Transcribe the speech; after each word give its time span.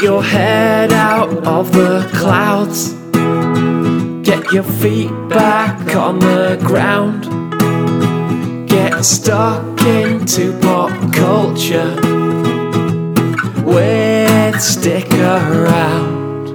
Put 0.00 0.06
your 0.06 0.22
head 0.22 0.94
out 0.94 1.46
of 1.46 1.72
the 1.72 2.08
clouds. 2.14 2.94
Get 4.26 4.50
your 4.50 4.62
feet 4.62 5.10
back 5.28 5.94
on 5.94 6.20
the 6.20 6.58
ground. 6.64 7.24
Get 8.66 9.04
stuck 9.04 9.82
into 9.82 10.58
pop 10.60 11.12
culture. 11.12 11.94
With 13.62 14.58
Stick 14.58 15.12
Around. 15.12 16.46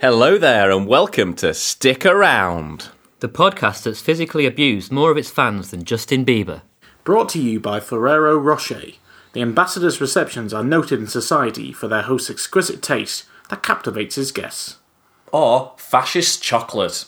Hello 0.00 0.36
there, 0.36 0.72
and 0.72 0.88
welcome 0.88 1.34
to 1.34 1.54
Stick 1.54 2.04
Around. 2.04 2.88
The 3.20 3.28
podcast 3.28 3.84
that's 3.84 4.00
physically 4.00 4.44
abused 4.44 4.90
more 4.90 5.12
of 5.12 5.16
its 5.16 5.30
fans 5.30 5.70
than 5.70 5.84
Justin 5.84 6.24
Bieber. 6.24 6.62
Brought 7.04 7.28
to 7.28 7.40
you 7.40 7.60
by 7.60 7.78
Ferrero 7.78 8.36
Rocher. 8.36 8.94
The 9.34 9.42
ambassador's 9.42 10.00
receptions 10.00 10.54
are 10.54 10.64
noted 10.64 11.00
in 11.00 11.06
society 11.08 11.72
for 11.72 11.88
their 11.88 12.02
host's 12.02 12.30
exquisite 12.30 12.80
taste 12.82 13.24
that 13.50 13.62
captivates 13.62 14.14
his 14.14 14.32
guests. 14.32 14.76
Or 15.32 15.74
fascist 15.76 16.42
chocolate. 16.42 17.04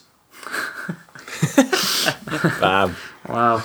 Bam. 2.61 2.97
Wow. 3.29 3.63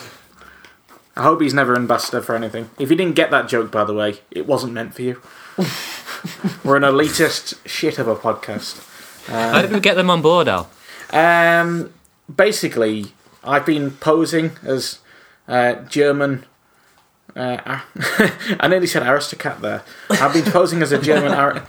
I 1.15 1.23
hope 1.23 1.41
he's 1.41 1.53
never 1.53 1.75
ambassador 1.75 2.21
for 2.21 2.35
anything. 2.35 2.69
If 2.79 2.89
you 2.89 2.95
didn't 2.95 3.15
get 3.15 3.31
that 3.31 3.49
joke, 3.49 3.71
by 3.71 3.83
the 3.83 3.93
way, 3.93 4.19
it 4.29 4.45
wasn't 4.47 4.73
meant 4.73 4.93
for 4.93 5.01
you. 5.01 5.21
We're 6.63 6.77
an 6.77 6.83
elitist 6.83 7.57
shit 7.67 7.97
of 7.97 8.07
a 8.07 8.15
podcast. 8.15 8.87
How 9.27 9.61
did 9.61 9.71
we 9.71 9.79
get 9.79 9.95
them 9.95 10.09
on 10.09 10.21
board, 10.21 10.47
Al? 10.47 10.69
Um, 11.11 11.93
basically, 12.33 13.13
I've 13.43 13.65
been 13.65 13.91
posing 13.91 14.51
as 14.63 14.99
uh, 15.47 15.73
German. 15.85 16.45
Uh, 17.35 17.79
I 18.59 18.67
nearly 18.67 18.87
said 18.87 19.03
aristocrat 19.07 19.61
there. 19.61 19.83
I've 20.09 20.33
been 20.33 20.51
posing 20.51 20.81
as 20.81 20.91
a 20.91 21.01
German. 21.01 21.31
Ar- 21.31 21.65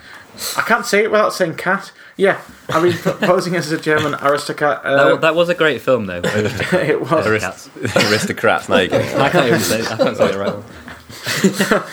I 0.56 0.62
can't 0.62 0.86
say 0.86 1.04
it 1.04 1.10
without 1.10 1.32
saying 1.34 1.56
cat. 1.56 1.92
Yeah, 2.16 2.41
I've 2.69 2.82
been 2.82 2.96
po- 2.96 3.14
posing 3.27 3.54
as 3.56 3.70
a 3.70 3.78
German 3.78 4.14
aristocrat. 4.16 4.82
That, 4.82 4.92
Uh, 4.92 5.16
that 5.16 5.34
was 5.34 5.48
a 5.48 5.54
great 5.54 5.80
film, 5.82 6.06
though. 6.06 6.20
it 6.24 7.00
was. 7.00 7.41
Cats. 7.42 7.70
Aristocrats, 7.96 8.69
now 8.69 8.78
you 8.78 8.88
get 8.88 9.19
I 9.20 9.28
can't 9.30 9.46
even 9.46 9.60
say. 9.60 9.82
I 9.86 9.96
can't 9.96 10.16
say 10.16 10.30
it 10.30 10.36
right. 10.36 11.82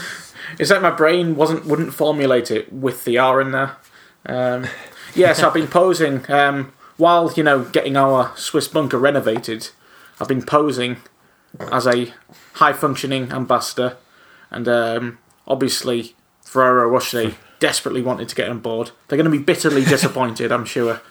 It's 0.57 0.69
like 0.71 0.81
my 0.81 0.91
brain 0.91 1.35
wasn't 1.37 1.65
wouldn't 1.65 1.93
formulate 1.93 2.51
it 2.51 2.71
with 2.73 3.05
the 3.05 3.17
R 3.17 3.39
in 3.39 3.51
there. 3.51 3.77
Um, 4.25 4.67
yeah, 5.15 5.31
so 5.31 5.47
I've 5.47 5.53
been 5.53 5.67
posing 5.69 6.29
um, 6.29 6.73
while 6.97 7.31
you 7.33 7.43
know 7.43 7.63
getting 7.63 7.95
our 7.95 8.35
Swiss 8.35 8.67
bunker 8.67 8.97
renovated. 8.97 9.69
I've 10.19 10.27
been 10.27 10.43
posing 10.43 10.97
as 11.71 11.87
a 11.87 12.13
high 12.53 12.73
functioning 12.73 13.31
ambassador, 13.31 13.97
and 14.51 14.67
um, 14.67 15.17
obviously 15.47 16.15
Ferrero 16.43 16.87
Rocher 16.89 17.35
desperately 17.59 18.01
wanted 18.01 18.29
to 18.29 18.35
get 18.35 18.49
on 18.49 18.59
board. 18.59 18.91
They're 19.07 19.17
going 19.17 19.29
to 19.31 19.37
be 19.37 19.43
bitterly 19.43 19.83
disappointed, 19.85 20.51
I'm 20.51 20.65
sure. 20.65 21.01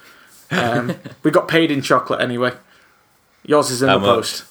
Um, 0.51 0.95
we 1.23 1.31
got 1.31 1.47
paid 1.49 1.71
in 1.71 1.83
chocolate 1.83 2.21
anyway. 2.21 2.53
Yours 3.45 3.71
is 3.71 3.83
in 3.83 3.89
How 3.89 3.99
the 3.99 4.07
much? 4.07 4.17
post. 4.17 4.45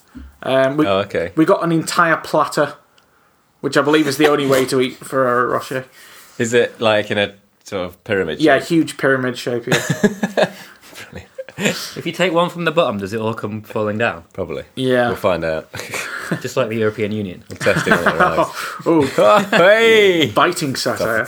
Um, 0.43 0.77
we, 0.77 0.85
Oh, 0.87 0.99
okay. 0.99 1.31
we 1.35 1.43
got 1.45 1.63
an 1.63 1.71
entire 1.71 2.17
platter, 2.17 2.75
which 3.61 3.75
I 3.77 3.81
believe 3.81 4.07
is 4.07 4.17
the 4.17 4.27
only 4.27 4.45
way 4.47 4.65
to 4.65 4.79
eat 4.79 4.95
Ferrero 4.97 5.45
Rocher. 5.51 5.85
Is 6.37 6.53
it 6.53 6.79
like 6.79 7.09
in 7.11 7.17
a 7.17 7.35
sort 7.63 7.85
of 7.85 8.03
pyramid? 8.03 8.39
Yeah, 8.39 8.59
shape? 8.59 8.67
huge 8.67 8.97
pyramid 8.97 9.37
shape. 9.37 9.65
Yeah, 9.67 9.73
If 11.59 12.05
you 12.05 12.11
take 12.11 12.33
one 12.33 12.49
from 12.51 12.65
the 12.65 12.71
bottom, 12.71 12.99
does 12.99 13.13
it 13.13 13.19
all 13.19 13.33
come 13.33 13.63
falling 13.63 13.97
down? 13.97 14.25
Probably. 14.33 14.63
yeah. 14.75 15.07
We'll 15.07 15.15
find 15.15 15.43
out. 15.43 15.69
Just 16.41 16.55
like 16.55 16.69
the 16.69 16.75
European 16.77 17.11
Union. 17.11 17.43
Testing 17.49 17.93
when 17.93 18.07
it 18.07 18.15
arrives. 18.15 18.49
Oh, 18.85 19.13
Oh, 19.17 19.39
hey! 19.51 20.31
biting 20.35 20.75
satire. 20.75 21.27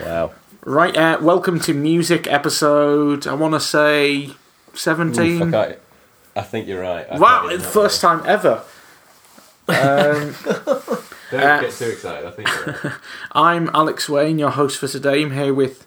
Wow. 0.00 0.32
Right. 0.64 0.96
Uh, 0.96 1.18
welcome 1.20 1.58
to 1.60 1.74
music 1.74 2.26
episode. 2.28 3.26
I 3.26 3.34
want 3.34 3.54
to 3.54 3.60
say 3.60 4.30
seventeen. 4.74 5.50
Fuck, 5.50 5.54
I, 6.36 6.40
I 6.40 6.42
think 6.42 6.68
you're 6.68 6.82
right. 6.82 7.06
I 7.10 7.18
wow, 7.18 7.40
can't 7.42 7.54
it's 7.54 7.64
the 7.64 7.70
first 7.70 8.00
time 8.00 8.22
ever. 8.26 8.62
Um, 9.68 10.34
Don't 10.44 11.40
uh, 11.40 11.60
get 11.60 11.72
too 11.72 11.86
excited. 11.88 12.26
I 12.26 12.30
think 12.30 12.48
you're 12.48 12.78
right. 12.84 12.92
I'm 13.32 13.68
Alex 13.74 14.08
Wayne, 14.08 14.38
your 14.38 14.50
host 14.50 14.78
for 14.78 14.86
today. 14.86 15.22
I'm 15.22 15.32
here 15.32 15.52
with 15.54 15.86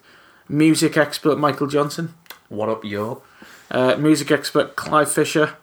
music 0.50 0.98
expert 0.98 1.38
Michael 1.38 1.68
Johnson, 1.68 2.14
What 2.50 2.70
up, 2.70 2.84
yo? 2.84 3.22
uh, 3.72 3.96
music 3.98 4.32
expert 4.32 4.76
Clive 4.76 5.12
Fisher, 5.12 5.56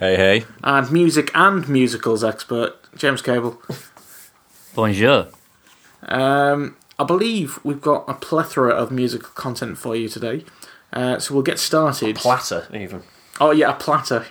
hey, 0.00 0.16
hey. 0.16 0.44
and 0.62 0.90
music 0.90 1.30
and 1.34 1.68
musicals 1.68 2.24
expert 2.24 2.74
James 2.96 3.20
Cable. 3.22 3.60
Bonjour. 4.74 5.28
Um, 6.08 6.76
I 6.98 7.04
believe 7.04 7.58
we've 7.64 7.80
got 7.80 8.04
a 8.08 8.14
plethora 8.14 8.70
of 8.70 8.90
musical 8.90 9.30
content 9.34 9.78
for 9.78 9.94
you 9.96 10.08
today. 10.08 10.44
Uh, 10.92 11.18
so 11.18 11.34
we'll 11.34 11.42
get 11.42 11.58
started. 11.58 12.16
Platter, 12.16 12.66
even. 12.72 13.02
oh 13.40 13.50
yeah, 13.50 13.70
a 13.70 13.74
platter. 13.74 14.24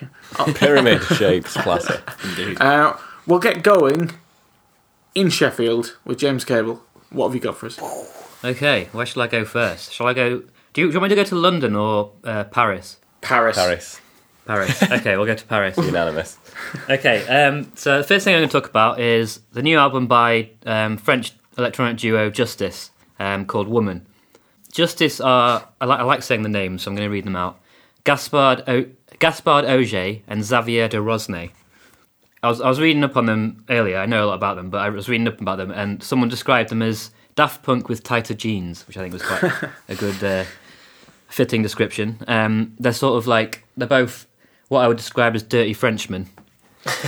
Pyramid 0.56 1.02
shaped 1.04 1.48
platter. 1.48 2.02
Indeed. 2.24 2.58
Uh, 2.62 2.96
we'll 3.28 3.40
get 3.40 3.64
going 3.64 4.12
in 5.14 5.30
Sheffield 5.30 5.98
with 6.06 6.18
James 6.20 6.46
Cable. 6.46 6.82
What 7.10 7.28
have 7.28 7.36
you 7.36 7.42
got 7.42 7.58
for 7.58 7.66
us? 7.68 7.80
Okay, 8.44 8.90
where 8.92 9.06
shall 9.06 9.22
I 9.22 9.28
go 9.28 9.46
first? 9.46 9.94
Shall 9.94 10.08
I 10.08 10.14
go? 10.14 10.44
Do 10.74 10.82
you, 10.82 10.88
do 10.88 10.94
you 10.94 11.00
want 11.00 11.04
me 11.04 11.10
to 11.10 11.16
go 11.16 11.24
to 11.24 11.36
London 11.36 11.76
or 11.76 12.12
uh, 12.24 12.44
Paris? 12.46 12.98
Paris. 13.22 13.56
Paris. 13.56 14.02
Paris. 14.46 14.84
Okay, 14.92 15.16
we'll 15.16 15.26
go 15.26 15.36
to 15.36 15.46
Paris. 15.46 15.78
Unanimous. 15.78 16.38
Okay, 16.90 17.26
um, 17.28 17.72
so 17.76 18.00
the 18.00 18.04
first 18.04 18.26
thing 18.26 18.36
I'm 18.36 18.40
going 18.42 18.50
to 18.50 18.52
talk 18.60 18.70
about 18.70 19.00
is 19.00 19.40
the 19.54 19.62
new 19.62 19.78
album 19.78 20.08
by 20.08 20.50
um, 20.66 20.98
French 20.98 21.32
electronic 21.58 21.98
duo 21.98 22.30
Justice 22.30 22.92
um, 23.20 23.46
called 23.46 23.70
Woman. 23.70 24.06
Justice 24.74 25.22
are, 25.22 25.66
I, 25.80 25.86
li- 25.86 25.92
I 25.94 26.04
like 26.04 26.24
saying 26.24 26.42
the 26.42 26.50
names, 26.50 26.82
so 26.82 26.92
I'm 26.92 26.96
going 26.96 27.08
to 27.08 27.14
read 27.14 27.24
them 27.26 27.36
out 27.38 27.60
Gaspard, 28.04 28.64
o- 28.68 28.88
Gaspard 29.20 29.64
Auger 29.66 30.20
and 30.28 30.44
Xavier 30.44 30.90
de 30.90 30.98
Rosnay. 30.98 31.52
I 32.42 32.50
was, 32.50 32.60
I 32.60 32.68
was 32.68 32.82
reading 32.82 33.04
up 33.06 33.16
on 33.16 33.26
them 33.28 33.64
earlier, 33.70 33.98
I 34.00 34.06
know 34.06 34.26
a 34.26 34.28
lot 34.28 34.34
about 34.36 34.58
them, 34.58 34.70
but 34.70 34.80
I 34.80 34.90
was 34.90 35.08
reading 35.08 35.28
up 35.30 35.40
about 35.40 35.58
them, 35.60 35.72
and 35.72 36.04
someone 36.04 36.28
described 36.28 36.70
them 36.70 36.82
as 36.82 37.12
Daft 37.36 37.64
Punk 37.64 37.90
with 37.90 38.04
tighter 38.04 38.34
jeans, 38.34 38.86
which 38.88 38.98
I 38.98 39.02
think 39.02 39.14
was 39.14 39.24
quite 39.24 39.44
a 39.90 39.96
good, 39.96 40.24
uh, 40.24 40.44
fitting 41.28 41.62
description. 41.64 42.18
Um, 42.28 42.76
they're 42.80 42.94
sort 42.94 43.18
of 43.18 43.28
like, 43.28 43.66
they're 43.76 43.88
both 43.88 44.28
what 44.70 44.80
I 44.82 44.88
would 44.88 44.98
describe 44.98 45.36
as 45.36 45.44
dirty 45.44 45.74
Frenchmen. 45.74 46.28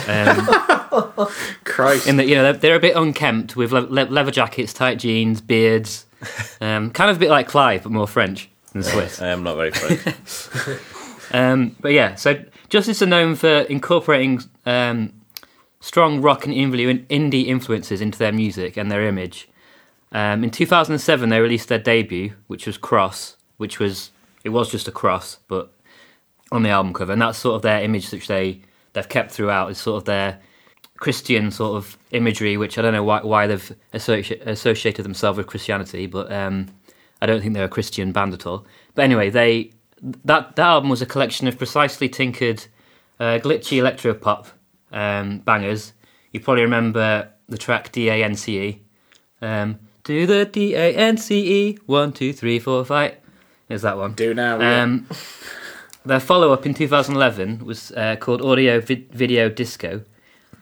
Um, 0.08 0.48
Christ. 1.66 2.08
in 2.08 2.16
that 2.18 2.28
you 2.28 2.36
know 2.36 2.44
they're, 2.44 2.54
they're 2.54 2.76
a 2.76 2.80
bit 2.80 2.96
unkempt 2.96 3.56
with 3.58 3.72
le- 3.74 3.80
le- 3.82 4.10
leather 4.10 4.32
jackets, 4.32 4.72
tight 4.74 5.00
jeans, 5.00 5.42
beards, 5.42 6.06
um, 6.62 6.92
kind 6.92 7.12
of 7.12 7.18
a 7.18 7.20
bit 7.20 7.30
like 7.30 7.48
Clive 7.48 7.84
but 7.84 7.92
more 7.92 8.08
French 8.08 8.50
than 8.72 8.84
Swiss. 8.84 9.22
I 9.22 9.28
am 9.28 9.44
not 9.44 9.56
very 9.56 9.72
French. 9.72 10.80
Um, 11.32 11.76
but 11.82 11.92
yeah, 11.92 12.16
so 12.16 12.42
Justice 12.70 13.02
are 13.02 13.08
known 13.08 13.36
for 13.36 13.50
incorporating 13.50 14.42
um, 14.66 15.12
strong 15.82 16.22
rock 16.22 16.46
and 16.46 16.54
indie 16.54 17.48
influences 17.48 18.00
into 18.00 18.18
their 18.18 18.32
music 18.32 18.78
and 18.78 18.92
their 18.92 19.06
image. 19.06 19.50
Um, 20.16 20.46
in 20.46 20.50
2007, 20.50 21.28
they 21.28 21.42
released 21.42 21.68
their 21.68 21.78
debut, 21.78 22.32
which 22.48 22.66
was 22.66 22.78
Cross, 22.78 23.36
which 23.58 23.80
was 23.80 24.12
it 24.46 24.50
was 24.50 24.72
just 24.72 24.88
a 24.88 24.92
cross, 24.92 25.40
but 25.50 25.74
on 26.54 26.64
the 26.64 26.70
album 26.70 26.94
cover, 26.94 27.12
and 27.12 27.22
that's 27.22 27.38
sort 27.38 27.58
of 27.58 27.64
their 27.64 27.82
image 27.82 28.10
which 28.14 28.28
they 28.28 28.62
they've 28.94 29.10
kept 29.10 29.32
throughout. 29.32 29.72
Is 29.72 29.78
sort 29.78 29.98
of 29.98 30.06
their 30.06 30.40
Christian 31.00 31.52
sort 31.52 31.76
of 31.76 31.98
imagery, 32.12 32.56
which 32.56 32.78
I 32.78 32.82
don't 32.82 32.94
know 32.94 33.04
why, 33.04 33.24
why 33.24 33.46
they've 33.46 33.76
associ- 33.94 34.40
associated 34.48 35.04
themselves 35.04 35.38
with 35.38 35.48
Christianity, 35.48 36.06
but 36.06 36.32
um, 36.32 36.68
I 37.22 37.26
don't 37.26 37.42
think 37.42 37.54
they're 37.54 37.66
a 37.66 37.70
Christian 37.70 38.14
band 38.14 38.34
at 38.34 38.48
all. 38.48 38.66
But 38.94 39.02
anyway, 39.02 39.30
they 39.30 39.72
that 40.24 40.56
that 40.56 40.66
album 40.66 40.90
was 40.90 41.02
a 41.02 41.06
collection 41.06 41.46
of 41.50 41.58
precisely 41.58 42.08
tinkered, 42.08 42.68
uh, 43.20 43.40
glitchy 43.44 43.80
electro 43.80 44.14
pop 44.14 44.48
um, 44.94 45.40
bangers. 45.40 45.92
You 46.32 46.40
probably 46.40 46.64
remember 46.64 47.28
the 47.50 47.58
track 47.58 47.92
D 47.92 48.08
A 48.08 48.24
N 48.24 48.36
C 48.36 48.60
E. 48.62 48.82
Um, 49.42 49.80
do 50.06 50.26
the 50.26 50.46
D 50.46 50.76
A 50.76 50.96
N 50.96 51.18
C 51.18 51.70
E 51.70 51.80
one 51.86 52.14
two 52.14 52.32
three 52.32 52.60
four 52.60 52.86
five. 52.86 53.16
Is 53.68 53.82
that 53.82 53.98
one? 53.98 54.14
Do 54.14 54.34
now. 54.34 54.60
yeah. 54.60 54.84
Um, 54.84 55.08
their 56.06 56.20
follow 56.20 56.54
up 56.54 56.68
in 56.68 56.76
2011 56.76 57.66
was 57.66 57.92
uh, 57.94 58.16
called 58.18 58.40
Audio 58.44 58.80
Vid- 58.80 59.12
Video 59.12 59.50
Disco, 59.50 60.04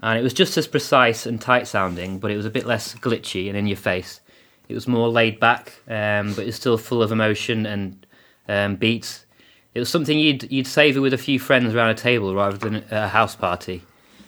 and 0.01 0.18
it 0.18 0.24
was 0.24 0.34
just 0.34 0.57
as 0.57 0.68
precise 0.68 1.25
and 1.25 1.40
tight 1.42 1.68
sounding, 1.68 2.18
but 2.19 2.31
it 2.31 2.38
was 2.38 2.45
a 2.45 2.50
bit 2.50 2.66
less 2.66 2.95
glitchy 2.95 3.50
and 3.50 3.57
in 3.57 3.68
your 3.68 3.75
face. 3.78 4.22
It 4.69 4.74
was 4.74 4.88
more 4.88 5.10
laid 5.10 5.42
back, 5.42 5.74
um, 5.89 6.34
but 6.34 6.48
it's 6.48 6.56
still 6.56 6.78
full 6.78 7.04
of 7.04 7.12
emotion 7.12 7.66
and 7.66 8.06
um, 8.48 8.78
beats. 8.78 9.25
It 9.74 9.80
was 9.80 9.89
something 9.89 10.18
you'd 10.18 10.50
you'd 10.50 10.68
savour 10.68 11.01
with 11.01 11.13
a 11.13 11.18
few 11.18 11.39
friends 11.39 11.75
around 11.75 11.89
a 11.89 11.96
table 11.96 12.34
rather 12.34 12.57
than 12.57 12.86
a 12.89 13.10
house 13.10 13.36
party, 13.36 13.81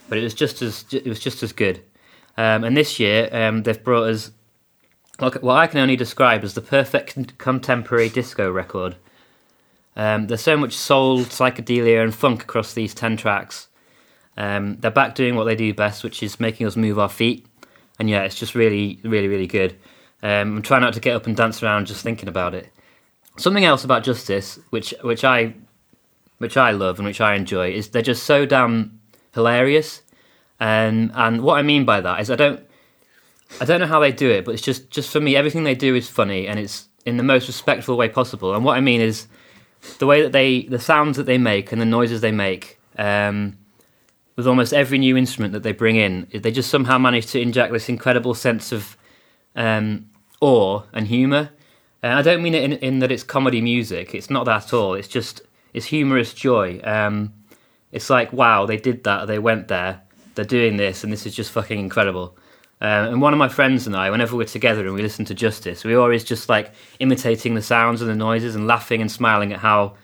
but 0.10 0.18
it 0.18 0.24
was 0.24 0.34
just 0.34 0.62
as 0.62 0.84
it 0.92 1.06
was 1.06 1.22
just 1.22 1.42
as 1.44 1.54
good. 1.54 1.82
Um, 2.38 2.66
and 2.66 2.76
this 2.76 3.00
year 3.00 3.30
um, 3.32 3.64
they've 3.64 3.82
brought 3.82 4.10
us 4.10 4.32
what 5.20 5.58
I 5.58 5.68
can 5.68 5.80
only 5.80 5.96
describe 5.96 6.44
as 6.44 6.54
the 6.54 6.62
perfect 6.62 7.38
contemporary 7.38 8.10
disco 8.10 8.52
record. 8.52 8.96
Um, 9.96 10.28
there's 10.28 10.42
so 10.42 10.58
much 10.58 10.74
soul, 10.74 11.20
psychedelia, 11.20 12.04
and 12.04 12.14
funk 12.14 12.44
across 12.44 12.74
these 12.74 12.94
10 12.94 13.18
tracks. 13.18 13.70
Um, 14.38 14.78
they're 14.78 14.92
back 14.92 15.16
doing 15.16 15.36
what 15.36 15.46
they 15.46 15.56
do 15.56 15.74
best, 15.74 16.04
which 16.04 16.22
is 16.22 16.40
making 16.40 16.68
us 16.68 16.76
move 16.76 17.00
our 17.00 17.10
feet. 17.10 17.46
and 17.98 18.10
yeah, 18.10 18.24
it's 18.24 18.36
just 18.36 18.56
really, 18.56 19.00
really, 19.04 19.30
really 19.30 19.48
good. 19.48 19.78
Um, 20.22 20.58
I'm 20.58 20.62
trying 20.62 20.82
not 20.82 20.94
to 20.94 21.00
get 21.00 21.16
up 21.16 21.28
and 21.28 21.36
dance 21.36 21.64
around 21.64 21.88
just 21.88 22.04
thinking 22.04 22.28
about 22.28 22.54
it. 22.54 22.70
Something 23.38 23.66
else 23.66 23.84
about 23.84 24.04
Justice, 24.04 24.60
which 24.70 24.94
which 25.02 25.24
I 25.24 25.54
which 26.38 26.58
I 26.58 26.72
love 26.72 27.00
and 27.00 27.06
which 27.06 27.22
I 27.22 27.36
enjoy, 27.36 27.72
is 27.72 27.90
they're 27.90 28.02
just 28.02 28.24
so 28.24 28.46
damn 28.46 29.00
hilarious. 29.34 30.02
And 30.60 31.12
and 31.14 31.42
what 31.42 31.58
I 31.58 31.62
mean 31.62 31.86
by 31.86 32.02
that 32.02 32.20
is 32.22 32.32
I 32.32 32.36
don't 32.36 32.66
I 33.62 33.66
don't 33.66 33.80
know 33.80 33.88
how 33.88 34.00
they 34.00 34.12
do 34.12 34.30
it, 34.30 34.46
but 34.46 34.54
it's 34.54 34.64
just 34.64 34.90
just 34.90 35.12
for 35.12 35.20
me 35.20 35.36
everything 35.36 35.64
they 35.64 35.76
do 35.76 35.96
is 35.96 36.10
funny 36.10 36.48
and 36.48 36.60
it's 36.60 36.88
in 37.06 37.18
the 37.18 37.24
most 37.24 37.48
respectful 37.48 37.98
way 37.98 38.10
possible. 38.10 38.56
And 38.56 38.66
what 38.66 38.78
I 38.78 38.82
mean 38.82 39.02
is 39.02 39.28
the 40.00 40.08
way 40.08 40.22
that 40.22 40.32
they 40.32 40.64
the 40.64 40.80
sounds 40.80 41.18
that 41.18 41.26
they 41.26 41.38
make 41.38 41.72
and 41.72 41.82
the 41.82 41.86
noises 41.86 42.22
they 42.22 42.32
make. 42.32 42.80
Um, 42.98 43.58
with 44.36 44.48
almost 44.48 44.74
every 44.74 44.98
new 44.98 45.16
instrument 45.16 45.54
that 45.54 45.64
they 45.64 45.72
bring 45.72 45.96
in, 45.96 46.28
they 46.34 46.52
just 46.52 46.70
somehow 46.70 46.98
manage 46.98 47.28
to 47.28 47.40
inject 47.40 47.72
this 47.72 47.88
incredible 47.88 48.34
sense 48.34 48.74
of 48.74 48.98
um, 49.56 50.10
awe 50.42 50.82
and 50.92 51.08
humour. 51.08 51.52
And 52.04 52.14
I 52.14 52.22
don't 52.22 52.44
mean 52.44 52.54
it 52.54 52.64
in, 52.64 52.74
in 52.74 53.00
that 53.00 53.12
it's 53.12 53.24
comedy 53.24 53.62
music. 53.62 54.14
It's 54.14 54.30
not 54.30 54.46
that 54.46 54.66
at 54.66 54.74
all. 54.74 54.94
It's 54.94 55.08
just 55.08 55.42
it's 55.74 55.86
humorous 55.86 56.34
joy. 56.34 56.82
Um, 56.84 57.34
it's 57.92 58.10
like 58.10 58.34
wow, 58.34 58.66
they 58.66 58.78
did 58.78 59.04
that. 59.06 59.28
They 59.28 59.40
went 59.40 59.70
there. 59.70 60.02
They're 60.36 60.44
doing 60.44 60.76
this, 60.76 61.04
and 61.04 61.14
this 61.14 61.26
is 61.26 61.34
just 61.34 61.52
fucking 61.52 61.80
incredible. 61.80 62.38
Um, 62.86 63.14
and 63.14 63.22
one 63.22 63.34
of 63.34 63.40
my 63.40 63.50
friends 63.50 63.88
and 63.88 63.96
I, 63.96 64.12
whenever 64.12 64.36
we're 64.36 64.46
together 64.46 64.86
and 64.86 64.94
we 64.94 65.02
listen 65.02 65.26
to 65.26 65.34
Justice, 65.34 65.84
we're 65.84 66.00
always 66.00 66.24
just 66.24 66.50
like 66.50 66.72
imitating 67.00 67.56
the 67.56 67.62
sounds 67.64 68.00
and 68.00 68.10
the 68.10 68.16
noises 68.16 68.54
and 68.54 68.68
laughing 68.68 69.02
and 69.02 69.12
smiling 69.12 69.52
at 69.52 69.60
how 69.60 69.96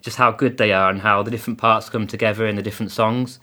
just 0.00 0.16
how 0.16 0.30
good 0.30 0.56
they 0.56 0.72
are 0.72 0.88
and 0.88 1.02
how 1.02 1.22
the 1.22 1.30
different 1.30 1.58
parts 1.58 1.90
come 1.90 2.06
together 2.06 2.46
in 2.46 2.56
the 2.56 2.62
different 2.62 2.92
songs. 2.92 3.40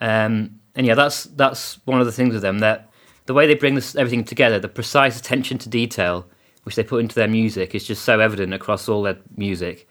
Um, 0.00 0.60
and 0.76 0.86
yeah, 0.86 0.94
that's 0.94 1.24
that's 1.24 1.80
one 1.86 1.98
of 1.98 2.06
the 2.06 2.12
things 2.12 2.32
with 2.32 2.42
them 2.42 2.60
that 2.60 2.88
the 3.26 3.34
way 3.34 3.48
they 3.48 3.56
bring 3.56 3.74
this, 3.74 3.96
everything 3.96 4.22
together, 4.22 4.60
the 4.60 4.68
precise 4.68 5.18
attention 5.18 5.58
to 5.58 5.68
detail 5.68 6.24
which 6.62 6.76
they 6.76 6.84
put 6.84 7.00
into 7.00 7.16
their 7.16 7.26
music 7.26 7.74
is 7.74 7.84
just 7.84 8.04
so 8.04 8.20
evident 8.20 8.54
across 8.54 8.88
all 8.88 9.02
their 9.02 9.18
music. 9.36 9.88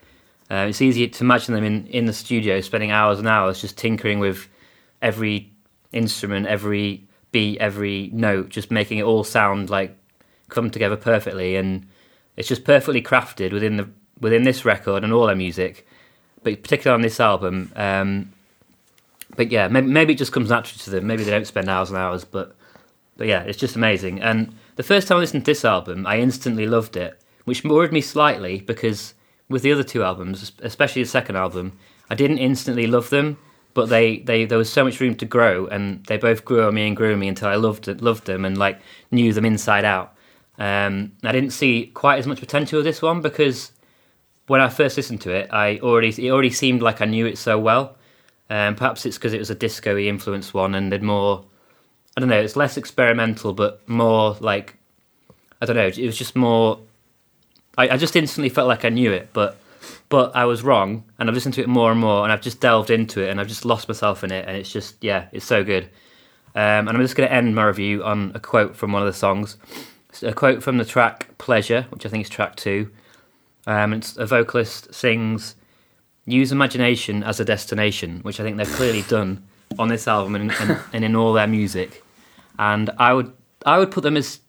Uh, 0.50 0.68
it's 0.70 0.82
easy 0.82 1.10
to 1.10 1.24
imagine 1.26 1.54
them 1.54 1.66
in, 1.66 1.88
in 1.88 2.06
the 2.06 2.14
studio 2.14 2.62
spending 2.62 2.92
hours 2.92 3.20
and 3.20 3.28
hours 3.28 3.60
just 3.60 3.78
tinkering 3.78 4.20
with 4.20 4.48
every 5.02 5.52
instrument, 5.92 6.48
every 6.48 7.09
beat, 7.32 7.60
every 7.60 8.10
note, 8.14 8.50
just 8.50 8.72
making 8.72 8.98
it 8.98 9.04
all 9.04 9.24
sound 9.24 9.70
like 9.70 9.98
come 10.50 10.70
together 10.70 10.98
perfectly. 10.98 11.56
And 11.56 11.88
it's 12.36 12.48
just 12.48 12.64
perfectly 12.64 13.02
crafted 13.02 13.54
within 13.54 13.78
the 13.78 13.90
within 14.20 14.44
this 14.44 14.66
record 14.66 15.04
and 15.04 15.14
all 15.14 15.28
their 15.28 15.36
music, 15.36 15.88
but 16.44 16.62
particularly 16.62 16.96
on 16.96 17.02
this 17.02 17.20
album. 17.20 17.72
Um, 17.76 18.34
but 19.36 19.52
yeah, 19.52 19.68
maybe, 19.68 19.88
maybe 19.88 20.14
it 20.14 20.18
just 20.18 20.32
comes 20.32 20.50
naturally 20.50 20.80
to 20.80 20.90
them. 20.90 21.08
Maybe 21.08 21.24
they 21.24 21.32
don't 21.32 21.48
spend 21.48 21.70
hours 21.70 21.90
and 21.90 21.98
hours, 21.98 22.26
but 22.26 22.56
but 23.18 23.28
yeah, 23.28 23.44
it's 23.44 23.58
just 23.58 23.76
amazing. 23.76 24.22
And 24.22 24.56
the 24.76 24.84
first 24.84 25.08
time 25.08 25.18
I 25.18 25.22
listened 25.22 25.46
to 25.46 25.52
this 25.52 25.66
album, 25.66 26.08
I 26.08 26.20
instantly 26.20 26.66
loved 26.66 26.96
it, 26.96 27.20
which 27.44 27.64
worried 27.64 27.92
me 27.92 28.02
slightly 28.02 28.62
because 28.62 29.14
with 29.50 29.62
the 29.62 29.74
other 29.74 29.84
two 29.84 30.04
albums, 30.04 30.54
especially 30.62 31.04
the 31.04 31.10
second 31.10 31.36
album, 31.36 31.78
I 32.10 32.16
didn't 32.16 32.38
instantly 32.38 32.88
love 32.88 33.10
them, 33.10 33.38
but 33.74 33.90
they, 33.90 34.20
they 34.20 34.46
there 34.46 34.58
was 34.58 34.72
so 34.72 34.84
much 34.84 35.00
room 35.00 35.16
to 35.16 35.26
grow, 35.26 35.68
and 35.68 36.04
they 36.06 36.18
both 36.18 36.46
grew 36.46 36.68
on 36.68 36.74
me 36.74 36.88
and 36.88 36.96
grew 36.96 37.14
on 37.14 37.20
me 37.20 37.28
until 37.28 37.50
I 37.50 37.56
loved 37.56 37.88
loved 38.02 38.26
them 38.26 38.46
and 38.46 38.58
like 38.58 38.80
knew 39.12 39.34
them 39.34 39.46
inside 39.46 39.86
out. 39.86 40.16
Um, 40.58 41.14
I 41.24 41.32
didn't 41.32 41.52
see 41.52 41.88
quite 41.88 42.20
as 42.20 42.28
much 42.28 42.40
potential 42.40 42.78
with 42.78 42.86
this 42.86 43.02
one 43.02 43.22
because 43.22 43.72
when 44.48 44.60
I 44.62 44.70
first 44.70 44.98
listened 44.98 45.22
to 45.22 45.32
it, 45.32 45.50
I 45.52 45.80
already 45.80 46.10
it 46.10 46.32
already 46.32 46.50
seemed 46.50 46.82
like 46.82 47.02
I 47.02 47.06
knew 47.06 47.26
it 47.26 47.38
so 47.38 47.58
well. 47.58 47.96
Um, 48.50 48.76
perhaps 48.76 49.06
it's 49.06 49.18
because 49.18 49.34
it 49.34 49.40
was 49.40 49.52
a 49.52 49.56
disco-y 49.56 50.02
influenced 50.02 50.54
one 50.56 50.74
and 50.74 50.92
they'd 50.92 51.04
more 51.04 51.46
I 52.18 52.20
don't 52.20 52.30
know, 52.30 52.40
it's 52.40 52.56
less 52.56 52.76
experimental 52.78 53.54
but 53.54 53.88
more 53.88 54.36
like 54.40 54.76
I 55.62 55.66
don't 55.66 55.76
know, 55.76 55.88
it 55.88 56.06
was 56.06 56.18
just 56.18 56.36
more 56.36 56.80
I, 57.78 57.90
I 57.90 57.98
just 57.98 58.16
instantly 58.16 58.50
felt 58.50 58.68
like 58.68 58.84
I 58.84 58.90
knew 58.90 59.12
it, 59.12 59.30
but 59.32 59.58
but 60.10 60.36
I 60.36 60.46
was 60.46 60.64
wrong 60.64 61.04
and 61.18 61.30
I've 61.30 61.36
listened 61.36 61.56
to 61.56 61.62
it 61.62 61.70
more 61.70 61.92
and 61.92 62.00
more 62.00 62.24
and 62.24 62.32
I've 62.32 62.42
just 62.42 62.60
delved 62.60 62.90
into 62.90 63.22
it 63.22 63.30
and 63.30 63.40
I've 63.40 63.48
just 63.48 63.66
lost 63.66 63.88
myself 63.88 64.24
in 64.24 64.32
it 64.32 64.48
and 64.48 64.58
it's 64.58 64.72
just 64.72 64.96
yeah, 65.02 65.28
it's 65.32 65.46
so 65.46 65.64
good. 65.64 65.86
Um, 66.56 66.88
and 66.88 66.90
I'm 66.90 67.02
just 67.02 67.16
going 67.16 67.30
to 67.30 67.34
end 67.34 67.54
my 67.56 67.66
review 67.66 68.04
on 68.04 68.32
a 68.34 68.40
quote 68.40 68.76
from 68.76 68.92
one 68.92 69.02
of 69.02 69.08
the 69.08 69.14
songs. 69.14 69.58
A 70.24 70.34
quote 70.34 70.64
from 70.64 70.78
the 70.78 70.86
track 70.86 71.38
Pleasure, 71.38 71.86
which 71.92 72.06
I 72.06 72.10
think 72.10 72.24
is 72.24 72.30
track 72.30 72.56
two. 72.56 72.90
Um, 73.68 73.94
it's 73.94 74.18
a 74.18 74.26
vocalist 74.26 74.94
sings 74.94 75.56
use 76.26 76.52
imagination 76.52 77.24
as 77.24 77.40
a 77.40 77.46
destination, 77.46 78.20
which 78.22 78.40
I 78.40 78.44
think 78.44 78.58
they've 78.58 78.68
clearly 78.68 79.04
done 79.04 79.44
on 79.78 79.88
this 79.88 80.08
album 80.08 80.36
and, 80.36 80.52
and, 80.52 80.80
and 80.94 81.06
in 81.06 81.16
all 81.16 81.34
their 81.34 81.48
music. 81.48 82.04
And 82.58 82.90
I 82.98 83.14
would 83.14 83.32
I 83.66 83.78
would 83.78 83.92
put 83.92 84.04
them 84.04 84.18
as 84.18 84.40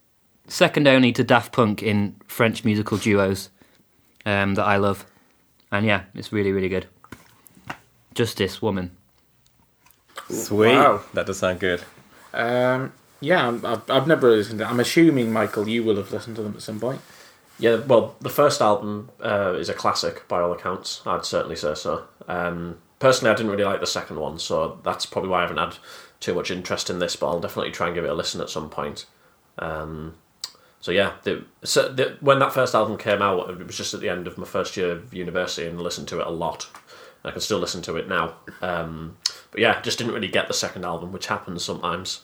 second 0.47 0.87
only 0.89 1.13
to 1.13 1.25
Daft 1.25 1.53
Punk 1.53 1.83
in 1.83 2.17
French 2.27 2.65
musical 2.65 2.99
duos 2.99 3.51
um, 4.27 4.55
that 4.55 4.65
I 4.65 4.77
love. 4.77 5.07
And 5.73 5.87
yeah, 5.87 6.05
it's 6.15 6.33
really 6.33 6.53
really 6.53 6.69
good. 6.69 6.87
Justice 8.15 8.61
Woman. 8.61 8.91
Sweet. 10.29 10.75
Wow. 10.75 11.03
That 11.15 11.27
does 11.27 11.39
sound 11.39 11.61
good. 11.61 11.83
Um, 12.35 12.93
yeah, 13.21 13.45
I'm- 13.45 13.65
I've, 13.65 13.89
I've 13.91 14.07
never 14.07 14.31
listened 14.31 14.59
to 14.61 14.67
I'm 14.69 14.81
assuming, 14.81 15.33
Michael, 15.33 15.69
you 15.69 15.83
will 15.85 15.97
have 15.97 16.13
listened 16.13 16.37
to 16.37 16.43
them 16.43 16.55
at 16.57 16.63
some 16.63 16.79
point. 16.81 17.01
Yeah, 17.59 17.77
well, 17.77 18.15
the 18.21 18.31
first 18.31 18.61
album 18.63 19.11
uh, 19.23 19.55
is 19.59 19.69
a 19.69 19.75
classic 19.75 20.27
by 20.29 20.41
all 20.41 20.53
accounts. 20.53 21.03
I'd 21.07 21.25
certainly 21.27 21.57
say 21.57 21.75
so. 21.75 22.05
Um, 22.27 22.79
personally, 23.01 23.33
I 23.33 23.37
didn't 23.37 23.53
really 23.53 23.65
like 23.65 23.81
the 23.81 23.87
second 23.87 24.19
one, 24.19 24.39
so 24.39 24.81
that's 24.83 25.05
probably 25.05 25.29
why 25.31 25.39
I 25.41 25.43
haven't 25.43 25.59
had 25.59 25.77
too 26.21 26.33
much 26.35 26.51
interest 26.51 26.89
in 26.89 27.01
this. 27.01 27.17
But 27.17 27.29
I'll 27.29 27.41
definitely 27.41 27.73
try 27.73 27.87
and 27.89 27.95
give 27.95 28.05
it 28.05 28.11
a 28.11 28.15
listen 28.15 28.41
at 28.41 28.49
some 28.49 28.71
point. 28.71 29.05
Um, 29.59 30.15
so 30.81 30.93
yeah, 30.93 31.13
the, 31.25 31.45
so 31.63 31.93
the, 31.93 32.17
when 32.21 32.39
that 32.39 32.53
first 32.53 32.75
album 32.75 32.97
came 32.97 33.21
out, 33.21 33.51
it 33.51 33.67
was 33.67 33.77
just 33.77 33.95
at 33.95 34.01
the 34.01 34.09
end 34.09 34.27
of 34.27 34.39
my 34.39 34.47
first 34.47 34.77
year 34.77 34.93
of 34.93 35.13
university, 35.13 35.67
and 35.67 35.81
listened 35.81 36.09
to 36.09 36.21
it 36.21 36.27
a 36.27 36.31
lot. 36.31 36.69
I 37.23 37.31
can 37.31 37.41
still 37.41 37.59
listen 37.59 37.83
to 37.83 37.97
it 37.97 38.09
now. 38.09 38.37
Um, 38.63 39.19
but 39.51 39.61
yeah, 39.61 39.81
just 39.83 39.99
didn't 39.99 40.15
really 40.15 40.29
get 40.29 40.49
the 40.49 40.55
second 40.55 40.87
album, 40.87 41.13
which 41.13 41.27
happens 41.27 41.63
sometimes. 41.63 42.23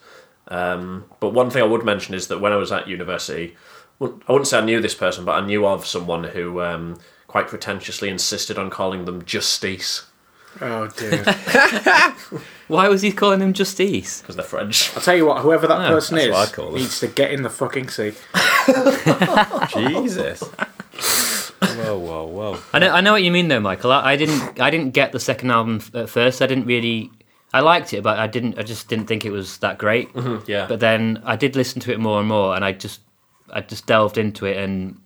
Um, 0.49 1.05
but 1.21 1.35
one 1.35 1.51
thing 1.51 1.63
I 1.63 1.67
would 1.67 1.85
mention 1.85 2.15
is 2.15 2.29
that 2.29 2.41
when 2.41 2.53
I 2.53 2.57
was 2.57 2.73
at 2.73 2.89
university, 2.89 3.57
I 4.01 4.33
wouldn't 4.33 4.47
say 4.47 4.59
I 4.59 4.65
knew 4.65 4.81
this 4.81 4.95
person, 4.95 5.25
but 5.25 5.43
I 5.43 5.45
knew 5.45 5.67
of 5.67 5.87
someone 5.87 6.25
who 6.25 6.63
um, 6.63 6.99
quite 7.27 7.49
pretentiously 7.49 8.09
insisted 8.09 8.59
on 8.59 8.71
calling 8.71 9.05
them 9.05 9.25
Justice 9.25 10.07
Oh 10.61 10.87
dear. 10.97 11.25
Why 12.69 12.89
was 12.89 13.03
he 13.03 13.13
calling 13.13 13.41
him 13.41 13.53
Justice? 13.53 14.21
because 14.23 14.37
they're 14.37 14.45
French. 14.45 14.95
I'll 14.97 15.03
tell 15.03 15.15
you 15.17 15.27
what, 15.27 15.43
whoever 15.43 15.67
that 15.69 15.81
Oh, 15.87 15.95
person 15.95 16.17
that's 16.17 16.27
is 16.27 16.33
what 16.33 16.49
I'd 16.49 16.55
call 16.55 16.67
them. 16.67 16.75
needs 16.81 16.99
to 17.01 17.07
get 17.09 17.31
in 17.31 17.43
the 17.43 17.51
fucking 17.51 17.89
sea. 17.89 18.13
Jesus. 19.69 20.43
whoa, 20.43 21.99
whoa, 21.99 22.25
whoa. 22.27 22.59
I 22.73 22.79
know, 22.79 22.91
I 22.91 23.01
know 23.01 23.13
what 23.13 23.23
you 23.23 23.31
mean 23.31 23.49
though, 23.49 23.61
Michael. 23.61 23.93
I, 23.93 24.13
I 24.13 24.17
didn't, 24.17 24.61
I 24.61 24.71
didn't 24.71 24.91
get 24.91 25.13
the 25.13 25.21
second 25.21 25.51
album 25.51 25.77
f- 25.77 25.95
at 25.95 26.09
first. 26.09 26.43
I 26.43 26.47
didn't 26.47 26.67
really, 26.67 27.11
I 27.53 27.61
liked 27.61 27.93
it, 27.93 28.03
but 28.03 28.19
I 28.19 28.27
didn't, 28.27 28.59
I 28.59 28.63
just 28.63 28.89
didn't 28.89 29.07
think 29.07 29.25
it 29.25 29.31
was 29.31 29.59
that 29.59 29.79
great. 29.79 30.13
Mm-hmm, 30.13 30.51
yeah, 30.51 30.67
But 30.67 30.81
then 30.81 31.23
I 31.25 31.37
did 31.37 31.55
listen 31.57 31.81
to 31.83 31.93
it 31.93 32.01
more 32.01 32.19
and 32.19 32.29
more, 32.29 32.55
and 32.57 32.65
I 32.65 32.73
just, 32.73 33.01
I 33.51 33.61
just 33.61 33.87
delved 33.87 34.19
into 34.19 34.47
it, 34.47 34.57
and 34.57 34.99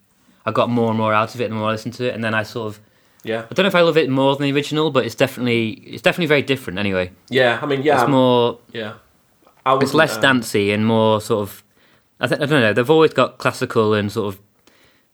I 0.46 0.50
got 0.52 0.70
more 0.70 0.88
and 0.88 0.98
more 0.98 1.12
out 1.12 1.34
of 1.34 1.40
it 1.40 1.50
the 1.50 1.54
more 1.56 1.68
I 1.68 1.72
listened 1.72 1.94
to 1.94 2.08
it, 2.08 2.14
and 2.14 2.24
then 2.24 2.34
I 2.34 2.42
sort 2.42 2.68
of, 2.74 2.80
yeah, 3.24 3.46
I 3.50 3.54
don't 3.54 3.64
know 3.64 3.68
if 3.68 3.74
I 3.74 3.80
love 3.82 3.96
it 3.96 4.08
more 4.10 4.34
than 4.36 4.44
the 4.46 4.52
original, 4.52 4.90
but 4.90 5.04
it's 5.04 5.14
definitely, 5.14 5.70
it's 5.86 6.02
definitely 6.02 6.26
very 6.26 6.42
different. 6.42 6.78
Anyway, 6.78 7.10
yeah. 7.28 7.58
I 7.62 7.66
mean, 7.66 7.82
yeah, 7.82 7.94
it's 7.94 8.02
I'm- 8.02 8.10
more, 8.12 8.58
yeah. 8.72 8.94
I 9.66 9.76
it's 9.78 9.92
less 9.94 10.16
um, 10.16 10.22
dancey 10.22 10.72
and 10.72 10.86
more 10.86 11.20
sort 11.20 11.42
of, 11.42 11.62
I, 12.18 12.26
th- 12.26 12.40
I 12.40 12.46
don't 12.46 12.60
know. 12.62 12.72
They've 12.72 12.88
always 12.90 13.12
got 13.12 13.36
classical 13.38 13.92
and 13.92 14.10
sort 14.10 14.34
of 14.34 14.40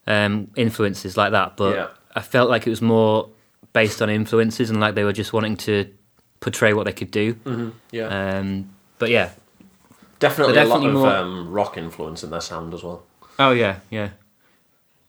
um, 0.06 0.48
influences 0.54 1.16
like 1.16 1.32
that, 1.32 1.56
but 1.56 1.74
Yeah. 1.74 1.88
I 2.14 2.22
felt 2.22 2.48
like 2.48 2.64
it 2.66 2.70
was 2.70 2.80
more 2.80 3.28
based 3.72 4.00
on 4.00 4.08
influences 4.08 4.70
and 4.70 4.78
like 4.80 4.94
they 4.94 5.02
were 5.04 5.12
just 5.12 5.32
wanting 5.32 5.56
to 5.58 5.92
portray 6.40 6.72
what 6.72 6.84
they 6.84 6.92
could 6.92 7.10
do. 7.10 7.34
mhm, 7.44 7.72
yeah, 7.90 8.38
Um, 8.38 8.70
but 9.00 9.10
yeah, 9.10 9.30
definitely, 10.20 10.54
they're 10.54 10.64
a 10.64 10.68
lot 10.68 10.76
definitely 10.80 10.96
of 11.00 11.02
more- 11.06 11.16
um, 11.16 11.50
rock 11.50 11.76
influence 11.76 12.22
in 12.22 12.30
their 12.30 12.40
sound 12.40 12.72
as 12.72 12.82
well. 12.84 13.02
oh 13.40 13.50
yeah, 13.50 13.80
yeah, 13.90 14.10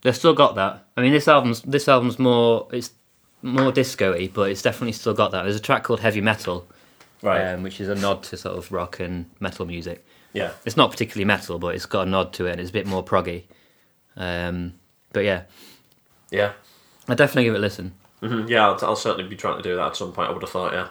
they've 0.02 0.16
still 0.16 0.34
got 0.34 0.56
that. 0.56 0.86
I 0.96 1.02
mean, 1.02 1.12
this 1.12 1.28
album's 1.28 1.62
this 1.62 1.88
album's 1.88 2.18
more 2.20 2.68
it's 2.72 2.92
more 3.42 3.72
disco-y, 3.72 4.30
but 4.34 4.50
it's 4.52 4.62
definitely 4.62 4.92
still 4.94 5.14
got 5.14 5.32
that. 5.32 5.44
There's 5.44 5.56
a 5.56 5.60
track 5.62 5.84
called 5.84 6.00
Heavy 6.00 6.22
Metal, 6.22 6.68
Right. 7.22 7.54
um, 7.54 7.64
which 7.64 7.80
is 7.80 7.88
a 7.88 7.96
nod 7.96 8.24
to 8.24 8.38
sort 8.38 8.58
of 8.58 8.72
rock 8.72 9.00
and 9.00 9.26
metal 9.40 9.66
music. 9.66 10.06
yeah. 10.34 10.52
It's 10.66 10.76
not 10.78 10.90
particularly 10.92 11.26
metal, 11.26 11.60
but 11.60 11.76
it's 11.76 11.86
got 11.86 12.08
a 12.08 12.10
nod 12.10 12.34
to 12.34 12.46
it, 12.48 12.52
and 12.54 12.60
it's 12.62 12.70
a 12.72 12.74
bit 12.74 12.88
more 12.88 13.04
proggy. 13.04 13.44
Um, 14.16 14.74
but 15.14 15.24
yeah, 15.24 15.44
Yeah. 16.32 16.54
I 17.08 17.14
definitely 17.14 17.46
give 17.46 17.54
it 17.54 17.60
a 17.60 17.62
listen. 17.62 17.94
hmm 18.20 18.48
Yeah, 18.48 18.68
I'll, 18.68 18.80
I'll 18.82 18.96
certainly 18.96 19.30
be 19.30 19.36
trying 19.36 19.58
to 19.58 19.64
do 19.64 19.76
that 19.76 19.88
at 19.90 19.96
some 19.96 20.12
point. 20.12 20.30
I 20.30 20.34
would 20.34 20.42
have 20.42 20.50
thought, 20.50 20.74
yeah. 20.74 20.88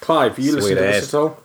Clive, 0.00 0.38
you 0.38 0.52
Sweet 0.52 0.54
listen 0.62 0.76
to 0.76 0.82
this 0.82 1.08
at 1.14 1.18
all? 1.18 1.41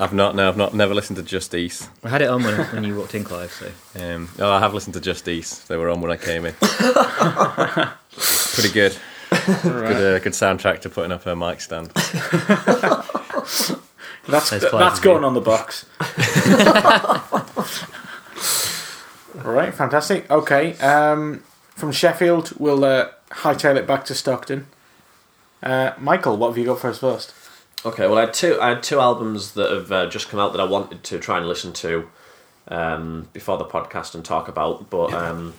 I've 0.00 0.12
not, 0.14 0.36
no, 0.36 0.46
I've 0.48 0.56
not, 0.56 0.74
never 0.74 0.94
listened 0.94 1.16
to 1.16 1.24
Justice. 1.24 1.88
I 2.04 2.08
had 2.08 2.22
it 2.22 2.28
on 2.28 2.44
when, 2.44 2.54
when 2.66 2.84
you 2.84 2.94
walked 2.96 3.16
in, 3.16 3.24
Clive. 3.24 3.50
So 3.50 3.66
Um, 4.00 4.28
oh, 4.38 4.48
I 4.50 4.60
have 4.60 4.72
listened 4.72 4.94
to 4.94 5.00
Justice. 5.00 5.58
They 5.66 5.76
were 5.76 5.90
on 5.90 6.00
when 6.00 6.12
I 6.12 6.16
came 6.16 6.46
in. 6.46 6.54
Pretty 8.54 8.70
good. 8.72 8.96
Good, 9.30 9.96
uh, 9.96 10.18
good 10.20 10.32
soundtrack 10.34 10.80
to 10.82 10.88
putting 10.88 11.10
up 11.12 11.26
a 11.26 11.34
mic 11.34 11.60
stand. 11.60 11.88
That's 14.28 14.50
There's 14.50 14.62
that's 14.62 14.70
Clive's 14.70 15.00
going 15.00 15.18
view. 15.20 15.26
on 15.26 15.34
the 15.34 15.40
box. 15.40 15.86
All 19.44 19.52
right, 19.52 19.72
fantastic. 19.72 20.28
Okay, 20.30 20.76
um, 20.78 21.42
from 21.74 21.92
Sheffield, 21.92 22.52
we'll 22.58 22.84
uh, 22.84 23.08
hightail 23.30 23.76
it 23.76 23.86
back 23.86 24.04
to 24.06 24.14
Stockton. 24.14 24.66
Uh, 25.62 25.92
Michael, 25.98 26.36
what 26.36 26.48
have 26.48 26.58
you 26.58 26.64
got 26.66 26.80
for 26.80 26.90
us 26.90 26.98
first? 26.98 27.32
Okay, 27.84 28.06
well, 28.08 28.18
I 28.18 28.22
had 28.22 28.34
two. 28.34 28.60
I 28.60 28.70
had 28.70 28.82
two 28.82 29.00
albums 29.00 29.52
that 29.52 29.70
have 29.70 29.92
uh, 29.92 30.06
just 30.06 30.28
come 30.28 30.40
out 30.40 30.52
that 30.52 30.60
I 30.60 30.64
wanted 30.64 31.04
to 31.04 31.18
try 31.18 31.38
and 31.38 31.46
listen 31.46 31.72
to 31.74 32.08
um, 32.68 33.28
before 33.32 33.56
the 33.56 33.64
podcast 33.64 34.14
and 34.14 34.24
talk 34.24 34.48
about, 34.48 34.90
but 34.90 35.12
um, 35.14 35.54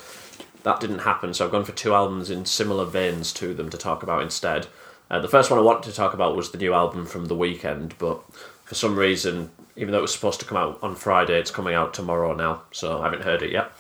that 0.64 0.80
didn't 0.82 1.00
happen. 1.00 1.34
So 1.34 1.46
I've 1.46 1.52
gone 1.52 1.64
for 1.64 1.72
two 1.72 1.94
albums 1.94 2.30
in 2.30 2.46
similar 2.46 2.86
veins 2.86 3.32
to 3.34 3.54
them 3.54 3.70
to 3.70 3.78
talk 3.78 4.04
about 4.04 4.22
instead. 4.22 4.68
Uh, 5.10 5.20
the 5.20 5.28
first 5.30 5.50
one 5.50 5.60
I 5.60 5.64
wanted 5.64 5.90
to 5.90 5.96
talk 5.96 6.14
about 6.14 6.36
was 6.36 6.52
the 6.52 6.58
new 6.58 6.74
album 6.74 7.06
from 7.06 7.26
The 7.26 7.36
Weeknd, 7.36 7.94
but 7.98 8.22
for 8.66 8.76
some 8.76 8.96
reason, 8.96 9.50
even 9.76 9.92
though 9.92 10.00
it 10.00 10.04
was 10.04 10.14
supposed 10.14 10.40
to 10.42 10.46
come 10.46 10.58
out 10.58 10.78
on 10.84 10.96
Friday, 10.96 11.40
it's 11.40 11.50
coming 11.52 11.74
out 11.74 11.94
tomorrow 11.94 12.36
now. 12.36 12.62
So 12.72 13.00
I 13.00 13.06
haven't 13.06 13.24
heard 13.24 13.42
it 13.42 13.52
yet. 13.52 13.72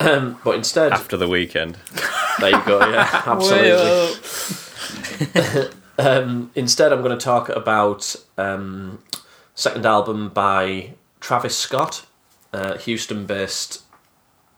Um, 0.00 0.38
but 0.44 0.56
instead, 0.56 0.92
After 0.92 1.16
the 1.16 1.28
weekend. 1.28 1.78
there 2.40 2.50
you 2.50 2.62
go. 2.66 2.80
Yeah, 2.90 3.08
absolutely. 3.26 4.18
um, 5.98 6.50
instead, 6.54 6.92
I'm 6.92 7.02
going 7.02 7.16
to 7.16 7.24
talk 7.24 7.48
about 7.48 8.14
um, 8.38 9.02
second 9.54 9.86
album 9.86 10.28
by 10.28 10.94
Travis 11.20 11.56
Scott, 11.56 12.06
uh, 12.52 12.76
Houston-based 12.78 13.82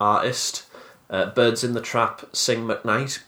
artist. 0.01 0.67
Uh, 1.11 1.27
Birds 1.27 1.63
in 1.63 1.75
the 1.75 1.81
Trap, 1.81 2.25
Sing 2.33 2.67
McKnight. 2.67 3.21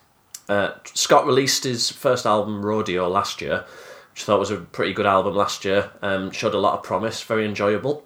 Uh, 0.48 0.72
Scott 0.94 1.26
released 1.26 1.64
his 1.64 1.90
first 1.90 2.24
album, 2.24 2.64
Rodeo, 2.64 3.08
last 3.08 3.40
year, 3.40 3.64
which 4.12 4.22
I 4.22 4.26
thought 4.26 4.40
was 4.40 4.50
a 4.50 4.56
pretty 4.56 4.92
good 4.92 5.06
album 5.06 5.34
last 5.34 5.64
year. 5.64 5.90
Um, 6.02 6.30
showed 6.30 6.54
a 6.54 6.58
lot 6.58 6.78
of 6.78 6.82
promise, 6.82 7.22
very 7.22 7.44
enjoyable. 7.44 8.04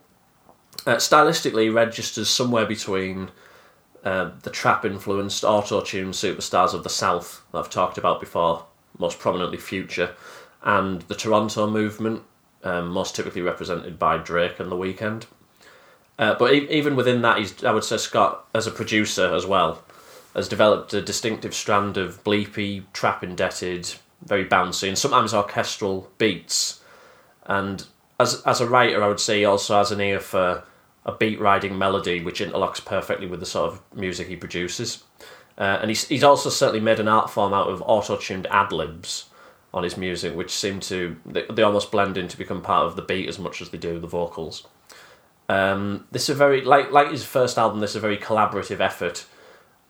Uh, 0.86 0.96
stylistically, 0.96 1.72
registers 1.72 2.28
somewhere 2.28 2.66
between 2.66 3.30
uh, 4.04 4.30
the 4.42 4.50
trap 4.50 4.84
influenced 4.84 5.44
auto 5.44 5.80
tune 5.82 6.10
superstars 6.10 6.74
of 6.74 6.82
the 6.82 6.90
South 6.90 7.42
that 7.52 7.58
I've 7.58 7.70
talked 7.70 7.98
about 7.98 8.20
before, 8.20 8.64
most 9.00 9.18
prominently 9.18 9.58
Future, 9.58 10.14
and 10.62 11.02
the 11.02 11.14
Toronto 11.14 11.66
movement, 11.66 12.22
um, 12.62 12.88
most 12.88 13.16
typically 13.16 13.42
represented 13.42 13.98
by 13.98 14.18
Drake 14.18 14.60
and 14.60 14.70
The 14.70 14.76
Weeknd. 14.76 15.24
Uh, 16.18 16.34
but 16.34 16.52
e- 16.52 16.68
even 16.70 16.94
within 16.94 17.22
that, 17.22 17.38
he's, 17.38 17.64
I 17.64 17.72
would 17.72 17.84
say 17.84 17.96
Scott, 17.96 18.46
as 18.54 18.66
a 18.66 18.70
producer 18.70 19.34
as 19.34 19.46
well, 19.46 19.82
has 20.34 20.48
developed 20.48 20.92
a 20.92 21.00
distinctive 21.00 21.54
strand 21.54 21.96
of 21.96 22.22
bleepy, 22.22 22.84
trap 22.92 23.24
indebted, 23.24 23.94
very 24.22 24.44
bouncy, 24.44 24.86
and 24.86 24.98
sometimes 24.98 25.32
orchestral 25.32 26.10
beats. 26.18 26.82
And 27.46 27.86
as 28.20 28.42
as 28.42 28.60
a 28.60 28.68
writer, 28.68 29.02
I 29.02 29.08
would 29.08 29.18
say 29.18 29.38
he 29.38 29.44
also 29.46 29.78
has 29.78 29.90
an 29.90 30.00
ear 30.00 30.20
for 30.20 30.62
a 31.06 31.12
beat 31.12 31.40
riding 31.40 31.78
melody 31.78 32.22
which 32.22 32.40
interlocks 32.40 32.84
perfectly 32.84 33.26
with 33.26 33.40
the 33.40 33.46
sort 33.46 33.72
of 33.72 33.80
music 33.94 34.28
he 34.28 34.36
produces. 34.36 35.02
Uh, 35.60 35.78
and 35.82 35.90
he's, 35.90 36.08
he's 36.08 36.24
also 36.24 36.48
certainly 36.48 36.80
made 36.80 36.98
an 36.98 37.06
art 37.06 37.28
form 37.28 37.52
out 37.52 37.68
of 37.68 37.82
auto 37.82 38.16
tuned 38.16 38.46
ad 38.46 38.72
libs 38.72 39.26
on 39.74 39.84
his 39.84 39.96
music, 39.96 40.34
which 40.34 40.50
seem 40.50 40.80
to 40.80 41.16
they, 41.26 41.44
they 41.52 41.62
almost 41.62 41.92
blend 41.92 42.16
in 42.16 42.26
to 42.28 42.38
become 42.38 42.62
part 42.62 42.86
of 42.86 42.96
the 42.96 43.02
beat 43.02 43.28
as 43.28 43.38
much 43.38 43.60
as 43.60 43.68
they 43.68 43.78
do 43.78 44.00
the 44.00 44.06
vocals. 44.06 44.66
Um, 45.50 46.06
this 46.10 46.24
is 46.24 46.30
a 46.30 46.34
very 46.34 46.62
like 46.62 46.90
like 46.90 47.10
his 47.10 47.24
first 47.24 47.58
album. 47.58 47.80
This 47.80 47.90
is 47.90 47.96
a 47.96 48.00
very 48.00 48.16
collaborative 48.16 48.80
effort. 48.80 49.26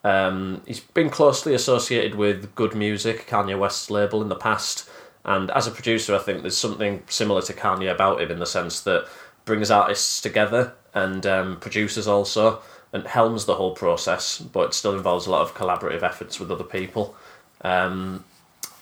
Um, 0.03 0.63
he's 0.67 0.81
been 0.81 1.09
closely 1.09 1.55
associated 1.55 2.17
with 2.17 2.55
Good 2.55 2.75
Music, 2.75 3.27
Kanye 3.27 3.59
West's 3.59 3.91
label, 3.91 4.23
in 4.23 4.29
the 4.29 4.35
past, 4.35 4.89
and 5.25 5.51
as 5.53 5.67
a 5.67 5.71
producer, 5.71 6.17
I 6.17 6.19
think 6.19 6.41
there's 6.41 6.57
something 6.57 7.03
similar 7.07 7.43
to 7.43 7.53
Kanye 7.53 7.93
about 7.93 8.21
him 8.21 8.31
in 8.31 8.39
the 8.39 8.47
sense 8.47 8.81
that 8.81 9.07
brings 9.45 9.71
artists 9.71 10.21
together 10.21 10.75
and 10.95 11.27
um, 11.27 11.61
producers 11.61 12.09
also, 12.09 12.61
and 12.93 13.07
helms 13.07 13.45
the 13.45 13.55
whole 13.55 13.75
process, 13.75 14.39
but 14.39 14.69
it 14.69 14.75
still 14.75 14.95
involves 14.95 15.27
a 15.27 15.31
lot 15.31 15.43
of 15.43 15.55
collaborative 15.55 16.03
efforts 16.03 16.41
with 16.41 16.51
other 16.51 16.65
people. 16.65 17.15
Um, 17.63 18.25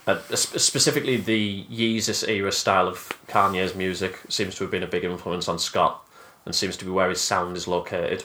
uh, 0.07 0.19
specifically, 0.35 1.19
the 1.19 1.65
Yeezus 1.65 2.27
era 2.27 2.51
style 2.51 2.89
of 2.89 3.13
Kanye's 3.29 3.75
music 3.75 4.19
seems 4.31 4.55
to 4.55 4.65
have 4.65 4.71
been 4.71 4.83
a 4.83 4.87
big 4.87 5.05
influence 5.05 5.49
on 5.49 5.59
Scott, 5.59 6.03
and 6.47 6.55
seems 6.55 6.79
to 6.79 6.87
be 6.87 6.91
where 6.91 7.11
his 7.11 7.21
sound 7.21 7.57
is 7.59 7.69
located. 7.69 8.25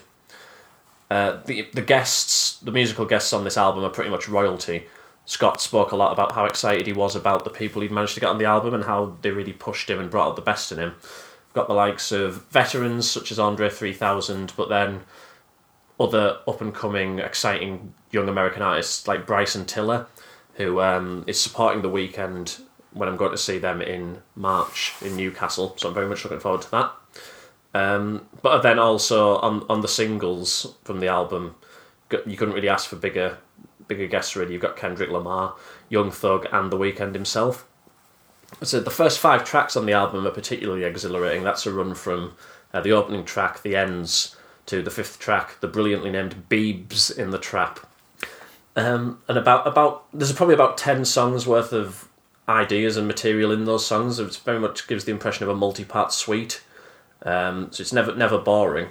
Uh, 1.11 1.41
the 1.45 1.67
the 1.73 1.81
guests, 1.81 2.57
the 2.59 2.71
musical 2.71 3.05
guests 3.05 3.33
on 3.33 3.43
this 3.43 3.57
album 3.57 3.83
are 3.83 3.89
pretty 3.89 4.09
much 4.09 4.29
royalty. 4.29 4.85
Scott 5.25 5.61
spoke 5.61 5.91
a 5.91 5.95
lot 5.95 6.13
about 6.13 6.33
how 6.33 6.45
excited 6.45 6.87
he 6.87 6.93
was 6.93 7.15
about 7.15 7.43
the 7.43 7.49
people 7.49 7.81
he'd 7.81 7.91
managed 7.91 8.13
to 8.13 8.19
get 8.19 8.29
on 8.29 8.37
the 8.37 8.45
album 8.45 8.73
and 8.73 8.85
how 8.85 9.15
they 9.21 9.31
really 9.31 9.53
pushed 9.53 9.89
him 9.89 9.99
and 9.99 10.09
brought 10.09 10.29
out 10.29 10.35
the 10.35 10.41
best 10.41 10.71
in 10.71 10.79
him. 10.79 10.95
Got 11.53 11.67
the 11.67 11.73
likes 11.73 12.11
of 12.11 12.45
veterans 12.47 13.09
such 13.09 13.31
as 13.31 13.39
Andre 13.39 13.69
3000, 13.69 14.53
but 14.57 14.69
then 14.69 15.01
other 15.99 16.39
up 16.47 16.61
and 16.61 16.73
coming, 16.73 17.19
exciting 17.19 17.93
young 18.11 18.29
American 18.29 18.61
artists 18.61 19.07
like 19.07 19.25
Bryson 19.25 19.65
Tiller, 19.65 20.07
who 20.55 20.81
um, 20.81 21.23
is 21.27 21.39
supporting 21.39 21.81
the 21.81 21.89
Weeknd 21.89 22.61
when 22.91 23.09
I'm 23.09 23.17
going 23.17 23.31
to 23.31 23.37
see 23.37 23.57
them 23.57 23.81
in 23.81 24.21
March 24.35 24.93
in 25.01 25.15
Newcastle. 25.15 25.73
So 25.77 25.87
I'm 25.87 25.93
very 25.93 26.07
much 26.07 26.23
looking 26.23 26.39
forward 26.39 26.61
to 26.63 26.71
that. 26.71 26.91
Um, 27.73 28.27
but 28.41 28.61
then 28.61 28.77
also 28.77 29.37
on 29.37 29.65
on 29.69 29.81
the 29.81 29.87
singles 29.87 30.75
from 30.83 30.99
the 30.99 31.07
album, 31.07 31.55
you 32.25 32.37
couldn't 32.37 32.53
really 32.53 32.69
ask 32.69 32.87
for 32.87 32.95
bigger 32.95 33.37
bigger 33.87 34.07
guests. 34.07 34.35
Really, 34.35 34.53
you've 34.53 34.61
got 34.61 34.77
Kendrick 34.77 35.09
Lamar, 35.09 35.55
Young 35.89 36.11
Thug, 36.11 36.47
and 36.51 36.71
The 36.71 36.77
Weeknd 36.77 37.13
himself. 37.13 37.67
So 38.61 38.79
the 38.79 38.91
first 38.91 39.19
five 39.19 39.43
tracks 39.43 39.75
on 39.75 39.87
the 39.87 39.93
album 39.93 40.27
are 40.27 40.31
particularly 40.31 40.83
exhilarating. 40.83 41.43
That's 41.43 41.65
a 41.65 41.73
run 41.73 41.95
from 41.95 42.35
uh, 42.71 42.81
the 42.81 42.91
opening 42.91 43.25
track, 43.25 43.63
"The 43.63 43.75
Ends," 43.75 44.32
to 44.65 44.81
the 44.81 44.91
fifth 44.91 45.19
track, 45.19 45.59
the 45.59 45.67
brilliantly 45.67 46.11
named 46.11 46.45
"Beibs 46.49 47.15
in 47.15 47.31
the 47.31 47.37
Trap." 47.37 47.79
Um, 48.75 49.19
and 49.27 49.37
about 49.37 49.67
about 49.67 50.05
there's 50.13 50.31
probably 50.33 50.55
about 50.55 50.77
ten 50.77 51.05
songs 51.05 51.45
worth 51.45 51.73
of 51.73 52.07
ideas 52.47 52.97
and 52.97 53.07
material 53.07 53.51
in 53.51 53.65
those 53.65 53.85
songs. 53.85 54.19
It 54.19 54.35
very 54.37 54.59
much 54.59 54.87
gives 54.87 55.05
the 55.05 55.11
impression 55.11 55.43
of 55.43 55.49
a 55.49 55.55
multi-part 55.55 56.11
suite. 56.11 56.61
Um, 57.23 57.71
so 57.71 57.81
it's 57.81 57.93
never 57.93 58.15
never 58.15 58.37
boring. 58.37 58.89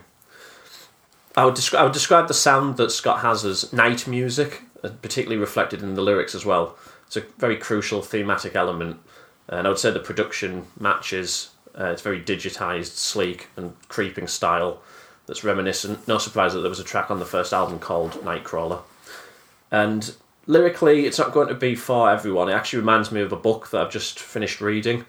I 1.37 1.45
would 1.45 1.55
describe 1.55 1.81
I 1.81 1.85
would 1.85 1.93
describe 1.93 2.29
the 2.29 2.35
sound 2.35 2.76
that 2.76 2.93
Scott 2.93 3.21
has 3.21 3.45
as 3.45 3.73
night 3.73 4.07
music, 4.07 4.62
uh, 4.85 4.91
particularly 5.00 5.41
reflected 5.41 5.83
in 5.83 5.95
the 5.95 6.02
lyrics 6.02 6.35
as 6.35 6.45
well. 6.45 6.76
It's 7.07 7.17
a 7.17 7.25
very 7.38 7.57
crucial 7.57 8.02
thematic 8.02 8.55
element, 8.55 9.00
and 9.49 9.67
I 9.67 9.71
would 9.71 9.79
say 9.79 9.91
the 9.91 10.00
production 10.00 10.67
matches. 10.79 11.50
Uh, 11.79 11.87
it's 11.87 12.02
very 12.02 12.21
digitized, 12.21 12.97
sleek, 12.97 13.49
and 13.57 13.75
creeping 13.88 14.29
style 14.29 14.83
that's 15.26 15.45
reminiscent. 15.45 16.07
No 16.09 16.19
surprise 16.19 16.52
that 16.52 16.61
there 16.61 16.69
was 16.69 16.81
a 16.81 16.85
track 16.85 17.11
on 17.11 17.19
the 17.19 17.25
first 17.25 17.52
album 17.52 17.79
called 17.79 18.12
Nightcrawler. 18.23 18.83
And 19.71 20.14
lyrically, 20.47 21.07
it's 21.07 21.19
not 21.19 21.33
going 21.33 21.49
to 21.49 21.55
be 21.55 21.75
for 21.75 22.11
everyone. 22.11 22.49
It 22.49 22.55
actually 22.55 22.81
reminds 22.81 23.12
me 23.12 23.21
of 23.21 23.33
a 23.33 23.37
book 23.37 23.71
that 23.71 23.81
I've 23.81 23.93
just 23.93 24.19
finished 24.19 24.61
reading, 24.61 25.05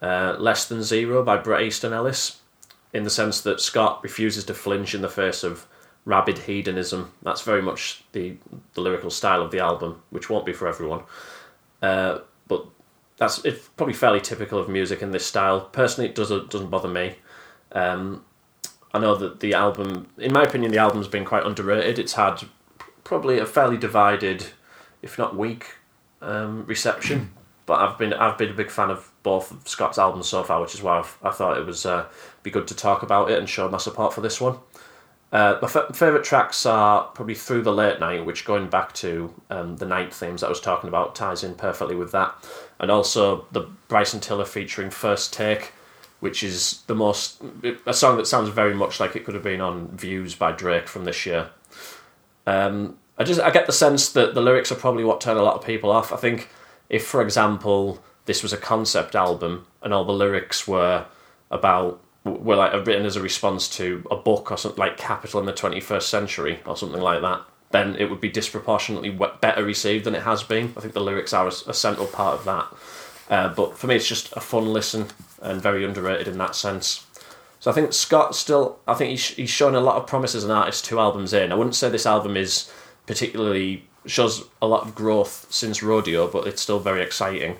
uh, 0.00 0.36
Less 0.38 0.66
Than 0.66 0.82
Zero 0.82 1.22
by 1.24 1.36
Bret 1.36 1.62
Easton 1.62 1.92
Ellis, 1.92 2.40
in 2.92 3.04
the 3.04 3.10
sense 3.10 3.40
that 3.42 3.60
Scott 3.60 4.00
refuses 4.02 4.44
to 4.44 4.54
flinch 4.54 4.94
in 4.94 5.02
the 5.02 5.08
face 5.08 5.42
of 5.42 5.66
rabid 6.04 6.38
hedonism. 6.38 7.12
That's 7.22 7.42
very 7.42 7.62
much 7.62 8.02
the, 8.12 8.36
the 8.74 8.80
lyrical 8.80 9.10
style 9.10 9.42
of 9.42 9.50
the 9.50 9.60
album, 9.60 10.02
which 10.10 10.30
won't 10.30 10.46
be 10.46 10.52
for 10.52 10.68
everyone. 10.68 11.02
Uh, 11.82 12.20
but 12.46 12.66
that's 13.18 13.44
it's 13.44 13.68
probably 13.76 13.94
fairly 13.94 14.20
typical 14.20 14.58
of 14.58 14.68
music 14.68 15.02
in 15.02 15.10
this 15.10 15.26
style. 15.26 15.60
Personally, 15.60 16.08
it 16.08 16.14
doesn't 16.14 16.50
doesn't 16.50 16.70
bother 16.70 16.88
me. 16.88 17.16
Um, 17.72 18.24
I 18.92 18.98
know 18.98 19.14
that 19.16 19.40
the 19.40 19.54
album, 19.54 20.08
in 20.16 20.32
my 20.32 20.42
opinion, 20.42 20.72
the 20.72 20.78
album's 20.78 21.08
been 21.08 21.24
quite 21.24 21.44
underrated. 21.44 21.98
It's 21.98 22.14
had 22.14 22.42
probably 23.04 23.38
a 23.38 23.46
fairly 23.46 23.76
divided, 23.76 24.46
if 25.02 25.18
not 25.18 25.36
weak, 25.36 25.76
um, 26.22 26.64
reception. 26.66 27.32
but 27.68 27.80
I've 27.80 27.98
been 27.98 28.14
I've 28.14 28.38
been 28.38 28.48
a 28.48 28.54
big 28.54 28.70
fan 28.70 28.90
of 28.90 29.12
both 29.22 29.50
of 29.50 29.68
Scott's 29.68 29.98
albums 29.98 30.26
so 30.26 30.42
far, 30.42 30.60
which 30.62 30.74
is 30.74 30.82
why 30.82 30.98
I've, 30.98 31.18
I 31.22 31.30
thought 31.30 31.58
it 31.58 31.66
was 31.66 31.84
uh, 31.84 32.06
be 32.42 32.50
good 32.50 32.66
to 32.68 32.74
talk 32.74 33.02
about 33.02 33.30
it 33.30 33.38
and 33.38 33.46
show 33.46 33.68
my 33.68 33.76
support 33.76 34.14
for 34.14 34.22
this 34.22 34.40
one. 34.40 34.56
Uh, 35.30 35.58
my 35.60 35.68
f- 35.68 35.94
favourite 35.94 36.24
tracks 36.24 36.64
are 36.64 37.04
probably 37.08 37.34
Through 37.34 37.60
the 37.60 37.72
Late 37.72 38.00
Night, 38.00 38.24
which 38.24 38.46
going 38.46 38.68
back 38.68 38.94
to 38.94 39.34
um, 39.50 39.76
the 39.76 39.84
night 39.84 40.14
themes 40.14 40.40
that 40.40 40.46
I 40.46 40.50
was 40.50 40.62
talking 40.62 40.88
about 40.88 41.14
ties 41.14 41.44
in 41.44 41.54
perfectly 41.54 41.94
with 41.94 42.10
that. 42.12 42.34
And 42.80 42.90
also 42.90 43.46
the 43.52 43.68
Bryson 43.88 44.20
Tiller 44.20 44.46
featuring 44.46 44.88
First 44.88 45.34
Take, 45.34 45.72
which 46.20 46.42
is 46.42 46.82
the 46.86 46.94
most. 46.94 47.42
a 47.86 47.94
song 47.94 48.16
that 48.16 48.26
sounds 48.26 48.48
very 48.48 48.74
much 48.74 49.00
like 49.00 49.14
it 49.14 49.24
could 49.24 49.34
have 49.34 49.44
been 49.44 49.60
on 49.60 49.88
Views 49.96 50.34
by 50.34 50.52
Drake 50.52 50.88
from 50.88 51.04
this 51.04 51.24
year. 51.26 51.50
Um, 52.46 52.98
I 53.16 53.24
just 53.24 53.40
I 53.40 53.50
get 53.50 53.66
the 53.66 53.72
sense 53.72 54.10
that 54.12 54.34
the 54.34 54.40
lyrics 54.40 54.72
are 54.72 54.76
probably 54.76 55.04
what 55.04 55.20
turn 55.20 55.36
a 55.36 55.42
lot 55.42 55.56
of 55.56 55.64
people 55.64 55.90
off. 55.90 56.12
I 56.12 56.16
think 56.16 56.48
if, 56.88 57.06
for 57.06 57.22
example, 57.22 58.02
this 58.24 58.42
was 58.42 58.52
a 58.52 58.56
concept 58.56 59.14
album 59.14 59.66
and 59.82 59.92
all 59.92 60.04
the 60.04 60.12
lyrics 60.12 60.66
were 60.66 61.06
about 61.50 62.00
were 62.24 62.56
like 62.56 62.72
written 62.86 63.06
as 63.06 63.16
a 63.16 63.22
response 63.22 63.68
to 63.76 64.04
a 64.10 64.16
book 64.16 64.50
or 64.50 64.56
something 64.56 64.78
like 64.78 64.96
Capital 64.96 65.40
in 65.40 65.46
the 65.46 65.52
Twenty 65.52 65.80
First 65.80 66.08
Century 66.08 66.60
or 66.66 66.76
something 66.76 67.00
like 67.00 67.22
that, 67.22 67.42
then 67.70 67.96
it 67.96 68.10
would 68.10 68.20
be 68.20 68.28
disproportionately 68.28 69.10
better 69.40 69.64
received 69.64 70.04
than 70.04 70.14
it 70.14 70.22
has 70.22 70.42
been. 70.42 70.72
I 70.76 70.80
think 70.80 70.94
the 70.94 71.00
lyrics 71.00 71.32
are 71.32 71.46
a, 71.46 71.52
a 71.68 71.74
central 71.74 72.06
part 72.06 72.38
of 72.38 72.44
that. 72.44 72.66
Uh, 73.30 73.54
but 73.54 73.76
for 73.76 73.86
me, 73.86 73.96
it's 73.96 74.08
just 74.08 74.32
a 74.32 74.40
fun 74.40 74.72
listen 74.72 75.06
and 75.40 75.60
very 75.60 75.84
underrated 75.84 76.28
in 76.28 76.38
that 76.38 76.54
sense. 76.54 77.06
So 77.60 77.70
I 77.70 77.74
think 77.74 77.92
Scott 77.92 78.36
still, 78.36 78.78
I 78.86 78.94
think 78.94 79.10
he's, 79.10 79.28
he's 79.28 79.50
shown 79.50 79.74
a 79.74 79.80
lot 79.80 79.96
of 79.96 80.06
promise 80.06 80.34
as 80.34 80.44
an 80.44 80.50
artist 80.50 80.84
two 80.84 81.00
albums 81.00 81.32
in. 81.32 81.50
I 81.50 81.54
wouldn't 81.54 81.74
say 81.74 81.88
this 81.88 82.06
album 82.06 82.36
is 82.36 82.70
particularly 83.06 83.84
shows 84.06 84.44
a 84.62 84.66
lot 84.66 84.86
of 84.86 84.94
growth 84.94 85.46
since 85.50 85.82
Rodeo, 85.82 86.28
but 86.28 86.46
it's 86.46 86.62
still 86.62 86.78
very 86.78 87.02
exciting. 87.02 87.56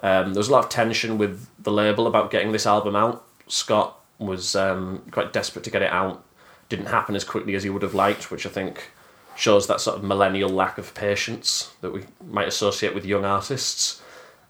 Um, 0.00 0.32
there 0.32 0.40
was 0.40 0.48
a 0.48 0.52
lot 0.52 0.64
of 0.64 0.70
tension 0.70 1.18
with 1.18 1.48
the 1.58 1.72
label 1.72 2.06
about 2.06 2.30
getting 2.30 2.52
this 2.52 2.66
album 2.66 2.94
out. 2.94 3.24
Scott 3.48 3.98
was 4.18 4.54
um, 4.54 5.02
quite 5.10 5.32
desperate 5.32 5.64
to 5.64 5.70
get 5.70 5.82
it 5.82 5.92
out. 5.92 6.24
Didn't 6.68 6.86
happen 6.86 7.16
as 7.16 7.24
quickly 7.24 7.54
as 7.54 7.62
he 7.62 7.70
would 7.70 7.82
have 7.82 7.94
liked, 7.94 8.30
which 8.30 8.46
I 8.46 8.50
think 8.50 8.90
shows 9.34 9.66
that 9.68 9.80
sort 9.80 9.96
of 9.96 10.04
millennial 10.04 10.50
lack 10.50 10.78
of 10.78 10.94
patience 10.94 11.72
that 11.80 11.92
we 11.92 12.02
might 12.24 12.48
associate 12.48 12.94
with 12.94 13.06
young 13.06 13.24
artists. 13.24 14.02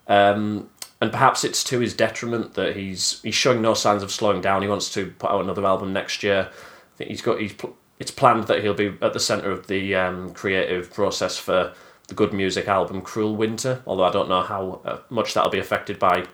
Um, 0.06 0.70
and 1.00 1.12
perhaps 1.12 1.44
it's 1.44 1.62
to 1.64 1.78
his 1.78 1.94
detriment 1.94 2.54
that 2.54 2.76
he's 2.76 3.20
he's 3.22 3.34
showing 3.34 3.62
no 3.62 3.74
signs 3.74 4.02
of 4.02 4.10
slowing 4.10 4.40
down. 4.40 4.62
He 4.62 4.68
wants 4.68 4.92
to 4.94 5.10
put 5.18 5.30
out 5.30 5.42
another 5.42 5.64
album 5.64 5.92
next 5.92 6.22
year. 6.22 6.48
I 6.50 6.96
think 6.96 7.10
he's 7.10 7.22
got 7.22 7.40
he's 7.40 7.54
it's 7.98 8.10
planned 8.10 8.44
that 8.44 8.62
he'll 8.62 8.74
be 8.74 8.96
at 9.02 9.12
the 9.12 9.20
center 9.20 9.50
of 9.50 9.66
the 9.66 9.94
um, 9.94 10.32
creative 10.32 10.92
process 10.92 11.38
for 11.38 11.72
the 12.08 12.14
Good 12.14 12.32
Music 12.32 12.68
album 12.68 13.02
Cruel 13.02 13.36
Winter. 13.36 13.82
Although 13.86 14.04
I 14.04 14.10
don't 14.10 14.28
know 14.28 14.42
how 14.42 14.80
uh, 14.84 14.98
much 15.10 15.34
that'll 15.34 15.50
be 15.50 15.58
affected 15.58 15.98
by 15.98 16.26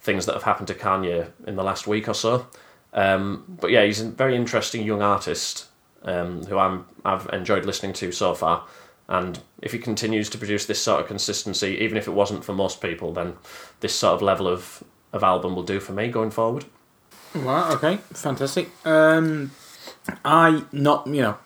things 0.00 0.26
that 0.26 0.34
have 0.34 0.42
happened 0.42 0.68
to 0.68 0.74
Kanye 0.74 1.30
in 1.46 1.56
the 1.56 1.62
last 1.62 1.86
week 1.86 2.08
or 2.08 2.14
so. 2.14 2.46
Um, 2.92 3.44
but 3.60 3.70
yeah, 3.70 3.84
he's 3.84 4.00
a 4.00 4.10
very 4.10 4.36
interesting 4.36 4.84
young 4.84 5.00
artist 5.00 5.66
um, 6.02 6.44
who 6.44 6.58
I'm 6.58 6.86
I've 7.04 7.28
enjoyed 7.32 7.64
listening 7.64 7.94
to 7.94 8.12
so 8.12 8.34
far. 8.34 8.66
And 9.08 9.40
if 9.60 9.72
he 9.72 9.78
continues 9.78 10.30
to 10.30 10.38
produce 10.38 10.66
this 10.66 10.80
sort 10.80 11.00
of 11.00 11.06
consistency, 11.06 11.78
even 11.80 11.96
if 11.96 12.06
it 12.06 12.12
wasn't 12.12 12.44
for 12.44 12.54
most 12.54 12.80
people, 12.80 13.12
then 13.12 13.34
this 13.80 13.94
sort 13.94 14.14
of 14.14 14.22
level 14.22 14.48
of, 14.48 14.82
of 15.12 15.22
album 15.22 15.54
will 15.54 15.62
do 15.62 15.80
for 15.80 15.92
me 15.92 16.08
going 16.08 16.30
forward. 16.30 16.64
Right, 17.34 17.72
okay, 17.72 17.96
fantastic. 18.12 18.70
Um, 18.86 19.52
I 20.24 20.64
not 20.72 21.06
you 21.06 21.22
know, 21.22 21.38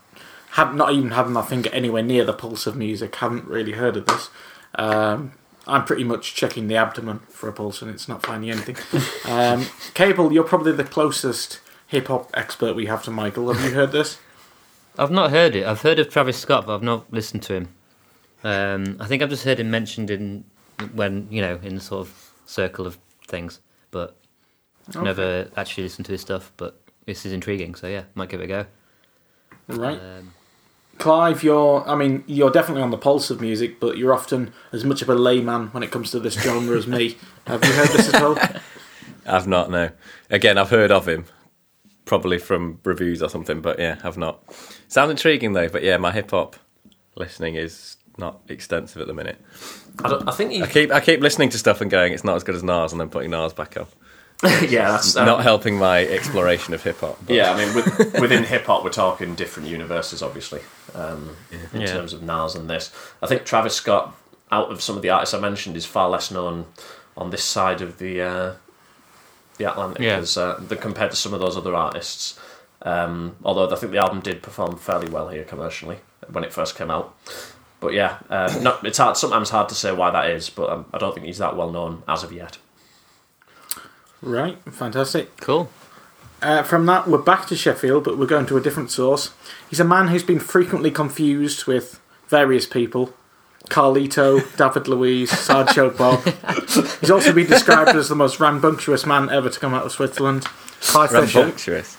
have 0.53 0.75
not 0.75 0.93
even 0.93 1.13
having 1.13 1.33
my 1.33 1.43
finger 1.43 1.71
anywhere 1.73 2.03
near 2.03 2.25
the 2.25 2.33
pulse 2.33 2.67
of 2.67 2.77
music. 2.77 3.15
Haven't 3.17 3.47
really 3.47 3.73
heard 3.73 3.97
of 3.97 4.07
this. 4.07 4.31
Um, 4.75 5.33
I'm 5.67 5.85
pretty 5.85 6.05
much 6.05 6.35
checking 6.35 6.69
the 6.69 6.77
abdomen 6.77 7.21
for 7.29 7.49
a 7.49 7.53
pulse, 7.53 7.83
and 7.83 7.91
it's 7.91 8.09
not 8.09 8.25
finding 8.25 8.51
anything. 8.51 8.77
um, 9.31 9.67
Cable, 9.95 10.33
you're 10.33 10.45
probably 10.45 10.73
the 10.73 10.85
closest 10.85 11.61
hip 11.89 12.09
hop 12.09 12.31
expert 12.35 12.75
we 12.75 12.87
have 12.87 13.03
to 13.05 13.11
Michael. 13.11 13.53
Have 13.53 13.65
you 13.65 13.75
heard 13.75 13.93
this? 13.93 14.19
I've 14.99 15.11
not 15.11 15.31
heard 15.31 15.55
it. 15.55 15.67
I've 15.67 15.83
heard 15.83 15.99
of 15.99 16.09
Travis 16.09 16.39
Scott, 16.39 16.67
but 16.67 16.75
I've 16.75 16.83
not 16.83 17.13
listened 17.13 17.43
to 17.45 17.55
him. 17.55 17.69
Um, 18.45 18.97
I 19.01 19.07
think 19.07 19.23
I've 19.23 19.31
just 19.31 19.45
heard 19.45 19.61
him 19.61 19.71
mentioned 19.71 20.11
in 20.11 20.45
when 20.95 21.27
you 21.31 21.41
know 21.41 21.59
in 21.63 21.75
the 21.75 21.81
sort 21.81 22.07
of 22.07 22.33
circle 22.47 22.87
of 22.87 22.99
things, 23.27 23.61
but 23.91 24.17
never 25.01 25.49
actually 25.57 25.85
listened 25.85 26.07
to 26.07 26.13
his 26.13 26.21
stuff. 26.21 26.53
But 26.57 26.81
this 27.07 27.27
is 27.27 27.33
intriguing, 27.33 27.75
so 27.75 27.87
yeah, 27.87 28.05
might 28.15 28.29
give 28.29 28.41
it 28.41 28.45
a 28.45 28.47
go. 28.47 28.67
Right. 29.69 30.01
Um, 30.01 30.33
Clive, 30.99 31.43
you're, 31.43 31.87
I 31.87 31.95
mean, 31.95 32.25
you're 32.27 32.51
definitely 32.51 32.83
on 32.83 32.91
the 32.91 32.97
pulse 32.97 33.29
of 33.29 33.41
music, 33.41 33.81
but 33.81 33.99
you're 33.99 34.15
often 34.15 34.53
as 34.73 34.85
much 34.85 35.03
of 35.03 35.11
a 35.11 35.15
layman 35.15 35.67
when 35.69 35.83
it 35.83 35.91
comes 35.91 36.11
to 36.13 36.21
this 36.21 36.35
genre 36.35 36.77
as 36.77 36.87
me. 36.87 37.19
Have 37.47 37.63
you 37.65 37.73
heard 37.73 37.89
this 37.89 38.15
at 38.15 38.23
all? 38.23 38.39
I've 39.27 39.47
not, 39.47 39.71
no. 39.71 39.91
Again, 40.31 40.57
I've 40.57 40.71
heard 40.71 40.91
of 40.91 41.07
him, 41.07 41.27
probably 42.07 42.39
from 42.39 42.81
reviews 42.85 43.23
or 43.23 43.29
something, 43.29 43.61
but 43.61 43.79
yeah, 43.79 43.99
I've 44.03 44.17
not. 44.17 44.43
Sounds 44.89 45.11
intriguing 45.11 45.53
though, 45.53 45.69
but 45.69 45.83
yeah, 45.83 45.99
my 45.99 46.13
hip 46.13 46.31
hop 46.31 46.57
listening 47.17 47.57
is 47.57 47.97
not 48.17 48.41
extensive 48.49 49.03
at 49.03 49.07
the 49.09 49.13
minute. 49.15 49.39
I, 50.03 50.09
don't, 50.09 50.27
I 50.29 50.33
think 50.33 50.53
he, 50.53 50.63
I 50.63 50.67
keep 50.67 50.91
I 50.91 51.01
keep 51.01 51.21
listening 51.21 51.51
to 51.51 51.59
stuff 51.59 51.81
and 51.83 51.91
going, 51.91 52.13
it's 52.15 52.25
not 52.25 52.37
as 52.37 52.45
good 52.45 52.55
as 52.55 52.63
Nas, 52.63 52.93
and 52.93 53.01
then 53.01 53.11
putting 53.11 53.31
Nas 53.31 53.53
back 53.53 53.77
on. 53.77 53.87
yeah, 54.69 54.91
that's 54.91 55.17
um, 55.17 55.25
not 55.27 55.43
helping 55.43 55.79
my 55.79 56.05
exploration 56.07 56.75
of 56.75 56.83
hip 56.83 57.01
hop. 57.01 57.19
but- 57.27 57.35
Yeah, 57.35 57.53
I 57.53 57.57
mean, 57.65 57.75
with, 57.75 58.21
within 58.21 58.45
hip 58.45 58.67
hop, 58.67 58.85
we're 58.85 58.91
talking 58.91 59.35
different 59.35 59.67
universes, 59.69 60.23
obviously, 60.23 60.61
um, 60.95 61.35
in 61.73 61.81
Yeah. 61.81 61.87
terms 61.87 62.13
of 62.13 62.23
Nas 62.23 62.55
and 62.55 62.69
this. 62.69 62.95
I 63.23 63.27
think 63.29 63.45
Travis 63.47 63.75
Scott, 63.75 64.15
out 64.53 64.71
of 64.71 64.83
some 64.83 64.95
of 64.97 65.01
the 65.03 65.09
artists 65.09 65.35
I 65.35 65.41
mentioned, 65.41 65.75
is 65.75 65.87
far 65.87 66.11
less 66.11 66.31
known 66.31 66.67
on 67.17 67.31
this 67.31 67.45
side 67.45 67.81
of 67.81 67.97
the 67.99 68.21
uh, 68.21 68.53
the 69.59 69.71
Atlantic 69.71 70.03
Yeah. 70.03 70.17
as, 70.19 70.37
uh, 70.37 70.61
than 70.67 70.79
compared 70.79 71.11
to 71.11 71.17
some 71.17 71.33
of 71.35 71.41
those 71.41 71.57
other 71.57 71.75
artists. 71.75 72.39
Um, 72.83 73.37
although 73.45 73.69
I 73.71 73.77
think 73.77 73.93
the 73.93 73.99
album 73.99 74.21
did 74.21 74.43
perform 74.43 74.77
fairly 74.77 75.09
well 75.09 75.29
here 75.29 75.45
commercially 75.45 75.99
when 76.31 76.45
it 76.45 76.53
first 76.53 76.77
came 76.77 76.91
out. 76.91 77.17
But 77.81 77.93
yeah, 77.95 78.19
uh, 78.31 78.59
not, 78.63 78.85
it's 78.87 78.99
hard. 78.99 79.17
Sometimes 79.17 79.51
hard 79.51 79.69
to 79.71 79.75
say 79.75 79.93
why 79.93 80.11
that 80.11 80.31
is, 80.31 80.51
but 80.51 80.71
um, 80.71 80.87
I 80.93 80.99
don't 80.99 81.15
think 81.15 81.27
he's 81.27 81.39
that 81.39 81.57
well 81.57 81.71
known 81.71 82.03
as 82.09 82.23
of 82.23 82.33
yet. 82.33 82.59
Right, 84.23 84.59
fantastic. 84.73 85.37
cool. 85.39 85.71
Uh, 86.43 86.63
from 86.63 86.85
that, 86.87 87.09
we're 87.09 87.19
back 87.19 87.47
to 87.47 87.57
Sheffield, 87.57 88.05
but 88.05 88.19
we're 88.19 88.27
going 88.27 88.47
to 88.47 88.57
a 88.57 88.61
different 88.61 88.91
source. 88.91 89.31
He's 89.71 89.81
a 89.81 89.85
man 89.85 90.09
who's 90.09 90.23
been 90.23 90.39
frequently 90.41 90.91
confused 90.91 91.67
with 91.67 92.01
various 92.29 92.67
people 92.67 93.15
Carlito, 93.69 94.41
David 94.57 94.89
Luiz, 94.89 95.31
Sideshow 95.31 95.91
Bob. 95.99 96.23
He's 97.01 97.11
also 97.11 97.33
been 97.33 97.47
described 97.47 97.97
as 97.97 98.09
the 98.09 98.15
most 98.15 98.41
rambunctious 98.41 99.07
man 99.07 99.29
ever 99.31 99.49
to 99.51 99.61
come 99.61 99.75
out 99.75 99.85
of 99.85 99.93
Switzerland. 99.93 100.45
Clive 100.81 101.11
Fisher. 101.11 101.41
Rambunctious. 101.41 101.97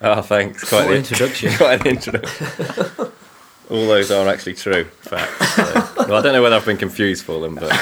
Oh, 0.00 0.20
thanks. 0.22 0.68
Quite 0.68 0.84
What 0.86 0.90
the 0.90 0.96
introduction. 0.96 1.52
Quite 1.56 1.80
an 1.80 1.86
introduction. 1.86 2.46
All 3.68 3.86
those 3.88 4.10
are 4.12 4.28
actually 4.28 4.54
true 4.54 4.84
facts. 4.84 5.54
So. 5.56 6.04
Well, 6.06 6.14
I 6.14 6.22
don't 6.22 6.32
know 6.32 6.42
whether 6.42 6.54
I've 6.56 6.64
been 6.64 6.76
confused 6.76 7.24
for 7.24 7.40
them, 7.40 7.56
but 7.56 7.72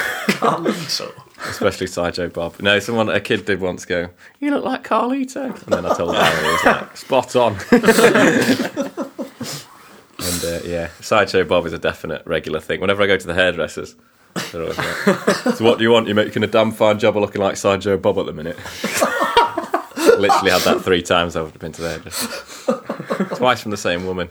so. 0.88 1.12
especially 1.50 1.88
Sideshow 1.88 2.28
Bob. 2.30 2.58
No, 2.60 2.78
someone 2.78 3.10
a 3.10 3.20
kid 3.20 3.44
did 3.44 3.60
once 3.60 3.84
go, 3.84 4.08
"You 4.40 4.52
look 4.52 4.64
like 4.64 4.82
Carlito," 4.82 5.44
and 5.62 5.72
then 5.72 5.84
I 5.84 5.94
told 5.94 6.14
Harry, 6.16 6.42
he 6.42 6.52
was 6.52 6.64
like, 6.64 6.96
"Spot 6.96 7.36
on." 7.36 7.56
and 10.24 10.44
uh, 10.44 10.60
yeah, 10.66 10.88
Sideshow 11.00 11.44
Bob 11.44 11.66
is 11.66 11.72
a 11.72 11.78
definite 11.78 12.22
regular 12.26 12.60
thing. 12.60 12.80
Whenever 12.80 13.02
I 13.02 13.06
go 13.06 13.16
to 13.16 13.26
the 13.26 13.34
hairdressers, 13.34 13.94
they're 14.52 14.62
always 14.62 14.78
like, 14.78 14.86
"So 15.56 15.64
what 15.64 15.78
do 15.78 15.84
you 15.84 15.90
want? 15.90 16.06
You're 16.06 16.16
making 16.16 16.42
a 16.42 16.46
damn 16.48 16.72
fine 16.72 16.98
job 16.98 17.16
of 17.16 17.22
looking 17.22 17.40
like 17.40 17.56
Sideshow 17.56 17.96
Bob 17.98 18.18
at 18.18 18.26
the 18.26 18.32
minute." 18.32 18.58
Literally 20.18 20.50
had 20.50 20.62
that 20.62 20.80
three 20.82 21.02
times 21.02 21.34
I've 21.34 21.58
been 21.58 21.72
to 21.72 21.82
the 21.82 21.88
hairdresser. 21.90 23.34
Twice 23.36 23.62
from 23.62 23.72
the 23.72 23.76
same 23.76 24.06
woman. 24.06 24.28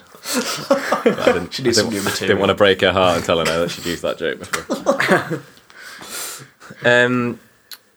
But 1.03 1.19
I 1.19 1.33
didn't, 1.33 1.53
She 1.53 1.63
needs 1.63 1.77
I 1.77 1.89
didn't, 1.89 2.05
new 2.05 2.11
didn't 2.11 2.39
want 2.39 2.49
to 2.49 2.55
break 2.55 2.81
her 2.81 2.91
heart 2.91 3.17
and 3.17 3.25
tell 3.25 3.37
her 3.39 3.43
no 3.43 3.59
that 3.61 3.69
she'd 3.71 3.85
used 3.85 4.01
that 4.03 4.17
joke 4.17 4.39
before. 4.39 5.43
um. 6.89 7.39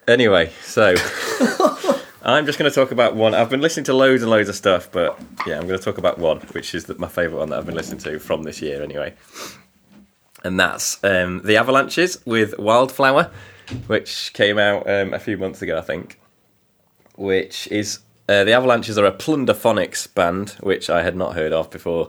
Anyway, 0.09 0.53
so 0.63 0.95
I'm 2.27 2.45
just 2.45 2.59
going 2.59 2.69
to 2.69 2.75
talk 2.75 2.91
about 2.91 3.15
one. 3.15 3.35
I've 3.35 3.51
been 3.51 3.61
listening 3.61 3.85
to 3.85 3.95
loads 3.95 4.21
and 4.21 4.29
loads 4.29 4.49
of 4.49 4.57
stuff, 4.57 4.91
but 4.91 5.17
yeah, 5.47 5.61
I'm 5.61 5.69
going 5.69 5.79
to 5.79 5.85
talk 5.85 5.97
about 5.97 6.19
one, 6.19 6.39
which 6.51 6.75
is 6.75 6.87
the, 6.87 6.97
my 6.97 7.07
favourite 7.07 7.39
one 7.39 7.51
that 7.51 7.59
I've 7.61 7.67
been 7.67 7.77
listening 7.77 8.01
to 8.01 8.19
from 8.19 8.43
this 8.43 8.61
year, 8.61 8.83
anyway. 8.83 9.15
And 10.43 10.59
that's 10.59 11.03
um, 11.05 11.43
the 11.45 11.57
Avalanches 11.57 12.21
with 12.27 12.59
Wildflower, 12.59 13.31
which 13.87 14.33
came 14.33 14.59
out 14.59 14.91
um, 14.91 15.15
a 15.15 15.21
few 15.21 15.39
months 15.39 15.63
ago, 15.63 15.79
I 15.79 15.83
think. 15.83 16.19
Which 17.15 17.69
is 17.69 18.01
uh, 18.29 18.43
the 18.43 18.55
Avalanches 18.55 18.99
are 18.99 19.07
a 19.07 19.13
plunderphonics 19.13 20.13
band, 20.13 20.51
which 20.61 20.91
I 20.91 21.05
had 21.05 21.15
not 21.15 21.37
heard 21.37 21.53
of 21.53 21.71
before. 21.71 22.09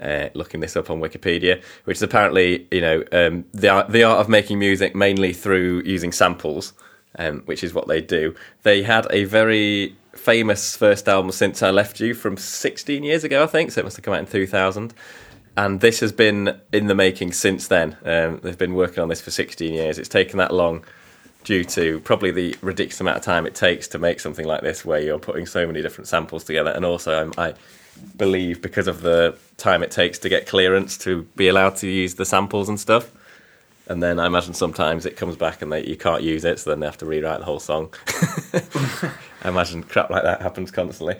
Uh, 0.00 0.28
looking 0.34 0.60
this 0.60 0.76
up 0.76 0.90
on 0.90 1.00
Wikipedia, 1.00 1.60
which 1.82 1.96
is 1.96 2.02
apparently, 2.04 2.68
you 2.70 2.80
know, 2.80 3.02
um, 3.10 3.44
the 3.52 3.68
art, 3.68 3.90
the 3.90 4.04
art 4.04 4.20
of 4.20 4.28
making 4.28 4.56
music 4.60 4.94
mainly 4.94 5.32
through 5.32 5.82
using 5.84 6.12
samples, 6.12 6.72
um, 7.16 7.42
which 7.46 7.64
is 7.64 7.74
what 7.74 7.88
they 7.88 8.00
do. 8.00 8.34
They 8.62 8.82
had 8.82 9.06
a 9.10 9.24
very 9.24 9.96
famous 10.14 10.76
first 10.76 11.08
album 11.08 11.30
since 11.30 11.62
I 11.62 11.70
left 11.70 12.00
you 12.00 12.12
from 12.14 12.36
16 12.36 13.02
years 13.02 13.24
ago, 13.24 13.42
I 13.44 13.46
think. 13.46 13.70
So 13.70 13.80
it 13.80 13.84
must 13.84 13.96
have 13.96 14.04
come 14.04 14.14
out 14.14 14.20
in 14.20 14.26
2000 14.26 14.94
and 15.58 15.80
this 15.80 15.98
has 15.98 16.12
been 16.12 16.60
in 16.72 16.86
the 16.86 16.94
making 16.94 17.32
since 17.32 17.66
then. 17.66 17.96
Um, 18.04 18.38
they've 18.44 18.56
been 18.56 18.74
working 18.74 19.02
on 19.02 19.08
this 19.08 19.20
for 19.20 19.32
16 19.32 19.74
years. 19.74 19.98
It's 19.98 20.08
taken 20.08 20.38
that 20.38 20.54
long 20.54 20.84
due 21.42 21.64
to 21.64 21.98
probably 22.00 22.30
the 22.30 22.54
ridiculous 22.62 23.00
amount 23.00 23.16
of 23.16 23.24
time 23.24 23.44
it 23.44 23.56
takes 23.56 23.88
to 23.88 23.98
make 23.98 24.20
something 24.20 24.46
like 24.46 24.62
this, 24.62 24.84
where 24.84 25.00
you're 25.00 25.18
putting 25.18 25.46
so 25.46 25.66
many 25.66 25.82
different 25.82 26.06
samples 26.06 26.44
together, 26.44 26.70
and 26.70 26.84
also 26.84 27.32
I 27.36 27.54
believe 28.16 28.62
because 28.62 28.86
of 28.86 29.02
the 29.02 29.36
time 29.56 29.82
it 29.82 29.90
takes 29.90 30.16
to 30.20 30.28
get 30.28 30.46
clearance 30.46 30.96
to 30.98 31.22
be 31.34 31.48
allowed 31.48 31.74
to 31.76 31.88
use 31.88 32.14
the 32.14 32.24
samples 32.24 32.68
and 32.68 32.78
stuff. 32.78 33.10
And 33.88 34.02
then 34.02 34.20
I 34.20 34.26
imagine 34.26 34.54
sometimes 34.54 35.06
it 35.06 35.16
comes 35.16 35.36
back 35.36 35.62
and 35.62 35.72
they, 35.72 35.86
you 35.86 35.96
can't 35.96 36.22
use 36.22 36.44
it, 36.44 36.58
so 36.58 36.70
then 36.70 36.80
they 36.80 36.86
have 36.86 36.98
to 36.98 37.06
rewrite 37.06 37.38
the 37.40 37.44
whole 37.46 37.60
song. 37.60 37.92
I 39.42 39.48
imagine 39.48 39.82
crap 39.82 40.10
like 40.10 40.24
that 40.24 40.42
happens 40.42 40.70
constantly. 40.70 41.16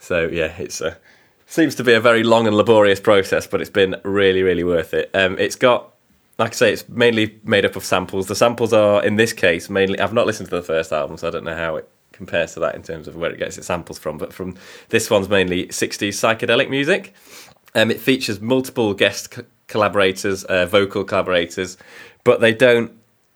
So 0.00 0.26
yeah, 0.26 0.54
it's 0.58 0.80
a 0.80 0.96
seems 1.48 1.74
to 1.76 1.84
be 1.84 1.94
a 1.94 2.00
very 2.00 2.22
long 2.22 2.46
and 2.46 2.56
laborious 2.56 3.00
process, 3.00 3.46
but 3.46 3.60
it's 3.60 3.70
been 3.70 3.96
really, 4.04 4.42
really 4.42 4.64
worth 4.64 4.92
it. 4.92 5.10
Um, 5.14 5.38
it's 5.38 5.56
got, 5.56 5.94
like 6.38 6.50
I 6.50 6.54
say, 6.54 6.72
it's 6.74 6.88
mainly 6.88 7.40
made 7.42 7.64
up 7.64 7.74
of 7.74 7.84
samples. 7.84 8.26
The 8.26 8.34
samples 8.34 8.72
are, 8.72 9.02
in 9.02 9.16
this 9.16 9.32
case, 9.32 9.70
mainly. 9.70 9.98
I've 9.98 10.12
not 10.12 10.26
listened 10.26 10.50
to 10.50 10.56
the 10.56 10.62
first 10.62 10.92
album, 10.92 11.16
so 11.16 11.26
I 11.26 11.30
don't 11.30 11.44
know 11.44 11.56
how 11.56 11.76
it 11.76 11.88
compares 12.12 12.52
to 12.54 12.60
that 12.60 12.74
in 12.74 12.82
terms 12.82 13.08
of 13.08 13.16
where 13.16 13.30
it 13.30 13.38
gets 13.38 13.56
its 13.56 13.66
samples 13.66 13.98
from. 13.98 14.18
But 14.18 14.32
from 14.32 14.56
this 14.90 15.08
one's 15.10 15.28
mainly 15.28 15.68
60s 15.68 16.08
psychedelic 16.08 16.68
music. 16.68 17.14
Um, 17.74 17.90
it 17.90 18.00
features 18.00 18.40
multiple 18.40 18.92
guest 18.92 19.30
co- 19.30 19.44
collaborators, 19.68 20.44
uh, 20.44 20.66
vocal 20.66 21.04
collaborators, 21.04 21.78
but 22.24 22.40
they 22.40 22.52
don't 22.52 22.92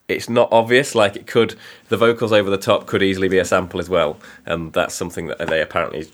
it's 0.09 0.29
not 0.29 0.49
obvious. 0.53 0.95
Like 0.95 1.16
it 1.16 1.27
could, 1.27 1.55
the 1.88 1.97
vocals 1.97 2.33
over 2.33 2.51
the 2.51 2.59
top 2.59 2.87
could 2.87 3.03
easily 3.03 3.29
be 3.29 3.38
a 3.38 3.45
sample 3.45 3.81
as 3.81 3.88
well, 3.88 4.18
and 4.47 4.73
that's 4.73 4.95
something 4.95 5.27
that 5.27 5.38
they 5.38 5.61
apparently 5.61 6.07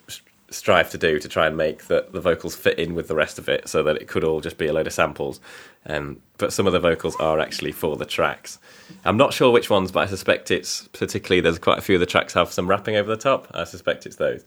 strive 0.50 0.88
to 0.90 0.96
do 0.96 1.18
to 1.18 1.28
try 1.28 1.46
and 1.46 1.58
make 1.58 1.88
the, 1.88 2.06
the 2.10 2.22
vocals 2.22 2.56
fit 2.56 2.78
in 2.78 2.94
with 2.94 3.08
the 3.08 3.14
rest 3.14 3.38
of 3.38 3.48
it, 3.48 3.68
so 3.68 3.82
that 3.82 3.96
it 3.96 4.08
could 4.08 4.24
all 4.24 4.40
just 4.40 4.58
be 4.58 4.66
a 4.66 4.72
load 4.72 4.86
of 4.86 4.92
samples. 4.92 5.40
Um, 5.86 6.20
but 6.38 6.52
some 6.52 6.66
of 6.66 6.72
the 6.72 6.80
vocals 6.80 7.16
are 7.16 7.38
actually 7.40 7.72
for 7.72 7.96
the 7.96 8.06
tracks. 8.06 8.58
I'm 9.04 9.16
not 9.16 9.32
sure 9.32 9.52
which 9.52 9.70
ones, 9.70 9.92
but 9.92 10.00
I 10.00 10.06
suspect 10.06 10.50
it's 10.50 10.88
particularly 10.88 11.40
there's 11.40 11.58
quite 11.58 11.78
a 11.78 11.82
few 11.82 11.96
of 11.96 12.00
the 12.00 12.06
tracks 12.06 12.34
have 12.34 12.52
some 12.52 12.68
rapping 12.68 12.96
over 12.96 13.08
the 13.08 13.20
top. 13.20 13.48
I 13.52 13.64
suspect 13.64 14.06
it's 14.06 14.16
those, 14.16 14.44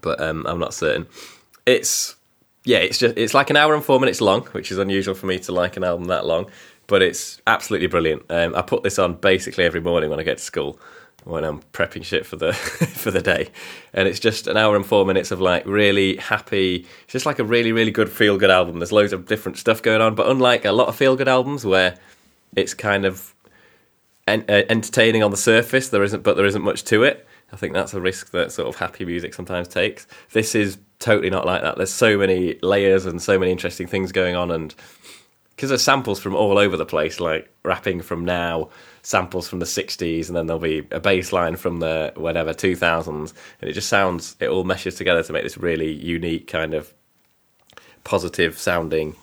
but 0.00 0.20
um, 0.20 0.46
I'm 0.46 0.58
not 0.58 0.74
certain. 0.74 1.06
It's 1.66 2.16
yeah, 2.64 2.78
it's 2.78 2.98
just 2.98 3.16
it's 3.16 3.34
like 3.34 3.50
an 3.50 3.56
hour 3.56 3.74
and 3.74 3.84
four 3.84 4.00
minutes 4.00 4.20
long, 4.20 4.42
which 4.46 4.70
is 4.70 4.78
unusual 4.78 5.14
for 5.14 5.26
me 5.26 5.38
to 5.40 5.52
like 5.52 5.76
an 5.76 5.84
album 5.84 6.06
that 6.06 6.26
long. 6.26 6.50
But 6.90 7.02
it's 7.02 7.40
absolutely 7.46 7.86
brilliant. 7.86 8.24
Um, 8.28 8.52
I 8.56 8.62
put 8.62 8.82
this 8.82 8.98
on 8.98 9.14
basically 9.14 9.62
every 9.62 9.80
morning 9.80 10.10
when 10.10 10.18
I 10.18 10.24
get 10.24 10.38
to 10.38 10.42
school, 10.42 10.76
when 11.22 11.44
I'm 11.44 11.60
prepping 11.72 12.04
shit 12.04 12.26
for 12.26 12.34
the 12.34 12.52
for 13.02 13.12
the 13.12 13.22
day, 13.22 13.50
and 13.92 14.08
it's 14.08 14.18
just 14.18 14.48
an 14.48 14.56
hour 14.56 14.74
and 14.74 14.84
four 14.84 15.06
minutes 15.06 15.30
of 15.30 15.40
like 15.40 15.64
really 15.66 16.16
happy. 16.16 16.84
It's 17.04 17.12
just 17.12 17.26
like 17.26 17.38
a 17.38 17.44
really 17.44 17.70
really 17.70 17.92
good 17.92 18.10
feel 18.10 18.36
good 18.38 18.50
album. 18.50 18.80
There's 18.80 18.90
loads 18.90 19.12
of 19.12 19.26
different 19.26 19.56
stuff 19.56 19.82
going 19.82 20.00
on, 20.00 20.16
but 20.16 20.28
unlike 20.28 20.64
a 20.64 20.72
lot 20.72 20.88
of 20.88 20.96
feel 20.96 21.14
good 21.14 21.28
albums 21.28 21.64
where 21.64 21.96
it's 22.56 22.74
kind 22.74 23.04
of 23.04 23.36
en- 24.26 24.44
uh, 24.48 24.62
entertaining 24.68 25.22
on 25.22 25.30
the 25.30 25.36
surface, 25.36 25.90
there 25.90 26.02
isn't, 26.02 26.24
but 26.24 26.36
there 26.36 26.46
isn't 26.46 26.62
much 26.62 26.82
to 26.86 27.04
it. 27.04 27.24
I 27.52 27.56
think 27.56 27.72
that's 27.72 27.94
a 27.94 28.00
risk 28.00 28.32
that 28.32 28.50
sort 28.50 28.68
of 28.68 28.74
happy 28.80 29.04
music 29.04 29.32
sometimes 29.32 29.68
takes. 29.68 30.08
This 30.32 30.56
is 30.56 30.78
totally 30.98 31.30
not 31.30 31.46
like 31.46 31.62
that. 31.62 31.76
There's 31.76 31.92
so 31.92 32.18
many 32.18 32.58
layers 32.62 33.06
and 33.06 33.22
so 33.22 33.38
many 33.38 33.52
interesting 33.52 33.86
things 33.86 34.10
going 34.10 34.34
on, 34.34 34.50
and 34.50 34.74
because 35.60 35.68
there's 35.68 35.82
samples 35.82 36.18
from 36.18 36.34
all 36.34 36.56
over 36.56 36.78
the 36.78 36.86
place, 36.86 37.20
like 37.20 37.52
rapping 37.64 38.00
from 38.00 38.24
now, 38.24 38.70
samples 39.02 39.46
from 39.46 39.58
the 39.58 39.66
'60s, 39.66 40.28
and 40.28 40.34
then 40.34 40.46
there'll 40.46 40.58
be 40.58 40.78
a 40.90 41.00
bass 41.00 41.34
line 41.34 41.54
from 41.54 41.80
the 41.80 42.14
whatever 42.16 42.54
2000s, 42.54 43.34
and 43.60 43.68
it 43.68 43.74
just 43.74 43.90
sounds. 43.90 44.36
It 44.40 44.48
all 44.48 44.64
meshes 44.64 44.94
together 44.94 45.22
to 45.22 45.34
make 45.34 45.42
this 45.42 45.58
really 45.58 45.92
unique 45.92 46.46
kind 46.46 46.72
of 46.72 46.94
positive 48.04 48.58
sounding 48.58 49.16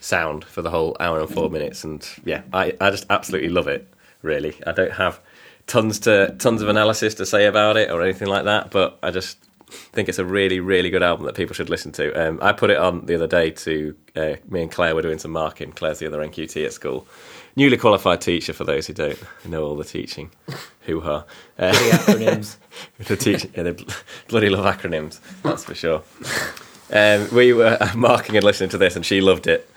sound 0.00 0.42
for 0.42 0.62
the 0.62 0.70
whole 0.70 0.96
hour 1.00 1.20
and 1.20 1.28
four 1.28 1.44
mm-hmm. 1.44 1.52
minutes. 1.52 1.84
And 1.84 2.08
yeah, 2.24 2.44
I, 2.50 2.74
I 2.80 2.88
just 2.88 3.04
absolutely 3.10 3.50
love 3.50 3.68
it. 3.68 3.86
Really, 4.22 4.56
I 4.66 4.72
don't 4.72 4.92
have 4.92 5.20
tons 5.66 5.98
to 6.00 6.34
tons 6.38 6.62
of 6.62 6.70
analysis 6.70 7.12
to 7.16 7.26
say 7.26 7.44
about 7.44 7.76
it 7.76 7.90
or 7.90 8.00
anything 8.00 8.28
like 8.28 8.44
that, 8.44 8.70
but 8.70 8.98
I 9.02 9.10
just 9.10 9.36
think 9.68 10.08
it's 10.08 10.18
a 10.18 10.24
really 10.24 10.60
really 10.60 10.90
good 10.90 11.02
album 11.02 11.26
that 11.26 11.34
people 11.34 11.54
should 11.54 11.70
listen 11.70 11.92
to. 11.92 12.12
Um, 12.14 12.38
I 12.42 12.52
put 12.52 12.70
it 12.70 12.78
on 12.78 13.06
the 13.06 13.14
other 13.14 13.26
day 13.26 13.50
to 13.50 13.96
uh, 14.16 14.34
me 14.48 14.62
and 14.62 14.70
Claire 14.70 14.94
were 14.94 15.02
doing 15.02 15.18
some 15.18 15.32
marking. 15.32 15.72
Claire's 15.72 15.98
the 15.98 16.06
other 16.06 16.18
NQT 16.18 16.64
at 16.64 16.72
school. 16.72 17.06
Newly 17.56 17.76
qualified 17.76 18.20
teacher 18.20 18.52
for 18.52 18.64
those 18.64 18.86
who 18.86 18.92
don't 18.92 19.18
know 19.44 19.64
all 19.64 19.74
the 19.74 19.84
teaching. 19.84 20.30
Hoo 20.82 21.00
ha. 21.00 21.24
Uh, 21.58 21.72
acronyms. 21.72 22.56
the 22.98 23.16
teaching, 23.16 23.50
yeah, 23.56 23.64
they 23.64 23.72
bl- 23.72 23.90
bloody 24.28 24.48
love 24.48 24.64
acronyms. 24.64 25.18
That's 25.42 25.64
for 25.64 25.74
sure. 25.74 26.02
Um, 26.92 27.28
we 27.34 27.52
were 27.52 27.76
marking 27.96 28.36
and 28.36 28.44
listening 28.44 28.70
to 28.70 28.78
this, 28.78 28.96
and 28.96 29.04
she 29.04 29.20
loved 29.20 29.46
it. 29.46 29.68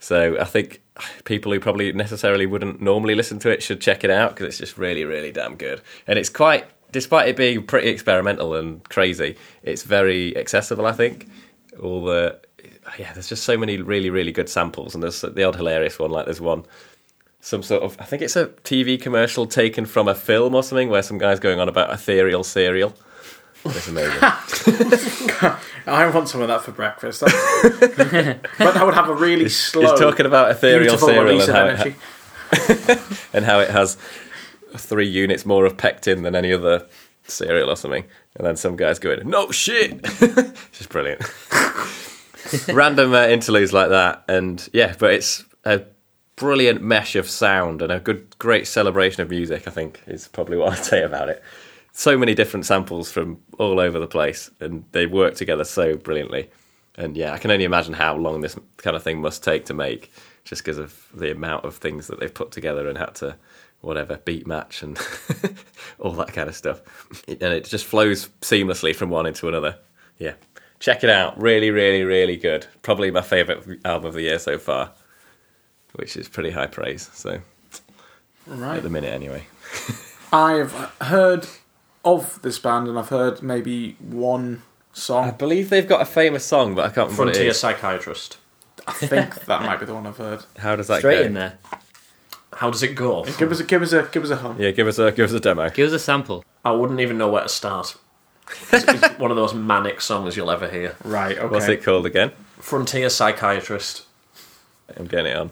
So 0.00 0.38
I 0.38 0.44
think 0.44 0.80
people 1.24 1.52
who 1.52 1.60
probably 1.60 1.92
necessarily 1.92 2.46
wouldn't 2.46 2.80
normally 2.80 3.14
listen 3.14 3.38
to 3.40 3.50
it 3.50 3.62
should 3.62 3.80
check 3.80 4.04
it 4.04 4.10
out 4.10 4.30
because 4.30 4.46
it's 4.46 4.58
just 4.58 4.78
really, 4.78 5.04
really 5.04 5.32
damn 5.32 5.56
good. 5.56 5.80
And 6.06 6.18
it's 6.18 6.28
quite, 6.28 6.66
despite 6.92 7.28
it 7.28 7.36
being 7.36 7.64
pretty 7.64 7.88
experimental 7.88 8.54
and 8.54 8.86
crazy, 8.88 9.36
it's 9.62 9.82
very 9.82 10.36
accessible. 10.36 10.86
I 10.86 10.92
think 10.92 11.28
all 11.80 12.04
the 12.04 12.40
yeah, 12.98 13.12
there's 13.12 13.28
just 13.28 13.44
so 13.44 13.56
many 13.56 13.78
really, 13.78 14.10
really 14.10 14.32
good 14.32 14.48
samples, 14.48 14.94
and 14.94 15.02
there's 15.02 15.20
the 15.20 15.44
odd 15.44 15.56
hilarious 15.56 15.98
one. 15.98 16.10
Like 16.10 16.24
there's 16.24 16.40
one 16.40 16.64
some 17.40 17.62
sort 17.62 17.82
of 17.82 17.96
I 18.00 18.04
think 18.04 18.22
it's 18.22 18.36
a 18.36 18.46
TV 18.46 19.00
commercial 19.00 19.46
taken 19.46 19.86
from 19.86 20.08
a 20.08 20.14
film 20.14 20.54
or 20.54 20.62
something 20.62 20.88
where 20.88 21.02
some 21.02 21.18
guy's 21.18 21.40
going 21.40 21.60
on 21.60 21.68
about 21.68 21.92
ethereal 21.92 22.44
cereal. 22.44 22.94
It's 23.64 23.88
amazing. 23.88 24.18
I 25.86 26.10
want 26.10 26.28
some 26.28 26.40
of 26.42 26.48
that 26.48 26.62
for 26.62 26.72
breakfast. 26.72 27.22
But 28.58 28.74
that 28.74 28.84
would 28.84 28.94
have 28.94 29.08
a 29.08 29.14
really 29.14 29.48
slow, 29.48 29.82
He's 29.82 29.98
talking 29.98 30.26
about 30.26 30.50
ethereal 30.50 30.96
beautiful 30.96 31.08
cereal 31.08 31.40
and 31.40 31.50
how, 31.50 31.66
it 31.66 31.78
ha- 31.78 33.26
and 33.32 33.44
how 33.44 33.60
it 33.60 33.70
has 33.70 33.96
three 34.76 35.08
units 35.08 35.46
more 35.46 35.64
of 35.64 35.76
pectin 35.76 36.22
than 36.22 36.34
any 36.34 36.52
other 36.52 36.86
cereal 37.24 37.70
or 37.70 37.76
something. 37.76 38.04
And 38.36 38.46
then 38.46 38.56
some 38.56 38.76
guy's 38.76 38.98
going, 38.98 39.28
"No 39.28 39.50
shit!" 39.50 40.00
it's 40.04 40.78
just 40.78 40.88
brilliant. 40.90 41.22
Random 42.68 43.12
uh, 43.12 43.26
interludes 43.26 43.72
like 43.72 43.90
that, 43.90 44.24
and 44.28 44.68
yeah, 44.72 44.94
but 44.98 45.12
it's 45.12 45.44
a 45.64 45.82
brilliant 46.36 46.82
mesh 46.82 47.16
of 47.16 47.28
sound 47.28 47.82
and 47.82 47.90
a 47.90 47.98
good, 47.98 48.38
great 48.38 48.66
celebration 48.66 49.22
of 49.22 49.30
music. 49.30 49.66
I 49.66 49.70
think 49.70 50.00
is 50.06 50.28
probably 50.28 50.56
what 50.56 50.72
I'd 50.78 50.84
say 50.84 51.02
about 51.02 51.28
it. 51.28 51.42
So 51.92 52.16
many 52.16 52.34
different 52.34 52.64
samples 52.64 53.10
from 53.10 53.40
all 53.58 53.80
over 53.80 53.98
the 53.98 54.06
place, 54.06 54.50
and 54.60 54.84
they 54.92 55.06
work 55.06 55.34
together 55.34 55.64
so 55.64 55.96
brilliantly. 55.96 56.50
And 56.96 57.16
yeah, 57.16 57.32
I 57.32 57.38
can 57.38 57.50
only 57.50 57.64
imagine 57.64 57.94
how 57.94 58.16
long 58.16 58.40
this 58.40 58.58
kind 58.76 58.96
of 58.96 59.02
thing 59.02 59.20
must 59.20 59.44
take 59.44 59.66
to 59.66 59.74
make, 59.74 60.10
just 60.44 60.62
because 60.62 60.78
of 60.78 61.06
the 61.14 61.30
amount 61.30 61.64
of 61.64 61.76
things 61.76 62.06
that 62.08 62.18
they've 62.18 62.32
put 62.32 62.50
together 62.50 62.88
and 62.88 62.98
had 62.98 63.14
to, 63.16 63.36
whatever, 63.80 64.16
beat 64.24 64.46
match 64.46 64.82
and 64.82 64.98
all 65.98 66.12
that 66.12 66.32
kind 66.32 66.48
of 66.48 66.56
stuff. 66.56 66.80
And 67.28 67.42
it 67.52 67.64
just 67.64 67.84
flows 67.84 68.28
seamlessly 68.40 68.94
from 68.94 69.10
one 69.10 69.26
into 69.26 69.48
another. 69.48 69.78
Yeah, 70.18 70.34
check 70.80 71.04
it 71.04 71.10
out. 71.10 71.40
Really, 71.40 71.70
really, 71.70 72.02
really 72.02 72.36
good. 72.36 72.66
Probably 72.82 73.10
my 73.10 73.22
favourite 73.22 73.62
album 73.84 74.08
of 74.08 74.14
the 74.14 74.22
year 74.22 74.38
so 74.38 74.58
far, 74.58 74.90
which 75.94 76.16
is 76.16 76.28
pretty 76.28 76.50
high 76.50 76.66
praise. 76.66 77.08
So 77.12 77.40
Right. 78.46 78.78
at 78.78 78.82
the 78.82 78.90
minute, 78.90 79.12
anyway. 79.12 79.44
I've 80.32 80.72
heard 81.00 81.46
of 82.04 82.40
this 82.42 82.58
band 82.58 82.88
and 82.88 82.98
I've 82.98 83.08
heard 83.10 83.42
maybe 83.42 83.96
one 84.00 84.62
song. 84.92 85.28
I 85.28 85.30
believe 85.30 85.70
they've 85.70 85.86
got 85.88 86.00
a 86.00 86.06
famous 86.06 86.44
song, 86.44 86.74
but 86.74 86.82
I 86.86 86.88
can't 86.88 87.10
remember 87.10 87.24
what 87.26 87.28
it 87.28 87.34
Frontier. 87.34 87.52
Psychiatrist. 87.52 88.38
I 88.86 88.92
think 88.92 89.44
that 89.44 89.62
might 89.62 89.78
be 89.80 89.86
the 89.86 89.94
one 89.94 90.06
I've 90.06 90.16
heard. 90.16 90.44
How 90.58 90.76
does 90.76 90.86
that 90.88 91.00
Straight 91.00 91.20
go? 91.20 91.26
in 91.26 91.34
there. 91.34 91.58
How 92.58 92.70
does 92.70 92.82
it 92.82 92.96
go? 92.96 93.22
Give 93.38 93.52
us 93.52 93.60
a 93.60 93.64
give 93.64 93.82
us 93.82 93.92
a 93.92 94.08
give 94.10 94.24
us 94.24 94.30
a 94.30 94.36
hum. 94.36 94.56
Yeah, 94.60 94.72
give 94.72 94.88
us 94.88 94.98
a 94.98 95.12
give 95.12 95.26
us 95.26 95.32
a 95.32 95.38
demo. 95.38 95.70
Give 95.70 95.86
us 95.86 95.92
a 95.92 95.98
sample. 96.00 96.44
I 96.64 96.72
wouldn't 96.72 96.98
even 96.98 97.16
know 97.16 97.30
where 97.30 97.44
to 97.44 97.48
start. 97.48 97.96
It's, 98.72 98.84
it's 98.84 99.06
one 99.20 99.30
of 99.30 99.36
those 99.36 99.54
manic 99.54 100.00
songs 100.00 100.36
you'll 100.36 100.50
ever 100.50 100.68
hear. 100.68 100.96
Right. 101.04 101.38
Okay. 101.38 101.46
What's 101.46 101.68
it 101.68 101.84
called 101.84 102.04
again? 102.04 102.32
Frontier 102.58 103.10
Psychiatrist. 103.10 104.06
I'm 104.96 105.06
getting 105.06 105.26
it 105.26 105.36
on. 105.36 105.50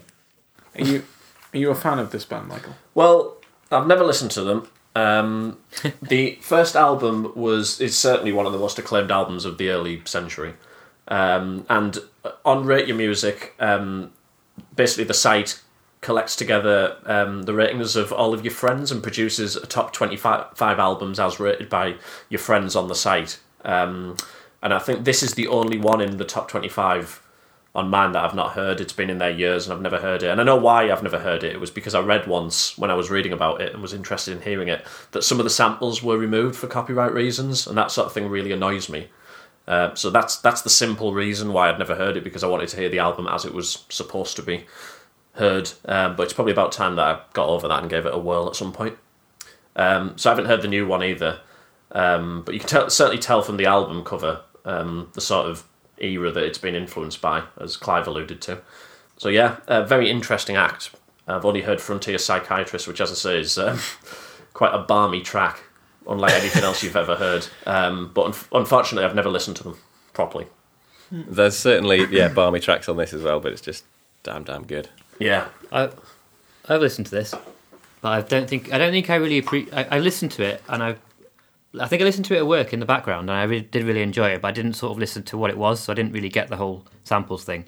Are 0.77 0.83
you 0.83 1.05
are 1.53 1.57
you 1.57 1.69
a 1.69 1.75
fan 1.75 1.97
of 1.97 2.11
this 2.11 2.25
band, 2.25 2.49
Michael? 2.49 2.75
Well, 2.93 3.37
I've 3.71 3.87
never 3.87 4.03
listened 4.03 4.31
to 4.31 4.43
them. 4.43 4.67
Um, 4.93 5.59
the 6.01 6.37
first 6.41 6.75
album 6.75 7.31
was 7.35 7.79
is 7.79 7.97
certainly 7.97 8.33
one 8.33 8.45
of 8.45 8.51
the 8.51 8.59
most 8.59 8.77
acclaimed 8.79 9.11
albums 9.11 9.45
of 9.45 9.57
the 9.57 9.69
early 9.69 10.01
century, 10.03 10.55
um, 11.07 11.65
and 11.69 11.99
on 12.43 12.65
Rate 12.65 12.89
Your 12.89 12.97
Music, 12.97 13.55
um, 13.61 14.11
basically 14.75 15.05
the 15.05 15.13
site 15.13 15.61
collects 16.01 16.35
together 16.35 16.97
um, 17.05 17.43
the 17.43 17.53
ratings 17.53 17.95
of 17.95 18.13
all 18.13 18.33
of 18.33 18.43
your 18.43 18.53
friends 18.53 18.91
and 18.91 19.01
produces 19.01 19.55
a 19.55 19.65
top 19.65 19.93
25 19.93 20.53
albums 20.61 21.19
as 21.19 21.39
rated 21.39 21.69
by 21.69 21.95
your 22.29 22.39
friends 22.39 22.75
on 22.75 22.87
the 22.87 22.95
site. 22.95 23.39
Um, 23.65 24.15
and 24.61 24.73
I 24.73 24.79
think 24.79 25.05
this 25.05 25.23
is 25.23 25.33
the 25.33 25.47
only 25.47 25.77
one 25.77 26.01
in 26.01 26.17
the 26.17 26.25
top 26.25 26.49
25 26.49 27.23
on 27.75 27.89
mine 27.89 28.11
that 28.11 28.23
I've 28.23 28.35
not 28.35 28.53
heard. 28.53 28.81
It's 28.81 28.93
been 28.93 29.09
in 29.09 29.19
there 29.19 29.29
years 29.29 29.65
and 29.65 29.73
I've 29.73 29.81
never 29.81 29.99
heard 29.99 30.23
it. 30.23 30.29
And 30.29 30.41
I 30.41 30.43
know 30.43 30.55
why 30.55 30.91
I've 30.91 31.03
never 31.03 31.19
heard 31.19 31.43
it. 31.43 31.53
It 31.53 31.59
was 31.59 31.69
because 31.69 31.93
I 31.93 31.99
read 31.99 32.25
once 32.25 32.77
when 32.77 32.89
I 32.89 32.95
was 32.95 33.11
reading 33.11 33.33
about 33.33 33.61
it 33.61 33.71
and 33.71 33.81
was 33.81 33.93
interested 33.93 34.35
in 34.35 34.41
hearing 34.41 34.67
it 34.67 34.85
that 35.11 35.23
some 35.23 35.39
of 35.39 35.43
the 35.43 35.49
samples 35.51 36.01
were 36.01 36.17
removed 36.17 36.55
for 36.55 36.67
copyright 36.67 37.13
reasons, 37.13 37.67
and 37.67 37.77
that 37.77 37.91
sort 37.91 38.07
of 38.07 38.13
thing 38.13 38.29
really 38.29 38.51
annoys 38.51 38.89
me. 38.89 39.09
Uh, 39.67 39.93
so 39.93 40.09
that's 40.09 40.37
that's 40.37 40.61
the 40.61 40.69
simple 40.69 41.13
reason 41.13 41.53
why 41.53 41.69
I'd 41.69 41.77
never 41.77 41.95
heard 41.95 42.17
it 42.17 42.23
because 42.23 42.43
I 42.43 42.47
wanted 42.47 42.69
to 42.69 42.77
hear 42.77 42.89
the 42.89 42.99
album 42.99 43.27
as 43.27 43.45
it 43.45 43.53
was 43.53 43.85
supposed 43.89 44.37
to 44.37 44.41
be 44.41 44.65
heard. 45.37 45.71
Um, 45.85 46.15
but 46.15 46.23
it's 46.23 46.33
probably 46.33 46.53
about 46.53 46.71
time 46.71 46.95
that 46.95 47.05
I 47.05 47.21
got 47.33 47.49
over 47.49 47.67
that 47.67 47.81
and 47.81 47.89
gave 47.89 48.05
it 48.05 48.13
a 48.13 48.17
whirl 48.17 48.47
at 48.47 48.55
some 48.55 48.71
point. 48.71 48.97
Um, 49.75 50.17
so 50.17 50.29
I 50.29 50.31
haven't 50.31 50.45
heard 50.45 50.61
the 50.61 50.67
new 50.67 50.87
one 50.87 51.03
either. 51.03 51.39
Um, 51.91 52.43
but 52.43 52.53
you 52.53 52.59
can 52.59 52.69
tell, 52.69 52.89
certainly 52.89 53.19
tell 53.19 53.41
from 53.41 53.57
the 53.57 53.65
album 53.65 54.03
cover 54.03 54.41
um, 54.65 55.09
the 55.13 55.21
sort 55.21 55.49
of 55.49 55.63
era 55.99 56.31
that 56.31 56.43
it's 56.43 56.57
been 56.57 56.75
influenced 56.75 57.21
by, 57.21 57.43
as 57.59 57.77
Clive 57.77 58.07
alluded 58.07 58.41
to. 58.41 58.61
So 59.17 59.29
yeah, 59.29 59.57
a 59.67 59.85
very 59.85 60.09
interesting 60.09 60.55
act. 60.55 60.91
I've 61.27 61.45
only 61.45 61.61
heard 61.61 61.81
Frontier 61.81 62.17
Psychiatrist, 62.17 62.87
which, 62.87 63.01
as 63.01 63.11
I 63.11 63.15
say, 63.15 63.39
is 63.39 63.57
um, 63.57 63.79
quite 64.53 64.73
a 64.73 64.79
barmy 64.79 65.21
track, 65.21 65.61
unlike 66.07 66.33
anything 66.33 66.63
else 66.63 66.83
you've 66.83 66.95
ever 66.95 67.15
heard. 67.15 67.47
Um, 67.65 68.11
but 68.13 68.25
un- 68.25 68.59
unfortunately, 68.59 69.05
I've 69.05 69.15
never 69.15 69.29
listened 69.29 69.57
to 69.57 69.63
them 69.63 69.77
properly. 70.13 70.47
There's 71.11 71.57
certainly 71.57 72.05
yeah 72.09 72.27
barmy 72.27 72.59
tracks 72.59 72.89
on 72.89 72.97
this 72.97 73.13
as 73.13 73.23
well, 73.23 73.39
but 73.39 73.53
it's 73.53 73.61
just 73.61 73.85
damn 74.23 74.43
damn 74.43 74.65
good. 74.65 74.89
Yeah, 75.19 75.47
I, 75.71 75.89
I've 76.67 76.81
listened 76.81 77.07
to 77.07 77.11
this, 77.11 77.33
but 78.01 78.09
I 78.09 78.21
don't 78.21 78.49
think 78.49 78.73
I 78.73 78.77
don't 78.77 78.91
think 78.91 79.09
I 79.09 79.15
really 79.15 79.41
appre- 79.41 79.71
I, 79.73 79.97
I 79.97 79.99
listened 79.99 80.31
to 80.33 80.43
it 80.43 80.61
and 80.69 80.83
I, 80.83 80.95
I 81.79 81.87
think 81.87 82.01
I 82.01 82.05
listened 82.05 82.25
to 82.25 82.35
it 82.35 82.39
at 82.39 82.47
work 82.47 82.73
in 82.73 82.79
the 82.79 82.85
background 82.85 83.29
and 83.29 83.37
I 83.37 83.43
really, 83.43 83.61
did 83.61 83.83
really 83.83 84.01
enjoy 84.01 84.29
it, 84.29 84.41
but 84.41 84.49
I 84.49 84.51
didn't 84.51 84.73
sort 84.73 84.91
of 84.91 84.99
listen 84.99 85.23
to 85.23 85.37
what 85.37 85.49
it 85.49 85.57
was, 85.57 85.79
so 85.79 85.91
I 85.91 85.95
didn't 85.95 86.11
really 86.11 86.29
get 86.29 86.49
the 86.49 86.57
whole 86.57 86.85
samples 87.03 87.43
thing. 87.43 87.65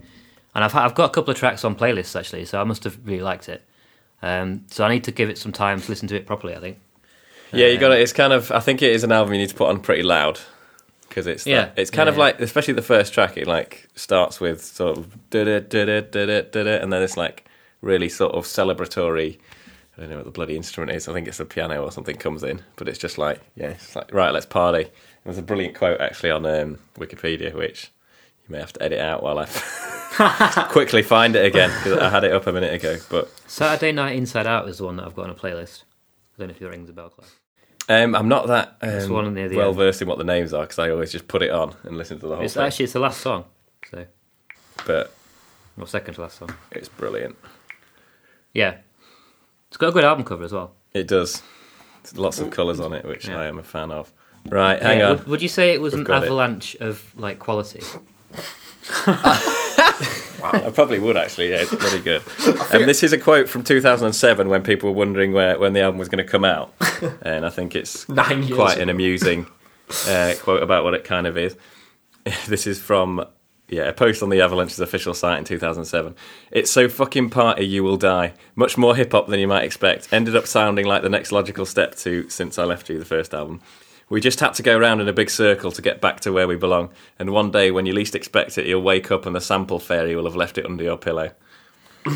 And 0.56 0.64
I've 0.64 0.76
I've 0.76 0.96
got 0.96 1.10
a 1.10 1.14
couple 1.14 1.32
of 1.32 1.38
tracks 1.38 1.64
on 1.64 1.76
playlists 1.76 2.18
actually, 2.18 2.46
so 2.46 2.60
I 2.60 2.64
must 2.64 2.84
have 2.84 2.98
really 3.06 3.24
liked 3.24 3.50
it. 3.50 3.64
Um, 4.22 4.66
so 4.70 4.84
I 4.84 4.90
need 4.90 5.04
to 5.06 5.12
give 5.12 5.30
it 5.30 5.38
some 5.38 5.52
time 5.52 5.80
to 5.82 5.90
listen 5.90 6.08
to 6.10 6.16
it 6.16 6.26
properly. 6.26 6.56
I 6.56 6.60
think. 6.60 6.80
Yeah, 7.52 7.68
you 7.68 7.78
got 7.78 7.92
it. 7.92 8.02
It's 8.02 8.14
kind 8.14 8.34
of. 8.34 8.52
I 8.52 8.60
think 8.60 8.82
it 8.82 8.92
is 8.92 9.04
an 9.04 9.12
album 9.12 9.34
you 9.34 9.40
need 9.40 9.50
to 9.50 9.56
put 9.56 9.70
on 9.70 9.80
pretty 9.80 10.04
loud 10.04 10.40
because 11.10 11.28
it's. 11.28 11.46
Yeah. 11.46 11.66
that- 11.66 11.74
it's 11.80 11.92
kind 11.92 12.08
Yeah, 12.08 12.12
of 12.12 12.16
yeah. 12.18 12.24
like, 12.24 12.40
especially 12.42 12.74
the 12.76 12.82
first 12.82 13.14
track. 13.14 13.36
It 13.38 13.48
like 13.48 13.88
starts 13.96 14.40
with 14.40 14.64
sort 14.64 14.98
of 14.98 15.30
da 15.30 15.44
da 15.44 15.60
da 15.60 15.86
da 15.86 16.02
da 16.02 16.26
da 16.42 16.64
da, 16.64 16.78
and 16.82 16.94
then 16.94 17.02
it's 17.02 17.18
like 17.18 17.46
really 17.82 18.08
sort 18.10 18.34
of 18.36 18.46
celebratory. 18.46 19.40
I 19.98 20.02
don't 20.04 20.12
know 20.12 20.16
what 20.18 20.26
the 20.26 20.32
bloody 20.32 20.56
instrument 20.56 20.96
is. 20.96 21.10
I 21.10 21.14
think 21.14 21.28
it's 21.28 21.42
a 21.42 21.46
piano 21.46 21.84
or 21.84 21.92
something 21.92 22.16
comes 22.16 22.42
in, 22.44 22.62
but 22.78 22.88
it's 22.88 22.98
just 23.00 23.18
like 23.18 23.42
yeah, 23.56 23.72
it's 23.72 23.96
like 23.96 24.14
right, 24.14 24.32
let's 24.34 24.46
party. 24.46 24.88
There's 25.26 25.38
a 25.38 25.42
brilliant 25.42 25.76
quote 25.76 26.00
actually 26.00 26.32
on 26.32 26.46
um, 26.46 26.80
Wikipedia, 26.98 27.54
which 27.54 27.92
you 28.48 28.54
may 28.54 28.60
have 28.60 28.72
to 28.74 28.82
edit 28.84 29.00
out 29.00 29.22
while 29.22 29.38
I 29.40 30.68
quickly 30.72 31.04
find 31.04 31.36
it 31.36 31.46
again 31.46 31.70
because 31.84 32.00
I 32.00 32.10
had 32.10 32.24
it 32.24 32.32
up 32.32 32.48
a 32.48 32.54
minute 32.54 32.74
ago. 32.74 32.98
But 33.10 33.30
Saturday 33.48 33.92
Night 33.92 34.16
Inside 34.16 34.48
Out 34.48 34.68
is 34.70 34.78
the 34.78 34.86
one 34.86 34.96
that 34.96 35.06
I've 35.06 35.16
got 35.16 35.26
on 35.26 35.32
a 35.32 35.36
playlist. 35.36 35.84
I 36.36 36.40
don't 36.40 36.48
know 36.48 36.54
if 36.56 36.62
it 36.62 36.68
rings 36.68 36.90
a 36.90 36.94
bell, 36.94 37.10
Clive. 37.10 37.38
Um, 37.90 38.16
I'm 38.16 38.28
not 38.30 38.48
that 38.48 38.78
um, 38.82 39.10
one 39.12 39.34
near 39.34 39.50
the 39.50 39.58
well 39.58 39.70
end. 39.70 39.78
versed 39.78 40.02
in 40.02 40.08
what 40.08 40.18
the 40.18 40.24
names 40.24 40.54
are 40.54 40.62
because 40.62 40.80
I 40.80 40.90
always 40.92 41.12
just 41.12 41.28
put 41.28 41.42
it 41.42 41.50
on 41.52 41.76
and 41.84 41.98
listen 41.98 42.20
to 42.20 42.28
the 42.28 42.36
whole 42.36 42.46
It's 42.46 42.54
thing. 42.54 42.64
actually 42.64 42.84
it's 42.86 42.94
the 42.94 43.00
last 43.00 43.20
song, 43.22 43.46
so 43.92 44.06
but 44.86 45.14
or 45.78 45.88
second 45.88 46.14
to 46.16 46.22
last 46.22 46.38
song. 46.40 46.52
it's 46.72 46.88
brilliant. 46.90 47.36
Yeah, 48.54 48.78
it's 49.68 49.78
got 49.78 49.90
a 49.90 49.92
good 49.92 50.04
album 50.04 50.24
cover 50.26 50.44
as 50.44 50.52
well. 50.54 50.72
It 50.94 51.08
does. 51.08 51.42
There's 52.04 52.18
lots 52.18 52.40
of 52.40 52.50
colours 52.50 52.80
on 52.80 52.94
it, 52.94 53.06
which 53.06 53.28
Yeah. 53.28 53.40
I 53.40 53.46
am 53.48 53.60
a 53.60 53.64
fan 53.64 53.92
of. 53.92 54.12
Right, 54.48 54.82
hang 54.82 55.00
Yeah, 55.00 55.10
on. 55.10 55.18
Would, 55.18 55.28
would 55.28 55.42
you 55.42 55.50
say 55.50 55.74
it 55.74 55.82
was 55.82 55.94
We've 55.94 56.00
an 56.00 56.06
got 56.06 56.24
it. 56.24 56.28
avalanche 56.28 56.76
of 56.80 57.12
like 57.18 57.40
quality? 57.40 57.82
I 60.44 60.72
probably 60.72 61.00
would 61.00 61.18
actually. 61.18 61.50
Yeah, 61.50 61.62
it's 61.62 61.76
pretty 61.76 62.00
good. 62.00 62.22
And 62.72 62.88
this 62.88 63.04
is 63.04 63.14
a 63.14 63.18
quote 63.18 63.50
from 63.50 63.64
2007 63.64 64.48
when 64.48 64.64
people 64.64 64.90
were 64.90 64.96
wondering 64.96 65.34
where 65.34 65.58
when 65.58 65.74
the 65.74 65.82
album 65.82 65.98
was 65.98 66.08
going 66.08 66.24
to 66.24 66.30
come 66.30 66.46
out, 66.46 66.74
and 67.22 67.46
I 67.46 67.50
think 67.50 67.76
it's 67.76 68.08
Nine 68.08 68.44
years 68.44 68.54
quite 68.56 68.78
an 68.78 68.90
amusing 68.90 69.48
uh, 70.08 70.34
quote 70.40 70.62
about 70.62 70.84
what 70.84 70.94
it 70.94 71.04
kind 71.04 71.28
of 71.28 71.38
is. 71.38 71.56
This 72.48 72.68
is 72.68 72.80
from 72.80 73.26
yeah 73.70 73.84
a 73.84 73.94
post 73.94 74.22
on 74.22 74.30
the 74.30 74.42
Avalanche's 74.42 74.80
official 74.80 75.14
site 75.14 75.40
in 75.40 75.46
2007. 75.46 76.16
It's 76.52 76.70
so 76.70 76.88
fucking 76.90 77.32
party 77.32 77.66
you 77.66 77.84
will 77.84 77.98
die. 77.98 78.34
Much 78.56 78.78
more 78.78 78.96
hip 78.96 79.12
hop 79.14 79.28
than 79.28 79.40
you 79.40 79.48
might 79.48 79.64
expect. 79.64 80.12
Ended 80.12 80.36
up 80.36 80.46
sounding 80.46 80.86
like 80.86 81.02
the 81.02 81.10
next 81.10 81.32
logical 81.32 81.66
step 81.66 81.96
to 81.98 82.30
since 82.30 82.60
I 82.60 82.66
left 82.66 82.90
you 82.90 83.00
the 83.00 83.06
first 83.06 83.34
album. 83.34 83.62
We 84.10 84.20
just 84.22 84.40
had 84.40 84.54
to 84.56 84.64
go 84.64 84.76
around 84.78 85.02
in 85.02 85.08
a 85.08 85.14
big 85.14 85.30
circle 85.30 85.72
to 85.72 85.82
get 85.82 86.02
back 86.02 86.20
to 86.22 86.32
where 86.34 86.48
we 86.48 86.56
belong. 86.56 86.90
And 87.20 87.30
one 87.32 87.52
day, 87.52 87.70
when 87.72 87.86
you 87.86 87.94
least 87.94 88.16
expect 88.16 88.58
it, 88.58 88.66
you'll 88.66 88.82
wake 88.82 89.12
up 89.12 89.26
and 89.28 89.36
the 89.36 89.42
sample 89.42 89.80
fairy 89.80 90.16
will 90.16 90.26
have 90.26 90.36
left 90.36 90.58
it 90.58 90.66
under 90.66 90.84
your 90.84 90.98
pillow. 90.98 91.32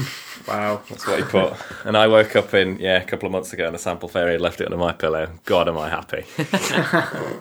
Wow. 0.48 0.82
That's 0.90 1.08
what 1.08 1.20
he 1.20 1.24
put. 1.24 1.54
And 1.86 1.96
I 1.96 2.08
woke 2.08 2.36
up 2.36 2.54
in 2.54 2.78
yeah 2.78 2.98
a 3.02 3.06
couple 3.06 3.28
of 3.28 3.32
months 3.32 3.54
ago, 3.54 3.66
and 3.66 3.74
the 3.74 3.80
sample 3.80 4.10
fairy 4.10 4.34
had 4.34 4.42
left 4.42 4.60
it 4.60 4.66
under 4.66 4.76
my 4.78 4.92
pillow. 4.92 5.30
God, 5.46 5.70
am 5.70 5.78
I 5.78 5.88
happy? 5.90 6.26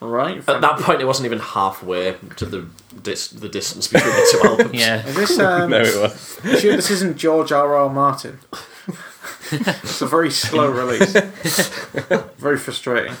Right. 0.00 0.38
At 0.48 0.60
that 0.60 0.78
point, 0.80 1.00
it 1.00 1.04
wasn't 1.04 1.26
even 1.26 1.40
halfway 1.40 2.14
to 2.36 2.46
the 2.46 2.66
dis- 3.02 3.28
the 3.28 3.48
distance 3.48 3.88
between 3.88 4.12
the 4.12 4.28
two 4.30 4.40
albums. 4.48 4.72
Yeah, 4.74 5.04
Is 5.06 5.16
this 5.16 5.38
um, 5.38 5.70
no, 5.70 5.80
it 5.80 5.96
was. 6.00 6.60
sure 6.60 6.76
this 6.76 6.90
isn't 6.90 7.16
George 7.16 7.50
R. 7.52 7.74
R. 7.74 7.90
Martin? 7.90 8.38
It's 9.52 10.00
a 10.00 10.06
very 10.06 10.30
slow 10.30 10.70
release. 10.70 11.12
very 12.38 12.58
frustrating. 12.58 13.14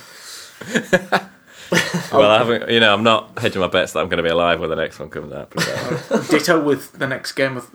Well, 2.10 2.30
I 2.30 2.38
haven't. 2.38 2.70
You 2.70 2.80
know, 2.80 2.94
I'm 2.94 3.02
not 3.02 3.38
hedging 3.38 3.60
my 3.60 3.68
bets 3.68 3.92
that 3.92 4.00
I'm 4.00 4.08
going 4.08 4.16
to 4.16 4.22
be 4.22 4.30
alive 4.30 4.58
when 4.60 4.70
the 4.70 4.76
next 4.76 4.98
one 4.98 5.10
comes 5.10 5.32
out. 5.32 5.52
Uh, 5.56 6.22
Ditto 6.30 6.62
with 6.62 6.92
the 6.92 7.06
next 7.06 7.32
game 7.32 7.58
of 7.58 7.70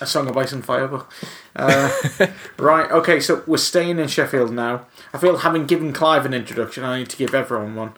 A 0.00 0.06
Song 0.06 0.28
of 0.28 0.36
Ice 0.36 0.50
and 0.52 0.64
Fire. 0.64 0.88
but, 0.88 1.06
Uh, 1.54 1.92
right, 2.58 2.90
okay, 2.90 3.20
so 3.20 3.44
we're 3.46 3.58
staying 3.58 4.00
in 4.00 4.08
Sheffield 4.08 4.52
now. 4.52 4.86
I 5.14 5.18
feel 5.18 5.36
having 5.38 5.66
given 5.66 5.92
Clive 5.92 6.26
an 6.26 6.34
introduction, 6.34 6.82
I 6.82 6.98
need 6.98 7.10
to 7.10 7.16
give 7.16 7.32
everyone 7.34 7.76
one. 7.76 7.92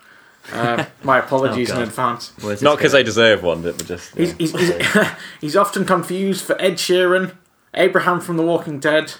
Uh, 0.53 0.85
my 1.03 1.19
apologies 1.21 1.71
Oh, 1.71 1.77
in 1.77 1.83
advance. 1.85 2.33
Where's 2.43 2.61
not 2.61 2.77
because 2.77 2.95
I 2.95 3.03
deserve 3.03 3.43
one, 3.43 3.63
but 3.63 3.83
just 3.87 4.15
He's, 4.15 4.33
he's, 4.35 4.53
he's, 4.53 4.73
he's 5.41 5.57
often 5.57 5.87
confused 5.87 6.45
for 6.45 6.61
Ed 6.61 6.75
Sheeran, 6.75 7.35
Abraham 7.73 8.21
from 8.21 8.37
The 8.37 8.43
Walking 8.43 8.79
Dead, 8.79 9.15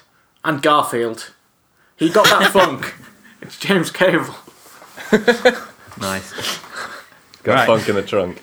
and 0.45 0.63
Garfield. 0.63 1.33
He 1.97 2.11
got 2.11 2.25
that 2.27 2.51
funk. 2.53 2.95
It's 3.41 3.59
James 3.59 3.91
Cable. 3.91 4.35
nice. 6.01 6.33
got 7.43 7.55
Right. 7.55 7.67
funk 7.67 7.89
in 7.89 7.95
the 7.95 8.03
trunk. 8.03 8.43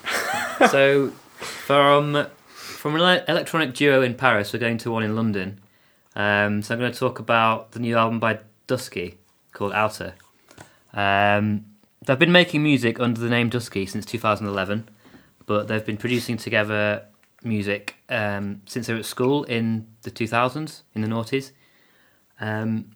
so 0.69 1.09
from 1.37 2.27
from 2.55 2.95
an 2.95 3.01
ele- 3.01 3.23
electronic 3.27 3.73
duo 3.73 4.01
in 4.01 4.15
Paris, 4.15 4.53
we're 4.53 4.59
going 4.59 4.77
to 4.79 4.91
one 4.91 5.03
in 5.03 5.15
London. 5.15 5.59
Um, 6.15 6.61
so 6.61 6.73
I'm 6.73 6.79
going 6.79 6.91
to 6.91 6.97
talk 6.99 7.19
about 7.19 7.71
the 7.71 7.79
new 7.79 7.95
album 7.97 8.19
by 8.19 8.39
Dusky 8.67 9.17
called 9.53 9.71
Outer. 9.73 10.13
Um, 10.93 11.65
they've 12.05 12.19
been 12.19 12.31
making 12.31 12.63
music 12.63 12.99
under 12.99 13.19
the 13.21 13.29
name 13.29 13.49
Dusky 13.49 13.85
since 13.85 14.05
2011, 14.05 14.89
but 15.45 15.67
they've 15.67 15.85
been 15.85 15.97
producing 15.97 16.37
together 16.37 17.03
music 17.43 17.95
um, 18.09 18.61
since 18.65 18.87
they 18.87 18.93
were 18.93 18.99
at 18.99 19.05
school 19.05 19.43
in 19.45 19.87
the 20.01 20.11
2000s, 20.11 20.81
in 20.93 21.01
the 21.01 21.07
noughties. 21.07 21.51
Um, 22.41 22.91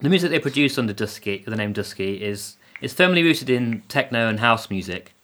the 0.00 0.10
music 0.10 0.30
they 0.30 0.38
produce 0.38 0.76
under 0.76 0.92
Dusky, 0.92 1.44
the 1.46 1.56
name 1.56 1.72
Dusky, 1.72 2.22
is 2.22 2.56
is 2.80 2.92
firmly 2.92 3.22
rooted 3.22 3.50
in 3.50 3.82
techno 3.88 4.28
and 4.28 4.38
house 4.38 4.70
music, 4.70 5.14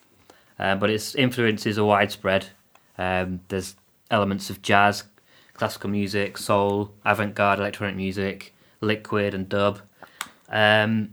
uh, 0.59 0.75
but 0.77 0.91
its 0.91 1.15
influences 1.15 1.79
are 1.79 1.85
widespread. 1.85 2.47
Um, 2.99 3.41
there's 3.49 3.77
elements 4.11 4.51
of 4.51 4.63
jazz, 4.63 5.05
classical 5.53 5.91
music, 5.91 6.39
soul, 6.39 6.93
avant-garde 7.05 7.61
electronic 7.61 7.95
music, 7.95 8.55
liquid 8.81 9.35
and 9.35 9.49
dub. 9.49 9.81
Um, 10.49 11.11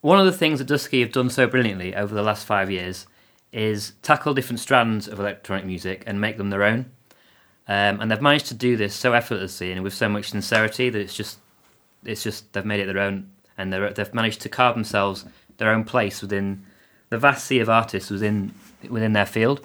one 0.00 0.18
of 0.18 0.26
the 0.26 0.32
things 0.32 0.58
that 0.58 0.68
Dusky 0.68 1.00
have 1.00 1.12
done 1.12 1.28
so 1.28 1.46
brilliantly 1.46 1.94
over 1.94 2.14
the 2.14 2.22
last 2.22 2.46
five 2.46 2.70
years 2.70 3.06
is 3.52 3.92
tackle 4.02 4.34
different 4.34 4.60
strands 4.60 5.08
of 5.08 5.18
electronic 5.18 5.64
music 5.64 6.02
and 6.06 6.20
make 6.20 6.36
them 6.38 6.50
their 6.50 6.62
own. 6.62 6.90
Um, 7.68 8.00
and 8.00 8.10
they've 8.10 8.22
managed 8.22 8.46
to 8.46 8.54
do 8.54 8.76
this 8.76 8.94
so 8.94 9.12
effortlessly 9.12 9.72
and 9.72 9.82
with 9.82 9.92
so 9.92 10.08
much 10.08 10.30
sincerity 10.30 10.88
that 10.88 10.98
it's 10.98 11.14
just, 11.14 11.38
it's 12.04 12.22
just 12.22 12.52
they've 12.52 12.64
made 12.64 12.80
it 12.80 12.86
their 12.86 12.98
own, 12.98 13.30
and 13.58 13.72
they've 13.72 14.14
managed 14.14 14.40
to 14.40 14.48
carve 14.48 14.74
themselves 14.74 15.26
their 15.58 15.70
own 15.70 15.84
place 15.84 16.22
within 16.22 16.64
the 17.10 17.18
vast 17.18 17.46
sea 17.46 17.58
of 17.60 17.68
artists 17.68 18.10
within 18.10 18.54
within 18.88 19.12
their 19.12 19.26
field. 19.26 19.60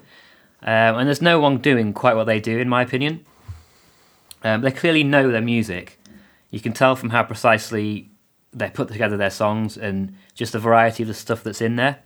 Um, 0.61 0.97
and 0.97 1.07
there's 1.07 1.21
no 1.21 1.39
one 1.39 1.57
doing 1.57 1.93
quite 1.93 2.15
what 2.15 2.25
they 2.25 2.39
do, 2.39 2.57
in 2.57 2.69
my 2.69 2.81
opinion. 2.81 3.25
Um, 4.43 4.61
they 4.61 4.71
clearly 4.71 5.03
know 5.03 5.31
their 5.31 5.41
music. 5.41 5.99
You 6.51 6.59
can 6.59 6.73
tell 6.73 6.95
from 6.95 7.09
how 7.09 7.23
precisely 7.23 8.09
they 8.51 8.69
put 8.69 8.87
together 8.87 9.17
their 9.17 9.29
songs 9.29 9.77
and 9.77 10.15
just 10.35 10.53
the 10.53 10.59
variety 10.59 11.03
of 11.03 11.07
the 11.07 11.13
stuff 11.13 11.43
that's 11.43 11.61
in 11.61 11.75
there. 11.75 11.99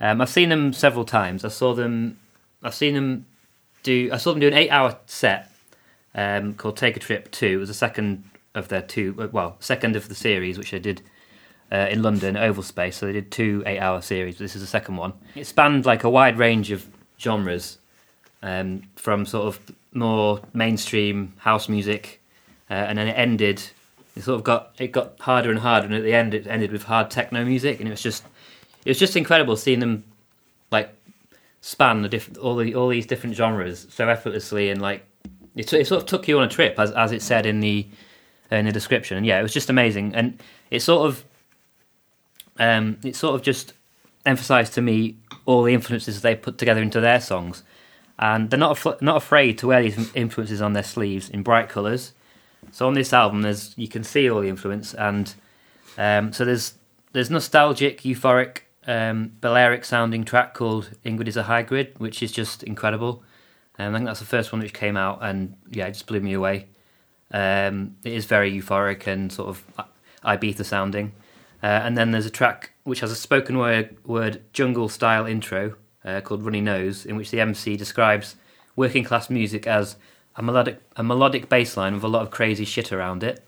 Um, 0.00 0.20
I've 0.20 0.28
seen 0.28 0.48
them 0.48 0.72
several 0.72 1.04
times. 1.04 1.44
I 1.44 1.48
saw 1.48 1.74
them. 1.74 2.18
I've 2.62 2.74
seen 2.74 2.94
them 2.94 3.26
do. 3.86 4.10
I 4.12 4.16
saw 4.18 4.30
them 4.32 4.40
do 4.40 4.48
an 4.48 4.54
eight-hour 4.54 4.98
set 5.06 5.50
um, 6.14 6.54
called 6.54 6.76
"Take 6.76 6.96
a 6.96 7.00
Trip 7.00 7.30
2. 7.30 7.46
It 7.46 7.56
was 7.56 7.68
the 7.68 7.74
second 7.74 8.24
of 8.54 8.68
their 8.68 8.82
two. 8.82 9.14
uh, 9.18 9.28
Well, 9.32 9.56
second 9.60 9.96
of 9.96 10.08
the 10.08 10.14
series, 10.14 10.58
which 10.58 10.70
they 10.72 10.78
did 10.78 11.02
uh, 11.72 11.86
in 11.90 12.02
London, 12.02 12.36
Oval 12.36 12.62
Space. 12.62 12.96
So 12.96 13.06
they 13.06 13.12
did 13.12 13.30
two 13.30 13.62
eight-hour 13.66 14.02
series. 14.02 14.34
But 14.36 14.44
This 14.44 14.56
is 14.56 14.62
the 14.62 14.66
second 14.68 14.96
one. 14.96 15.12
It 15.34 15.46
spanned 15.46 15.86
like 15.86 16.04
a 16.04 16.10
wide 16.10 16.38
range 16.38 16.70
of 16.70 16.86
genres, 17.18 17.78
um, 18.42 18.82
from 18.96 19.24
sort 19.26 19.46
of 19.46 19.60
more 19.92 20.40
mainstream 20.52 21.32
house 21.38 21.68
music, 21.68 22.20
uh, 22.70 22.74
and 22.74 22.98
then 22.98 23.08
it 23.08 23.14
ended. 23.14 23.62
It 24.16 24.22
sort 24.24 24.36
of 24.36 24.44
got 24.44 24.74
it 24.78 24.92
got 24.92 25.20
harder 25.20 25.50
and 25.50 25.58
harder, 25.60 25.86
and 25.86 25.94
at 25.94 26.02
the 26.02 26.14
end 26.14 26.34
it 26.34 26.46
ended 26.46 26.72
with 26.72 26.84
hard 26.84 27.10
techno 27.10 27.44
music, 27.44 27.78
and 27.80 27.88
it 27.88 27.90
was 27.90 28.02
just 28.02 28.24
it 28.84 28.90
was 28.90 28.98
just 28.98 29.16
incredible 29.16 29.56
seeing 29.56 29.80
them 29.80 30.04
span 31.60 32.02
the 32.02 32.08
different 32.08 32.38
all 32.38 32.56
the 32.56 32.74
all 32.74 32.88
these 32.88 33.06
different 33.06 33.34
genres 33.34 33.86
so 33.90 34.08
effortlessly 34.08 34.70
and 34.70 34.80
like 34.80 35.04
it, 35.54 35.72
it 35.72 35.86
sort 35.86 36.02
of 36.02 36.06
took 36.06 36.28
you 36.28 36.38
on 36.38 36.44
a 36.44 36.48
trip 36.48 36.78
as 36.78 36.90
as 36.92 37.12
it 37.12 37.22
said 37.22 37.46
in 37.46 37.60
the 37.60 37.86
in 38.50 38.66
the 38.66 38.72
description. 38.72 39.16
And 39.16 39.26
yeah 39.26 39.38
it 39.38 39.42
was 39.42 39.52
just 39.52 39.70
amazing. 39.70 40.14
And 40.14 40.40
it 40.70 40.80
sort 40.80 41.08
of 41.08 41.24
um 42.58 42.98
it 43.04 43.16
sort 43.16 43.34
of 43.34 43.42
just 43.42 43.72
emphasized 44.24 44.74
to 44.74 44.82
me 44.82 45.16
all 45.44 45.62
the 45.62 45.74
influences 45.74 46.20
they 46.22 46.34
put 46.34 46.58
together 46.58 46.82
into 46.82 47.00
their 47.00 47.20
songs. 47.20 47.62
And 48.18 48.48
they're 48.48 48.58
not 48.58 48.86
af- 48.86 49.02
not 49.02 49.16
afraid 49.16 49.58
to 49.58 49.66
wear 49.66 49.82
these 49.82 50.10
influences 50.14 50.62
on 50.62 50.72
their 50.72 50.82
sleeves 50.82 51.28
in 51.28 51.42
bright 51.42 51.68
colors 51.68 52.12
so 52.72 52.86
on 52.86 52.94
this 52.94 53.12
album 53.12 53.42
there's 53.42 53.74
you 53.76 53.88
can 53.88 54.04
see 54.04 54.28
all 54.28 54.40
the 54.40 54.48
influence 54.48 54.94
and 54.94 55.34
um 55.98 56.32
so 56.32 56.44
there's 56.44 56.74
there's 57.12 57.30
nostalgic 57.30 58.02
euphoric 58.02 58.58
um, 58.86 59.32
Balearic 59.40 59.84
sounding 59.84 60.24
track 60.24 60.54
called 60.54 60.90
Ingrid 61.04 61.28
is 61.28 61.36
a 61.36 61.44
Hybrid, 61.44 61.94
which 61.98 62.22
is 62.22 62.32
just 62.32 62.62
incredible. 62.62 63.22
Um, 63.78 63.94
I 63.94 63.98
think 63.98 64.06
that's 64.06 64.20
the 64.20 64.26
first 64.26 64.52
one 64.52 64.62
which 64.62 64.72
came 64.72 64.96
out, 64.96 65.18
and 65.22 65.56
yeah, 65.70 65.86
it 65.86 65.92
just 65.92 66.06
blew 66.06 66.20
me 66.20 66.32
away. 66.32 66.66
Um, 67.30 67.96
it 68.04 68.12
is 68.12 68.24
very 68.24 68.52
euphoric 68.52 69.06
and 69.06 69.32
sort 69.32 69.48
of 69.48 69.64
Ibiza 70.24 70.64
sounding. 70.64 71.12
Uh, 71.62 71.66
and 71.66 71.96
then 71.96 72.10
there's 72.10 72.26
a 72.26 72.30
track 72.30 72.72
which 72.84 73.00
has 73.00 73.10
a 73.10 73.16
spoken 73.16 73.58
word, 73.58 73.96
word 74.04 74.42
jungle 74.52 74.88
style 74.88 75.26
intro 75.26 75.74
uh, 76.04 76.20
called 76.20 76.44
Runny 76.44 76.60
Nose, 76.60 77.04
in 77.04 77.16
which 77.16 77.30
the 77.30 77.40
MC 77.40 77.76
describes 77.76 78.36
working 78.76 79.04
class 79.04 79.28
music 79.28 79.66
as 79.66 79.96
a 80.36 80.42
melodic 80.42 80.80
a 80.96 81.02
melodic 81.02 81.48
bass 81.48 81.76
line 81.76 81.94
with 81.94 82.04
a 82.04 82.08
lot 82.08 82.22
of 82.22 82.30
crazy 82.30 82.64
shit 82.64 82.92
around 82.92 83.24
it. 83.24 83.42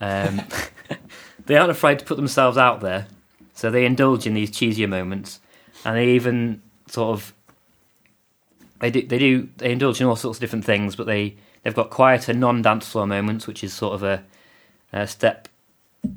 Um, 0.00 0.42
they 1.46 1.56
aren't 1.56 1.70
afraid 1.70 1.98
to 1.98 2.04
put 2.04 2.16
themselves 2.16 2.58
out 2.58 2.80
there, 2.80 3.08
so 3.62 3.70
they 3.70 3.86
indulge 3.86 4.26
in 4.26 4.34
these 4.34 4.50
cheesier 4.50 4.88
moments, 4.88 5.38
and 5.84 5.96
they 5.96 6.08
even 6.08 6.60
sort 6.88 7.10
of 7.10 7.32
they 8.80 8.90
do 8.90 9.06
they 9.06 9.20
do 9.20 9.48
they 9.58 9.70
indulge 9.70 10.00
in 10.00 10.08
all 10.08 10.16
sorts 10.16 10.38
of 10.38 10.40
different 10.40 10.64
things, 10.64 10.96
but 10.96 11.06
they 11.06 11.36
they've 11.62 11.72
got 11.72 11.88
quieter 11.88 12.32
non 12.32 12.60
dance 12.60 12.88
floor 12.88 13.06
moments, 13.06 13.46
which 13.46 13.62
is 13.62 13.72
sort 13.72 13.94
of 13.94 14.02
a, 14.02 14.24
a 14.92 15.06
step 15.06 15.46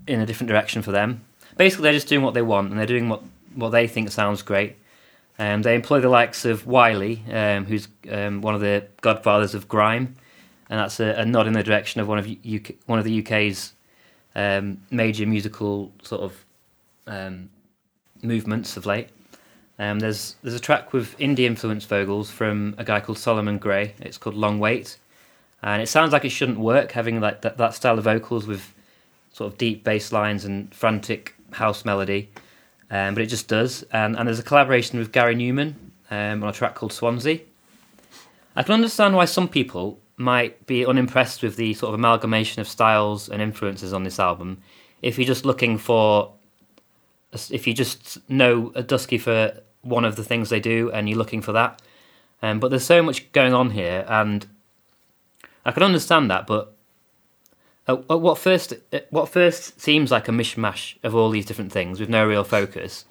in 0.07 0.21
a 0.21 0.25
different 0.25 0.47
direction 0.47 0.81
for 0.81 0.91
them. 0.91 1.21
Basically, 1.55 1.83
they're 1.83 1.93
just 1.93 2.07
doing 2.07 2.23
what 2.23 2.33
they 2.33 2.41
want, 2.41 2.71
and 2.71 2.79
they're 2.79 2.87
doing 2.87 3.09
what 3.09 3.21
what 3.53 3.69
they 3.69 3.87
think 3.87 4.09
sounds 4.09 4.41
great. 4.41 4.77
Um, 5.37 5.61
they 5.61 5.75
employ 5.75 5.99
the 5.99 6.09
likes 6.09 6.45
of 6.45 6.65
Wiley, 6.65 7.21
um, 7.31 7.65
who's 7.65 7.87
um, 8.11 8.41
one 8.41 8.55
of 8.55 8.61
the 8.61 8.87
godfathers 9.01 9.53
of 9.53 9.67
grime, 9.67 10.15
and 10.67 10.79
that's 10.79 10.99
a, 10.99 11.09
a 11.09 11.25
nod 11.27 11.45
in 11.45 11.53
the 11.53 11.61
direction 11.61 12.01
of 12.01 12.07
one 12.07 12.17
of 12.17 12.25
UK, 12.25 12.71
one 12.87 12.97
of 12.97 13.05
the 13.05 13.23
UK's 13.23 13.73
um, 14.33 14.79
major 14.89 15.27
musical 15.27 15.91
sort 16.01 16.21
of 16.21 16.43
um, 17.07 17.49
movements 18.21 18.77
of 18.77 18.85
late. 18.85 19.09
Um, 19.77 19.99
there's 19.99 20.35
there's 20.41 20.55
a 20.55 20.59
track 20.59 20.93
with 20.93 21.17
indie 21.17 21.39
influenced 21.39 21.89
vocals 21.89 22.31
from 22.31 22.75
a 22.77 22.83
guy 22.83 22.99
called 22.99 23.17
Solomon 23.17 23.57
Grey. 23.57 23.93
It's 23.99 24.17
called 24.17 24.35
Long 24.35 24.59
Wait, 24.59 24.97
and 25.61 25.81
it 25.81 25.87
sounds 25.87 26.13
like 26.13 26.23
it 26.23 26.29
shouldn't 26.29 26.59
work 26.59 26.91
having 26.93 27.19
like 27.19 27.41
that, 27.41 27.57
that 27.57 27.73
style 27.73 27.97
of 27.97 28.05
vocals 28.05 28.47
with 28.47 28.73
sort 29.33 29.51
of 29.51 29.57
deep 29.57 29.83
bass 29.83 30.13
lines 30.13 30.45
and 30.45 30.73
frantic 30.73 31.35
house 31.51 31.83
melody, 31.83 32.29
um, 32.89 33.13
but 33.13 33.23
it 33.23 33.27
just 33.27 33.49
does. 33.49 33.83
And, 33.91 34.17
and 34.17 34.27
there's 34.27 34.39
a 34.39 34.43
collaboration 34.43 34.97
with 34.97 35.11
Gary 35.11 35.35
Numan 35.35 35.73
um, 36.09 36.41
on 36.41 36.49
a 36.49 36.53
track 36.53 36.75
called 36.75 36.93
Swansea. 36.93 37.41
I 38.55 38.63
can 38.63 38.73
understand 38.73 39.15
why 39.15 39.25
some 39.25 39.49
people 39.49 39.99
might 40.17 40.65
be 40.65 40.85
unimpressed 40.85 41.43
with 41.43 41.57
the 41.57 41.73
sort 41.73 41.89
of 41.89 41.95
amalgamation 41.95 42.61
of 42.61 42.67
styles 42.69 43.27
and 43.27 43.41
influences 43.41 43.91
on 43.91 44.03
this 44.03 44.19
album. 44.19 44.61
If 45.01 45.17
you're 45.17 45.27
just 45.27 45.43
looking 45.45 45.77
for, 45.77 46.31
if 47.51 47.67
you 47.67 47.73
just 47.73 48.17
know 48.29 48.71
a 48.75 48.83
Dusky 48.83 49.17
for 49.17 49.61
one 49.81 50.05
of 50.05 50.15
the 50.15 50.23
things 50.23 50.49
they 50.49 50.59
do 50.59 50.91
and 50.91 51.07
you're 51.07 51.17
looking 51.17 51.41
for 51.41 51.51
that, 51.53 51.81
um, 52.41 52.59
but 52.59 52.69
there's 52.69 52.85
so 52.85 53.01
much 53.01 53.31
going 53.31 53.53
on 53.53 53.71
here, 53.71 54.05
and 54.07 54.45
I 55.65 55.71
can 55.71 55.83
understand 55.83 56.29
that. 56.29 56.45
But 56.47 56.75
at, 57.87 57.97
at 58.09 58.21
what 58.21 58.37
first, 58.37 58.73
at 58.91 59.11
what 59.11 59.29
first 59.29 59.79
seems 59.79 60.11
like 60.11 60.27
a 60.27 60.31
mishmash 60.31 60.95
of 61.03 61.15
all 61.15 61.29
these 61.29 61.45
different 61.45 61.71
things 61.71 61.99
with 61.99 62.09
no 62.09 62.25
real 62.25 62.43
focus. 62.43 63.05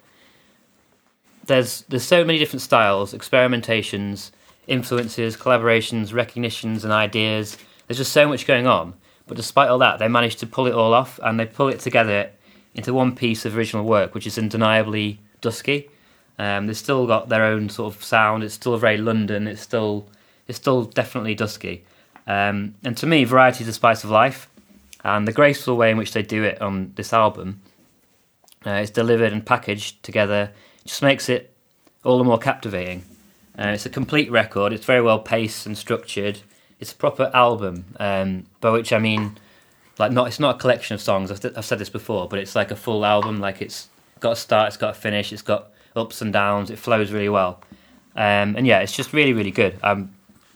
There's 1.45 1.81
there's 1.89 2.03
so 2.03 2.23
many 2.23 2.39
different 2.39 2.61
styles, 2.61 3.13
experimentations, 3.13 4.31
influences, 4.67 5.37
collaborations, 5.37 6.13
recognitions, 6.13 6.83
and 6.83 6.93
ideas. 6.93 7.57
There's 7.87 7.97
just 7.97 8.13
so 8.13 8.27
much 8.27 8.47
going 8.47 8.67
on. 8.67 8.93
But 9.27 9.37
despite 9.37 9.69
all 9.69 9.79
that, 9.79 9.99
they 9.99 10.07
managed 10.07 10.39
to 10.39 10.47
pull 10.47 10.67
it 10.67 10.73
all 10.73 10.93
off, 10.93 11.19
and 11.23 11.39
they 11.39 11.45
pull 11.45 11.69
it 11.69 11.79
together 11.79 12.29
into 12.75 12.93
one 12.93 13.15
piece 13.15 13.45
of 13.45 13.57
original 13.57 13.85
work, 13.85 14.13
which 14.13 14.27
is 14.27 14.37
undeniably 14.37 15.19
dusky. 15.41 15.89
Um, 16.37 16.67
they've 16.67 16.77
still 16.77 17.07
got 17.07 17.29
their 17.29 17.45
own 17.45 17.69
sort 17.69 17.95
of 17.95 18.03
sound. 18.03 18.43
It's 18.43 18.53
still 18.53 18.77
very 18.77 18.97
London. 18.97 19.47
It's 19.47 19.61
still 19.61 20.07
it's 20.47 20.57
still 20.57 20.83
definitely 20.83 21.33
dusky. 21.33 21.83
Um, 22.27 22.75
and 22.83 22.95
to 22.97 23.07
me, 23.07 23.23
variety 23.23 23.61
is 23.61 23.67
the 23.67 23.73
spice 23.73 24.03
of 24.03 24.09
life, 24.09 24.49
and 25.03 25.27
the 25.27 25.31
graceful 25.31 25.77
way 25.77 25.89
in 25.91 25.97
which 25.97 26.13
they 26.13 26.21
do 26.21 26.43
it 26.43 26.61
on 26.61 26.91
this 26.95 27.13
album 27.13 27.61
uh, 28.65 28.71
is 28.71 28.89
delivered 28.89 29.31
and 29.31 29.45
packaged 29.45 30.03
together 30.03 30.51
just 30.83 31.01
makes 31.01 31.29
it 31.29 31.53
all 32.03 32.17
the 32.17 32.23
more 32.23 32.37
captivating. 32.37 33.03
Uh, 33.57 33.69
it's 33.69 33.85
a 33.85 33.89
complete 33.89 34.29
record. 34.29 34.73
It's 34.73 34.85
very 34.85 35.01
well 35.01 35.19
paced 35.19 35.65
and 35.65 35.77
structured. 35.77 36.39
It's 36.79 36.91
a 36.91 36.95
proper 36.95 37.31
album, 37.33 37.85
um, 37.99 38.45
by 38.59 38.71
which 38.71 38.91
I 38.91 38.99
mean, 38.99 39.37
like 39.97 40.11
not. 40.11 40.27
It's 40.27 40.39
not 40.39 40.55
a 40.55 40.59
collection 40.59 40.93
of 40.93 41.01
songs. 41.01 41.31
I've, 41.31 41.57
I've 41.57 41.65
said 41.65 41.79
this 41.79 41.89
before, 41.89 42.27
but 42.27 42.39
it's 42.39 42.55
like 42.55 42.71
a 42.71 42.75
full 42.75 43.05
album. 43.05 43.39
Like 43.39 43.61
it's 43.61 43.87
got 44.19 44.33
a 44.33 44.35
start, 44.35 44.67
it's 44.69 44.77
got 44.77 44.91
a 44.91 44.93
finish, 44.93 45.31
it's 45.31 45.41
got 45.41 45.71
ups 45.95 46.21
and 46.21 46.31
downs. 46.33 46.69
It 46.69 46.79
flows 46.79 47.11
really 47.11 47.29
well, 47.29 47.61
um, 48.15 48.55
and 48.55 48.65
yeah, 48.65 48.79
it's 48.79 48.95
just 48.95 49.13
really, 49.13 49.33
really 49.33 49.51
good. 49.51 49.77
I'm 49.83 50.13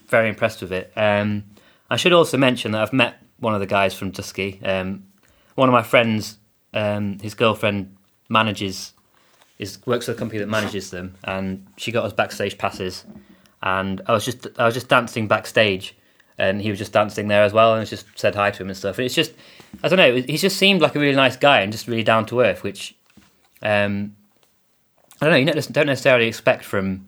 very 0.07 0.29
impressed 0.29 0.61
with 0.61 0.71
it. 0.71 0.91
Um, 0.95 1.43
I 1.89 1.97
should 1.97 2.13
also 2.13 2.37
mention 2.37 2.71
that 2.71 2.81
I've 2.81 2.93
met 2.93 3.15
one 3.39 3.53
of 3.53 3.59
the 3.59 3.67
guys 3.67 3.93
from 3.93 4.11
Dusky. 4.11 4.59
Um, 4.63 5.05
one 5.55 5.69
of 5.69 5.73
my 5.73 5.83
friends, 5.83 6.37
um, 6.73 7.19
his 7.19 7.33
girlfriend 7.33 7.95
manages 8.29 8.93
is 9.57 9.85
works 9.85 10.05
for 10.05 10.13
the 10.13 10.17
company 10.17 10.39
that 10.39 10.47
manages 10.47 10.91
them, 10.91 11.15
and 11.23 11.67
she 11.77 11.91
got 11.91 12.05
us 12.05 12.13
backstage 12.13 12.57
passes. 12.57 13.05
And 13.61 14.01
I 14.07 14.13
was 14.13 14.23
just 14.23 14.47
I 14.57 14.65
was 14.65 14.73
just 14.73 14.87
dancing 14.87 15.27
backstage, 15.27 15.95
and 16.39 16.61
he 16.61 16.69
was 16.69 16.79
just 16.79 16.93
dancing 16.93 17.27
there 17.27 17.43
as 17.43 17.53
well, 17.53 17.75
and 17.75 17.87
just 17.87 18.05
said 18.15 18.33
hi 18.33 18.49
to 18.49 18.63
him 18.63 18.69
and 18.69 18.77
stuff. 18.77 18.97
And 18.97 19.05
it's 19.05 19.15
just 19.15 19.33
I 19.83 19.87
don't 19.87 19.97
know, 19.97 20.15
he 20.15 20.37
just 20.37 20.57
seemed 20.57 20.81
like 20.81 20.95
a 20.95 20.99
really 20.99 21.15
nice 21.15 21.37
guy 21.37 21.61
and 21.61 21.71
just 21.71 21.87
really 21.87 22.03
down 22.03 22.25
to 22.27 22.41
earth, 22.41 22.63
which 22.63 22.95
um, 23.61 24.15
I 25.21 25.25
don't 25.25 25.31
know, 25.31 25.53
you 25.53 25.61
don't 25.71 25.87
necessarily 25.87 26.27
expect 26.27 26.63
from 26.63 27.07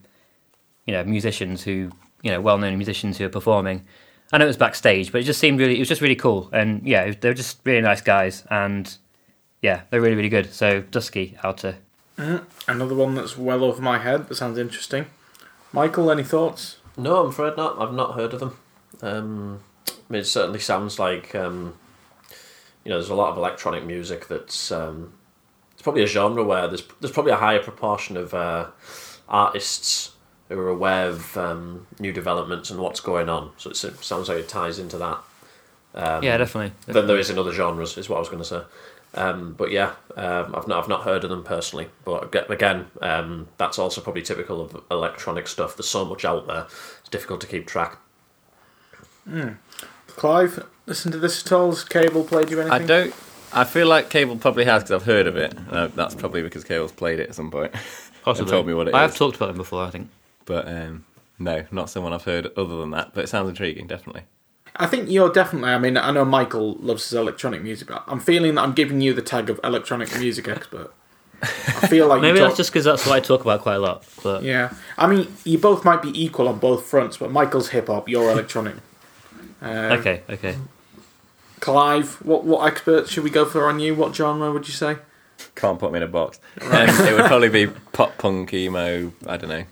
you 0.85 0.93
know 0.93 1.03
musicians 1.03 1.63
who 1.63 1.91
you 2.21 2.31
know 2.31 2.41
well 2.41 2.57
known 2.57 2.77
musicians 2.77 3.17
who 3.17 3.25
are 3.25 3.29
performing. 3.29 3.85
I 4.33 4.37
know 4.37 4.45
it 4.45 4.47
was 4.47 4.57
backstage, 4.57 5.11
but 5.11 5.21
it 5.21 5.25
just 5.25 5.39
seemed 5.39 5.59
really 5.59 5.77
it 5.77 5.79
was 5.79 5.89
just 5.89 6.01
really 6.01 6.15
cool, 6.15 6.49
and 6.53 6.85
yeah, 6.85 7.11
they 7.11 7.29
were 7.29 7.33
just 7.33 7.59
really 7.63 7.81
nice 7.81 8.01
guys, 8.01 8.45
and 8.49 8.95
yeah, 9.61 9.81
they're 9.89 10.01
really 10.01 10.15
really 10.15 10.29
good. 10.29 10.53
So 10.53 10.81
Dusky 10.81 11.37
out 11.43 11.57
to 11.59 11.75
Another 12.67 12.93
one 12.93 13.15
that's 13.15 13.37
well 13.37 13.63
over 13.63 13.81
my 13.81 13.97
head 13.97 14.27
that 14.27 14.35
sounds 14.35 14.57
interesting. 14.57 15.07
Michael, 15.73 16.11
any 16.11 16.23
thoughts? 16.23 16.77
No, 16.97 17.21
I'm 17.21 17.29
afraid 17.29 17.57
not. 17.57 17.79
I've 17.79 17.93
not 17.93 18.15
heard 18.15 18.33
of 18.33 18.39
them. 18.39 18.57
Um, 19.01 19.59
I 19.87 19.91
mean, 20.09 20.21
it 20.21 20.25
certainly 20.25 20.59
sounds 20.59 20.99
like 20.99 21.33
um, 21.35 21.73
you 22.83 22.89
know, 22.89 22.97
there's 22.97 23.09
a 23.09 23.15
lot 23.15 23.31
of 23.31 23.37
electronic 23.37 23.85
music 23.85 24.27
that's 24.27 24.71
um, 24.71 25.13
it's 25.73 25.81
probably 25.81 26.03
a 26.03 26.07
genre 26.07 26.43
where 26.43 26.67
there's 26.67 26.83
there's 26.99 27.11
probably 27.11 27.31
a 27.31 27.37
higher 27.37 27.61
proportion 27.61 28.17
of 28.17 28.33
uh, 28.33 28.67
artists 29.29 30.11
who 30.49 30.59
are 30.59 30.69
aware 30.69 31.07
of 31.07 31.37
um, 31.37 31.87
new 31.99 32.11
developments 32.11 32.69
and 32.69 32.79
what's 32.79 32.99
going 32.99 33.29
on. 33.29 33.51
So 33.57 33.69
it 33.69 33.75
sounds 33.75 34.27
like 34.27 34.37
it 34.37 34.49
ties 34.49 34.79
into 34.79 34.97
that. 34.97 35.19
Um, 35.93 36.23
yeah, 36.23 36.37
definitely. 36.37 36.73
Than 36.91 37.07
there 37.07 37.17
is 37.17 37.29
in 37.29 37.37
other 37.37 37.53
genres, 37.53 37.97
is 37.97 38.09
what 38.09 38.17
I 38.17 38.19
was 38.19 38.29
going 38.29 38.43
to 38.43 38.45
say. 38.45 38.61
Um, 39.13 39.53
but 39.57 39.71
yeah, 39.71 39.93
um, 40.15 40.55
I've 40.55 40.67
not 40.67 40.83
I've 40.83 40.89
not 40.89 41.03
heard 41.03 41.23
of 41.23 41.29
them 41.29 41.43
personally. 41.43 41.89
But 42.03 42.33
again, 42.49 42.87
um, 43.01 43.47
that's 43.57 43.77
also 43.77 44.01
probably 44.01 44.21
typical 44.23 44.61
of 44.61 44.83
electronic 44.89 45.47
stuff. 45.47 45.75
There's 45.75 45.89
so 45.89 46.05
much 46.05 46.25
out 46.25 46.47
there; 46.47 46.67
it's 46.99 47.09
difficult 47.09 47.41
to 47.41 47.47
keep 47.47 47.67
track. 47.67 47.97
Mm. 49.27 49.57
Clive, 50.07 50.65
listen 50.86 51.12
to 51.12 51.17
this 51.17 51.45
at 51.45 51.51
all? 51.51 51.69
Has 51.69 51.84
Cable 51.84 52.23
played 52.23 52.49
you 52.49 52.60
anything? 52.62 52.81
I 52.81 52.86
don't. 52.86 53.13
I 53.53 53.63
feel 53.65 53.88
like 53.88 54.10
Cable 54.10 54.38
probably 54.38 54.65
has 54.65 54.84
because 54.84 55.01
I've 55.01 55.05
heard 55.05 55.27
of 55.27 55.36
it. 55.36 55.53
Uh, 55.69 55.88
that's 55.88 56.15
probably 56.15 56.41
because 56.41 56.63
Cable's 56.63 56.91
played 56.91 57.19
it 57.19 57.29
at 57.29 57.36
some 57.36 57.51
point. 57.51 57.73
Possibly. 58.23 58.51
told 58.51 58.67
me 58.67 58.73
what 58.73 58.88
it 58.88 58.93
I 58.93 59.05
is. 59.05 59.12
have 59.12 59.17
talked 59.17 59.36
about 59.36 59.49
him 59.49 59.57
before, 59.57 59.84
I 59.84 59.89
think. 59.89 60.10
But 60.45 60.67
um, 60.67 61.05
no, 61.39 61.65
not 61.71 61.89
someone 61.89 62.13
I've 62.13 62.23
heard 62.23 62.47
other 62.55 62.77
than 62.77 62.91
that. 62.91 63.13
But 63.13 63.23
it 63.25 63.27
sounds 63.27 63.49
intriguing, 63.49 63.88
definitely. 63.88 64.23
I 64.75 64.86
think 64.86 65.10
you're 65.10 65.31
definitely. 65.31 65.71
I 65.71 65.79
mean, 65.79 65.97
I 65.97 66.12
know 66.12 66.23
Michael 66.23 66.75
loves 66.75 67.03
his 67.10 67.13
electronic 67.13 67.62
music, 67.62 67.88
but 67.89 68.03
I'm 68.07 68.19
feeling 68.19 68.55
that 68.55 68.62
I'm 68.62 68.73
giving 68.73 69.01
you 69.01 69.13
the 69.13 69.21
tag 69.21 69.49
of 69.49 69.60
electronic 69.63 70.17
music 70.19 70.47
expert. 70.47 70.93
I 71.41 71.88
feel 71.88 72.07
like 72.07 72.21
Maybe 72.21 72.38
you 72.38 72.43
that's 72.43 72.51
talk, 72.53 72.57
just 72.57 72.71
because 72.71 72.86
that's 72.86 73.05
what 73.05 73.15
I 73.15 73.19
talk 73.19 73.41
about 73.41 73.62
quite 73.62 73.75
a 73.75 73.79
lot. 73.79 74.05
But 74.23 74.43
yeah. 74.43 74.73
I 74.97 75.07
mean, 75.07 75.27
you 75.43 75.57
both 75.57 75.84
might 75.84 76.01
be 76.01 76.10
equal 76.23 76.47
on 76.47 76.60
both 76.60 76.86
fronts, 76.86 77.17
but 77.17 77.31
Michael's 77.31 77.69
hip 77.69 77.88
hop, 77.88 78.07
you're 78.07 78.29
electronic. 78.31 78.75
Uh, 79.62 79.97
okay, 80.00 80.24
okay. 80.30 80.56
Clive, 81.60 82.15
what 82.26 82.43
what 82.43 82.67
expert 82.67 83.08
should 83.08 83.24
we 83.24 83.30
go 83.30 83.45
for 83.45 83.67
on 83.67 83.80
you? 83.80 83.93
What 83.93 84.15
genre 84.15 84.52
would 84.52 84.67
you 84.67 84.74
say? 84.74 84.97
Can't 85.56 85.80
put 85.80 85.91
me 85.91 85.97
in 85.97 86.04
a 86.04 86.08
box. 86.08 86.39
Um, 86.62 86.71
it 86.71 87.15
would 87.15 87.26
probably 87.26 87.50
be 87.50 87.67
pop 87.67 88.17
punk, 88.17 88.54
emo. 88.54 89.12
I 89.28 89.38
don't 89.38 89.50
know. 89.50 89.63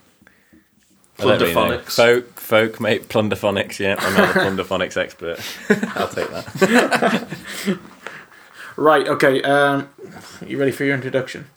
I 1.19 1.23
don't 1.23 1.41
really 1.41 1.53
know. 1.53 1.61
Plunderphonics. 1.61 1.95
Folk, 1.95 2.39
folk, 2.39 2.79
mate. 2.79 3.09
Plunderphonics. 3.09 3.79
Yeah, 3.79 3.95
I'm 3.97 4.13
not 4.13 4.35
a 4.35 4.39
plunderphonics 4.39 4.97
expert. 4.97 5.39
I'll 5.95 6.07
take 6.07 6.29
that. 6.29 7.27
Right. 8.79 9.05
Okay. 9.09 9.41
Um, 9.41 9.89
you 10.47 10.57
ready 10.57 10.71
for 10.71 10.85
your 10.85 10.95
introduction? 10.95 11.49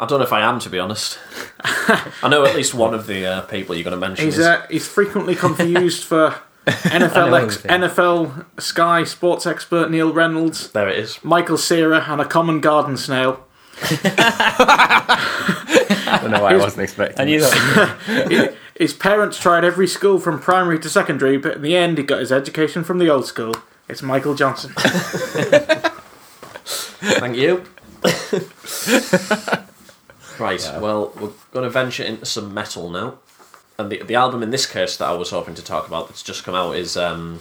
I 0.00 0.06
don't 0.06 0.20
know 0.20 0.24
if 0.24 0.32
I 0.32 0.40
am, 0.40 0.58
to 0.60 0.70
be 0.70 0.78
honest. 0.78 1.18
I 1.60 2.28
know 2.30 2.46
at 2.46 2.56
least 2.56 2.72
one 2.72 2.94
of 2.94 3.06
the 3.06 3.26
uh, 3.26 3.40
people 3.42 3.74
you're 3.74 3.84
going 3.84 3.92
to 3.92 4.00
mention. 4.00 4.24
He's 4.24 4.38
is, 4.38 4.46
uh, 4.46 4.66
he's 4.70 4.88
frequently 4.88 5.34
confused 5.34 6.02
for 6.02 6.34
NFL 6.66 7.42
ex- 7.44 7.56
NFL 7.58 8.60
Sky 8.60 9.04
sports 9.04 9.46
expert 9.46 9.90
Neil 9.90 10.12
Reynolds, 10.12 10.70
there 10.70 10.88
it 10.88 10.98
is. 10.98 11.22
Michael 11.24 11.58
Cera, 11.58 12.04
and 12.08 12.20
a 12.20 12.24
common 12.24 12.60
garden 12.60 12.96
snail. 12.96 13.44
I 16.04 16.18
don't 16.22 16.30
know 16.30 16.42
why 16.42 16.54
I 16.54 16.56
wasn't 16.56 16.82
expecting. 16.82 17.20
I 17.20 17.24
knew 17.24 17.40
that. 17.40 18.54
His 18.78 18.92
parents 18.94 19.38
tried 19.38 19.64
every 19.64 19.86
school 19.86 20.18
from 20.18 20.38
primary 20.40 20.78
to 20.80 20.90
secondary, 20.90 21.36
but 21.36 21.56
in 21.56 21.62
the 21.62 21.76
end, 21.76 21.98
he 21.98 22.04
got 22.04 22.20
his 22.20 22.32
education 22.32 22.84
from 22.84 22.98
the 22.98 23.08
old 23.08 23.26
school. 23.26 23.54
It's 23.88 24.02
Michael 24.02 24.34
Johnson. 24.34 24.72
Thank 27.04 27.36
you. 27.36 27.64
right, 30.38 30.80
well, 30.80 31.12
we're 31.20 31.30
going 31.52 31.64
to 31.64 31.70
venture 31.70 32.02
into 32.02 32.24
some 32.24 32.54
metal 32.54 32.88
now. 32.90 33.18
And 33.78 33.90
the 33.90 34.02
the 34.02 34.14
album 34.14 34.42
in 34.42 34.50
this 34.50 34.66
case 34.66 34.96
that 34.98 35.08
I 35.08 35.12
was 35.12 35.30
hoping 35.30 35.54
to 35.54 35.64
talk 35.64 35.86
about 35.86 36.08
that's 36.08 36.22
just 36.22 36.44
come 36.44 36.54
out 36.54 36.76
is 36.76 36.96
um, 36.96 37.40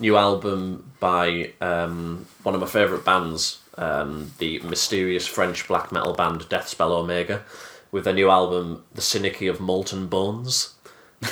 new 0.00 0.16
album 0.16 0.92
by 1.00 1.52
um, 1.60 2.26
one 2.42 2.54
of 2.54 2.60
my 2.60 2.66
favourite 2.66 3.04
bands, 3.04 3.60
um, 3.76 4.32
the 4.38 4.60
mysterious 4.60 5.26
French 5.26 5.66
black 5.68 5.92
metal 5.92 6.14
band 6.14 6.42
Deathspell 6.42 6.90
Omega, 6.90 7.44
with 7.92 8.04
their 8.04 8.14
new 8.14 8.30
album 8.30 8.84
The 8.94 9.00
Synarchy 9.00 9.50
of 9.50 9.60
Molten 9.60 10.06
Bones. 10.08 10.74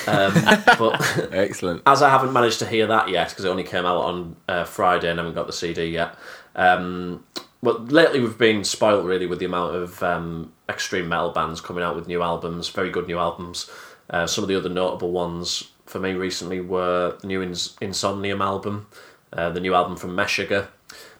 Um, 0.05 0.33
but 0.77 1.29
Excellent. 1.31 1.81
as 1.85 2.01
I 2.01 2.09
haven't 2.09 2.33
managed 2.33 2.59
to 2.59 2.65
hear 2.65 2.87
that 2.87 3.09
yet 3.09 3.29
because 3.29 3.45
it 3.45 3.49
only 3.49 3.63
came 3.63 3.85
out 3.85 4.03
on 4.03 4.35
uh, 4.49 4.65
Friday 4.65 5.09
and 5.09 5.19
I 5.19 5.23
haven't 5.23 5.35
got 5.35 5.47
the 5.47 5.53
CD 5.53 5.85
yet. 5.85 6.15
Um, 6.55 7.23
well, 7.61 7.79
lately 7.79 8.19
we've 8.19 8.37
been 8.37 8.63
spoilt 8.63 9.05
really 9.05 9.25
with 9.25 9.39
the 9.39 9.45
amount 9.45 9.75
of 9.75 10.03
um, 10.03 10.51
extreme 10.69 11.07
metal 11.09 11.31
bands 11.31 11.61
coming 11.61 11.83
out 11.83 11.95
with 11.95 12.07
new 12.07 12.21
albums, 12.21 12.69
very 12.69 12.89
good 12.89 13.07
new 13.07 13.17
albums. 13.17 13.69
Uh, 14.09 14.25
some 14.27 14.43
of 14.43 14.47
the 14.47 14.55
other 14.55 14.69
notable 14.69 15.11
ones 15.11 15.71
for 15.85 15.99
me 15.99 16.13
recently 16.13 16.61
were 16.61 17.17
the 17.21 17.27
new 17.27 17.41
Ins- 17.41 17.75
Insomnium 17.81 18.41
album, 18.41 18.87
uh, 19.33 19.49
the 19.49 19.59
new 19.59 19.73
album 19.73 19.95
from 19.95 20.15
Meshuggah. 20.15 20.67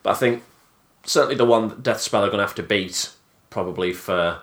But 0.03 0.11
I 0.11 0.13
think 0.13 0.43
certainly 1.03 1.35
the 1.35 1.45
one 1.45 1.69
that 1.69 1.83
Deathspell 1.83 2.21
are 2.21 2.27
going 2.27 2.39
to 2.39 2.45
have 2.45 2.55
to 2.55 2.63
beat 2.63 3.11
probably 3.49 3.93
for 3.93 4.39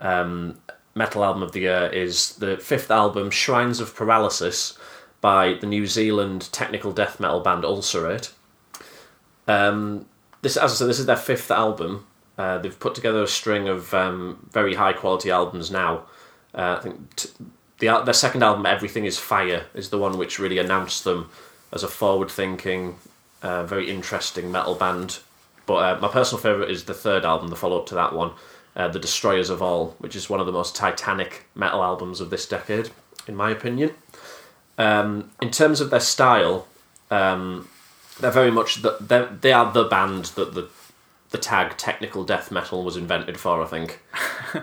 um, 0.00 0.58
metal 0.94 1.24
album 1.24 1.42
of 1.42 1.52
the 1.52 1.60
year 1.60 1.90
is 1.92 2.36
the 2.36 2.56
fifth 2.56 2.90
album, 2.90 3.30
Shrines 3.30 3.80
of 3.80 3.94
Paralysis, 3.94 4.78
by 5.20 5.54
the 5.54 5.66
New 5.66 5.86
Zealand 5.86 6.52
technical 6.52 6.92
death 6.92 7.18
metal 7.18 7.40
band 7.40 7.64
Ulcerate. 7.64 8.32
Um, 9.48 10.06
this, 10.42 10.56
as 10.56 10.72
I 10.72 10.74
said, 10.74 10.88
this 10.88 10.98
is 10.98 11.06
their 11.06 11.16
fifth 11.16 11.50
album. 11.50 12.06
Uh, 12.36 12.58
they've 12.58 12.78
put 12.78 12.94
together 12.94 13.22
a 13.22 13.26
string 13.26 13.68
of 13.68 13.94
um, 13.94 14.46
very 14.52 14.74
high 14.74 14.92
quality 14.92 15.30
albums 15.30 15.70
now. 15.70 16.04
Uh, 16.54 16.76
I 16.78 16.82
think 16.82 17.16
t- 17.16 17.30
the 17.78 18.02
their 18.04 18.14
second 18.14 18.42
album, 18.42 18.66
Everything 18.66 19.04
Is 19.04 19.18
Fire, 19.18 19.66
is 19.74 19.90
the 19.90 19.98
one 19.98 20.18
which 20.18 20.38
really 20.38 20.58
announced 20.58 21.04
them 21.04 21.30
as 21.72 21.82
a 21.82 21.88
forward 21.88 22.30
thinking, 22.30 22.96
uh, 23.42 23.64
very 23.64 23.90
interesting 23.90 24.50
metal 24.52 24.74
band. 24.74 25.18
But 25.66 25.74
uh, 25.74 26.00
my 26.00 26.08
personal 26.08 26.40
favourite 26.40 26.70
is 26.70 26.84
the 26.84 26.94
third 26.94 27.24
album, 27.24 27.48
the 27.48 27.56
follow 27.56 27.78
up 27.78 27.86
to 27.86 27.94
that 27.94 28.12
one, 28.12 28.32
uh, 28.76 28.88
The 28.88 28.98
Destroyers 28.98 29.50
of 29.50 29.62
All, 29.62 29.94
which 29.98 30.14
is 30.14 30.30
one 30.30 30.40
of 30.40 30.46
the 30.46 30.52
most 30.52 30.76
titanic 30.76 31.46
metal 31.54 31.82
albums 31.82 32.20
of 32.20 32.30
this 32.30 32.46
decade, 32.46 32.90
in 33.26 33.34
my 33.34 33.50
opinion. 33.50 33.92
Um, 34.78 35.30
in 35.40 35.50
terms 35.50 35.80
of 35.80 35.90
their 35.90 36.00
style, 36.00 36.66
um, 37.10 37.68
they're 38.20 38.30
very 38.30 38.50
much 38.50 38.82
the, 38.82 38.96
they're, 39.00 39.26
they 39.26 39.52
are 39.52 39.72
the 39.72 39.84
band 39.84 40.26
that 40.36 40.54
the 40.54 40.68
the 41.34 41.38
tag 41.40 41.76
technical 41.76 42.22
death 42.22 42.52
metal 42.52 42.84
was 42.84 42.96
invented 42.96 43.38
for. 43.40 43.60
I 43.60 43.66
think. 43.66 44.00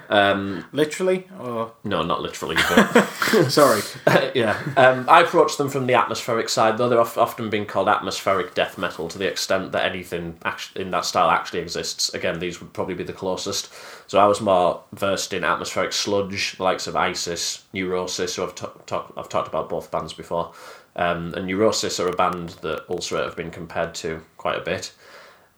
Um, 0.07 0.65
Literally? 0.71 1.27
Or 1.37 1.73
no, 1.83 2.01
not 2.01 2.21
literally, 2.21 2.55
but 2.55 3.03
sorry. 3.49 3.81
yeah. 4.33 4.57
Um, 4.77 5.05
I 5.09 5.21
approach 5.21 5.57
them 5.57 5.67
from 5.67 5.85
the 5.85 5.95
atmospheric 5.95 6.47
side, 6.47 6.77
though 6.77 6.87
they're 6.87 6.99
often 7.01 7.49
being 7.49 7.65
called 7.65 7.89
atmospheric 7.89 8.55
death 8.55 8.77
metal 8.77 9.09
to 9.09 9.17
the 9.17 9.27
extent 9.27 9.73
that 9.73 9.83
anything 9.83 10.37
in 10.77 10.91
that 10.91 11.03
style 11.03 11.29
actually 11.29 11.59
exists. 11.59 12.13
Again, 12.13 12.39
these 12.39 12.61
would 12.61 12.71
probably 12.71 12.93
be 12.93 13.03
the 13.03 13.11
closest. 13.11 13.69
So 14.09 14.17
I 14.17 14.27
was 14.27 14.39
more 14.39 14.81
versed 14.93 15.33
in 15.33 15.43
atmospheric 15.43 15.91
sludge, 15.91 16.53
the 16.55 16.63
likes 16.63 16.87
of 16.87 16.95
Isis, 16.95 17.65
Neurosis, 17.73 18.37
who 18.37 18.43
I've, 18.43 18.55
t- 18.55 18.65
talk- 18.85 19.13
I've 19.17 19.29
talked 19.29 19.49
about 19.49 19.67
both 19.67 19.91
bands 19.91 20.13
before. 20.13 20.53
Um, 20.95 21.33
and 21.33 21.47
Neurosis 21.47 21.99
are 21.99 22.07
a 22.07 22.15
band 22.15 22.49
that 22.61 22.85
Ulcerate 22.89 23.25
have 23.25 23.35
been 23.35 23.51
compared 23.51 23.93
to 23.95 24.21
quite 24.37 24.57
a 24.57 24.61
bit. 24.61 24.93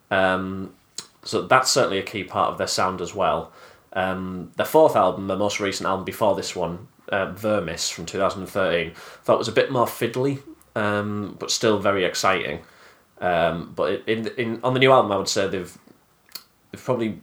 Um, 0.09 0.73
so 1.23 1.43
that's 1.43 1.71
certainly 1.71 1.99
a 1.99 2.03
key 2.03 2.23
part 2.23 2.51
of 2.51 2.57
their 2.57 2.67
sound 2.67 3.01
as 3.01 3.13
well. 3.13 3.51
Um, 3.93 4.51
their 4.55 4.65
fourth 4.65 4.95
album, 4.95 5.27
their 5.27 5.37
most 5.37 5.59
recent 5.59 5.87
album 5.87 6.05
before 6.05 6.35
this 6.35 6.55
one, 6.55 6.87
uh, 7.09 7.31
Vermis 7.31 7.89
from 7.89 8.05
2013, 8.05 8.93
thought 8.95 9.37
was 9.37 9.47
a 9.47 9.53
bit 9.53 9.71
more 9.71 9.85
fiddly, 9.85 10.41
um, 10.75 11.35
but 11.39 11.51
still 11.51 11.79
very 11.79 12.03
exciting. 12.03 12.61
Um, 13.19 13.71
but 13.75 14.03
in, 14.07 14.27
in 14.37 14.59
on 14.63 14.73
the 14.73 14.79
new 14.79 14.91
album, 14.91 15.11
I 15.11 15.17
would 15.17 15.29
say 15.29 15.47
they've 15.47 15.77
they've 16.71 16.83
probably 16.83 17.21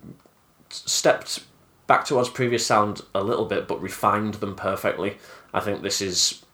stepped 0.70 1.44
back 1.86 2.04
towards 2.04 2.28
previous 2.28 2.64
sound 2.64 3.02
a 3.14 3.22
little 3.22 3.44
bit, 3.44 3.66
but 3.66 3.82
refined 3.82 4.34
them 4.34 4.54
perfectly. 4.54 5.18
I 5.52 5.60
think 5.60 5.82
this 5.82 6.00
is, 6.00 6.44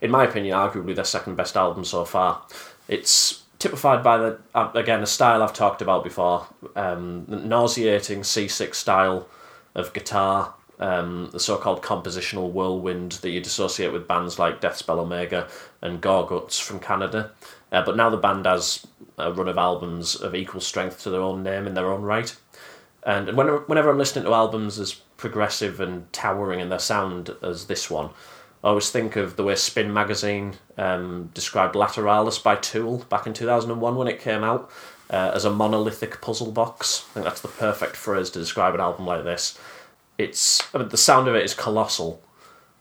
in 0.00 0.10
my 0.10 0.24
opinion, 0.24 0.56
arguably 0.56 0.94
their 0.94 1.04
second 1.04 1.36
best 1.36 1.56
album 1.56 1.84
so 1.84 2.04
far. 2.06 2.42
It's 2.88 3.42
typified 3.58 4.02
by 4.02 4.18
the 4.18 4.38
uh, 4.54 4.70
again 4.74 5.02
a 5.02 5.06
style 5.06 5.42
I've 5.42 5.52
talked 5.52 5.82
about 5.82 6.04
before, 6.04 6.46
um, 6.74 7.24
the 7.26 7.36
nauseating 7.36 8.20
C6 8.20 8.74
style 8.74 9.28
of 9.74 9.92
guitar, 9.92 10.54
um, 10.78 11.30
the 11.32 11.40
so-called 11.40 11.82
compositional 11.82 12.50
whirlwind 12.50 13.12
that 13.12 13.30
you'd 13.30 13.46
associate 13.46 13.92
with 13.92 14.08
bands 14.08 14.38
like 14.38 14.60
Deathspell 14.60 14.98
Omega 14.98 15.48
and 15.82 16.00
Gorguts 16.00 16.60
from 16.60 16.80
Canada. 16.80 17.32
Uh, 17.72 17.82
but 17.84 17.96
now 17.96 18.10
the 18.10 18.16
band 18.16 18.46
has 18.46 18.86
a 19.18 19.32
run 19.32 19.48
of 19.48 19.58
albums 19.58 20.14
of 20.14 20.34
equal 20.34 20.60
strength 20.60 21.02
to 21.02 21.10
their 21.10 21.20
own 21.20 21.42
name 21.42 21.66
in 21.66 21.74
their 21.74 21.90
own 21.90 22.02
right. 22.02 22.36
And 23.02 23.28
whenever, 23.36 23.58
whenever 23.60 23.90
I'm 23.90 23.98
listening 23.98 24.24
to 24.24 24.34
albums 24.34 24.78
as 24.78 24.94
progressive 25.16 25.80
and 25.80 26.12
towering 26.12 26.60
in 26.60 26.68
their 26.68 26.78
sound 26.78 27.34
as 27.42 27.66
this 27.66 27.88
one, 27.88 28.10
I 28.66 28.70
always 28.70 28.90
think 28.90 29.14
of 29.14 29.36
the 29.36 29.44
way 29.44 29.54
Spin 29.54 29.94
Magazine 29.94 30.54
um, 30.76 31.30
described 31.32 31.76
Lateralus 31.76 32.42
by 32.42 32.56
Tool 32.56 33.06
back 33.08 33.24
in 33.24 33.32
2001 33.32 33.94
when 33.94 34.08
it 34.08 34.18
came 34.18 34.42
out 34.42 34.68
uh, 35.08 35.30
as 35.32 35.44
a 35.44 35.52
monolithic 35.52 36.20
puzzle 36.20 36.50
box. 36.50 37.04
I 37.10 37.12
think 37.12 37.26
that's 37.26 37.40
the 37.42 37.46
perfect 37.46 37.94
phrase 37.94 38.28
to 38.30 38.40
describe 38.40 38.74
an 38.74 38.80
album 38.80 39.06
like 39.06 39.22
this. 39.22 39.56
It's 40.18 40.60
I 40.74 40.78
mean, 40.78 40.88
the 40.88 40.96
sound 40.96 41.28
of 41.28 41.36
it 41.36 41.44
is 41.44 41.54
colossal, 41.54 42.20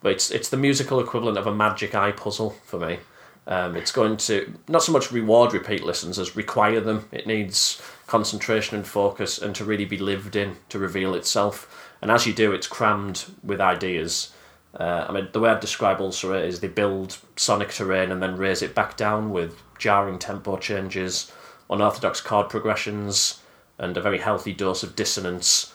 but 0.01 0.13
it's 0.13 0.31
it's 0.31 0.49
the 0.49 0.57
musical 0.57 0.99
equivalent 0.99 1.37
of 1.37 1.45
a 1.45 1.53
magic 1.53 1.93
eye 1.93 2.13
puzzle 2.13 2.55
for 2.65 2.79
me. 2.79 2.97
Um, 3.45 3.75
it's 3.75 3.91
going 3.91 4.17
to 4.17 4.55
not 4.67 4.81
so 4.81 4.91
much 4.91 5.11
reward 5.11 5.53
repeat 5.53 5.83
listens 5.83 6.17
as 6.17 6.35
require 6.35 6.81
them. 6.81 7.07
It 7.11 7.27
needs 7.27 7.79
concentration 8.07 8.75
and 8.75 8.87
focus 8.87 9.37
and 9.37 9.53
to 9.53 9.63
really 9.63 9.85
be 9.85 9.99
lived 9.99 10.35
in 10.35 10.55
to 10.69 10.79
reveal 10.79 11.13
itself. 11.13 11.93
And 12.01 12.09
as 12.09 12.25
you 12.25 12.33
do, 12.33 12.53
it's 12.53 12.65
crammed 12.65 13.25
with 13.43 13.61
ideas. 13.61 14.33
Uh, 14.75 15.05
I 15.07 15.11
mean, 15.11 15.29
the 15.31 15.39
way 15.39 15.49
I'd 15.49 15.61
describe 15.61 16.01
Ulcerate 16.01 16.45
is 16.45 16.59
they 16.59 16.67
build 16.67 17.17
sonic 17.37 17.69
terrain 17.69 18.11
and 18.11 18.21
then 18.21 18.37
raise 18.37 18.61
it 18.61 18.75
back 18.75 18.97
down 18.97 19.31
with 19.31 19.61
jarring 19.77 20.19
tempo 20.19 20.57
changes, 20.57 21.31
unorthodox 21.69 22.19
chord 22.21 22.49
progressions, 22.49 23.41
and 23.77 23.95
a 23.95 24.01
very 24.01 24.19
healthy 24.19 24.53
dose 24.53 24.83
of 24.83 24.95
dissonance. 24.95 25.73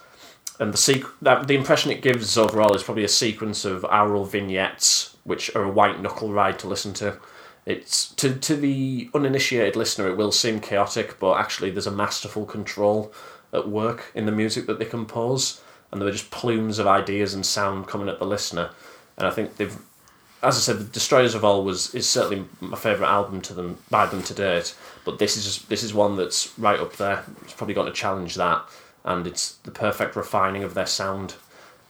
And 0.59 0.75
the 0.75 0.79
sequ- 0.79 1.13
that, 1.23 1.49
the 1.49 1.57
impression 1.57 1.91
it 1.91 2.03
gives 2.03 2.37
overall 2.37 2.75
is 2.75 2.83
probably 2.83 3.05
a 3.05 3.09
sequence 3.09 3.65
of 3.65 3.85
aural 3.85 4.27
vignettes, 4.27 5.17
which 5.25 5.55
are 5.57 5.65
a 5.65 5.71
white 5.71 6.01
knuckle 6.01 6.33
ride 6.33 6.59
to 6.59 6.69
listen 6.69 6.93
to. 6.95 7.19
It's 7.65 8.13
to 8.15 8.35
to 8.35 8.57
the 8.57 9.11
uninitiated 9.15 9.77
listener, 9.77 10.09
it 10.09 10.17
will 10.17 10.33
seem 10.33 10.61
chaotic, 10.61 11.19
but 11.19 11.39
actually 11.39 11.71
there's 11.71 11.87
a 11.87 11.91
masterful 11.91 12.45
control 12.45 13.13
at 13.53 13.69
work 13.69 14.13
in 14.15 14.27
the 14.27 14.33
music 14.33 14.67
that 14.67 14.79
they 14.79 14.85
compose, 14.85 15.63
and 15.91 16.01
there 16.01 16.09
are 16.09 16.13
just 16.13 16.31
plumes 16.31 16.79
of 16.79 16.87
ideas 16.87 17.35
and 17.35 17.45
sound 17.45 17.87
coming 17.87 18.09
at 18.09 18.19
the 18.19 18.27
listener. 18.27 18.71
And 19.21 19.29
I 19.29 19.31
think 19.31 19.59
they've, 19.59 19.77
as 20.43 20.57
I 20.57 20.61
said, 20.61 20.79
the 20.79 20.85
Destroyers 20.85 21.35
of 21.35 21.45
All 21.45 21.63
was 21.63 21.95
is 21.95 22.09
certainly 22.09 22.47
my 22.61 22.77
favourite 22.77 23.11
album 23.11 23.43
to 23.43 23.55
them 23.55 23.79
by 23.91 24.07
them 24.07 24.23
to 24.25 24.35
date. 24.35 24.75
But 25.05 25.19
this 25.19 25.37
is 25.37 25.63
this 25.67 25.83
is 25.83 25.93
one 25.93 26.17
that's 26.17 26.59
right 26.59 26.81
up 26.81 26.97
there. 26.97 27.25
It's 27.43 27.53
probably 27.53 27.75
going 27.75 27.87
to 27.87 27.93
challenge 27.93 28.35
that, 28.37 28.65
and 29.05 29.27
it's 29.27 29.53
the 29.65 29.71
perfect 29.71 30.17
refining 30.17 30.65
of 30.65 30.73
their 30.73 30.87
sound. 30.87 31.35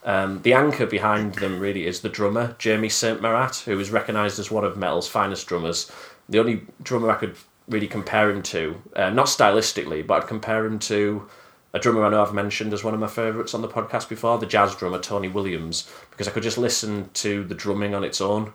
Um, 0.03 0.43
the 0.43 0.55
anchor 0.55 0.87
behind 0.87 1.35
them 1.37 1.61
really 1.61 1.87
is 1.87 2.01
the 2.01 2.09
drummer, 2.09 2.57
Jamie 2.59 2.89
Saint 2.89 3.21
Merat, 3.21 3.63
who 3.65 3.79
is 3.79 3.91
recognised 3.91 4.39
as 4.39 4.51
one 4.51 4.65
of 4.65 4.77
metal's 4.77 5.07
finest 5.07 5.47
drummers. 5.47 5.93
The 6.29 6.41
only 6.41 6.63
drummer 6.83 7.11
I 7.11 7.17
could 7.17 7.37
really 7.69 7.87
compare 7.87 8.31
him 8.31 8.43
to, 8.43 8.83
uh, 8.97 9.11
not 9.11 9.27
stylistically, 9.27 10.05
but 10.05 10.23
I'd 10.23 10.29
compare 10.29 10.65
him 10.65 10.79
to 10.81 11.29
a 11.73 11.79
drummer 11.79 12.05
I 12.05 12.11
know 12.11 12.23
I've 12.23 12.35
mentioned 12.35 12.73
as 12.73 12.83
one 12.83 12.95
of 12.95 13.01
my 13.01 13.07
favourites 13.07 13.55
on 13.55 13.63
the 13.63 13.69
podcast 13.69 14.09
before, 14.09 14.39
the 14.39 14.47
jazz 14.47 14.75
drummer 14.75 14.99
Tony 14.99 15.29
Williams, 15.29 15.91
because 16.11 16.27
I 16.27 16.33
could 16.33 16.43
just 16.43 16.59
listen 16.59 17.11
to 17.15 17.45
the 17.45 17.55
drumming 17.55 17.95
on 17.95 18.05
its 18.05 18.21
own, 18.21 18.53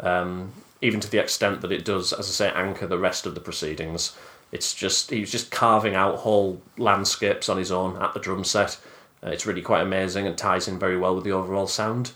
um, 0.00 0.52
even 0.80 1.00
to 1.00 1.10
the 1.10 1.18
extent 1.18 1.60
that 1.60 1.72
it 1.72 1.84
does, 1.84 2.12
as 2.12 2.28
I 2.28 2.32
say, 2.32 2.52
anchor 2.54 2.86
the 2.86 2.98
rest 2.98 3.26
of 3.26 3.34
the 3.34 3.40
proceedings. 3.40 4.16
It's 4.52 4.72
just 4.72 5.10
he 5.10 5.20
was 5.20 5.32
just 5.32 5.50
carving 5.50 5.94
out 5.94 6.16
whole 6.16 6.62
landscapes 6.78 7.48
on 7.48 7.58
his 7.58 7.72
own 7.72 8.00
at 8.00 8.14
the 8.14 8.20
drum 8.20 8.44
set. 8.44 8.78
Uh, 9.22 9.30
it's 9.30 9.46
really 9.46 9.62
quite 9.62 9.82
amazing 9.82 10.26
and 10.26 10.36
ties 10.36 10.68
in 10.68 10.78
very 10.78 10.96
well 10.96 11.14
with 11.14 11.24
the 11.24 11.32
overall 11.32 11.66
sound. 11.66 12.12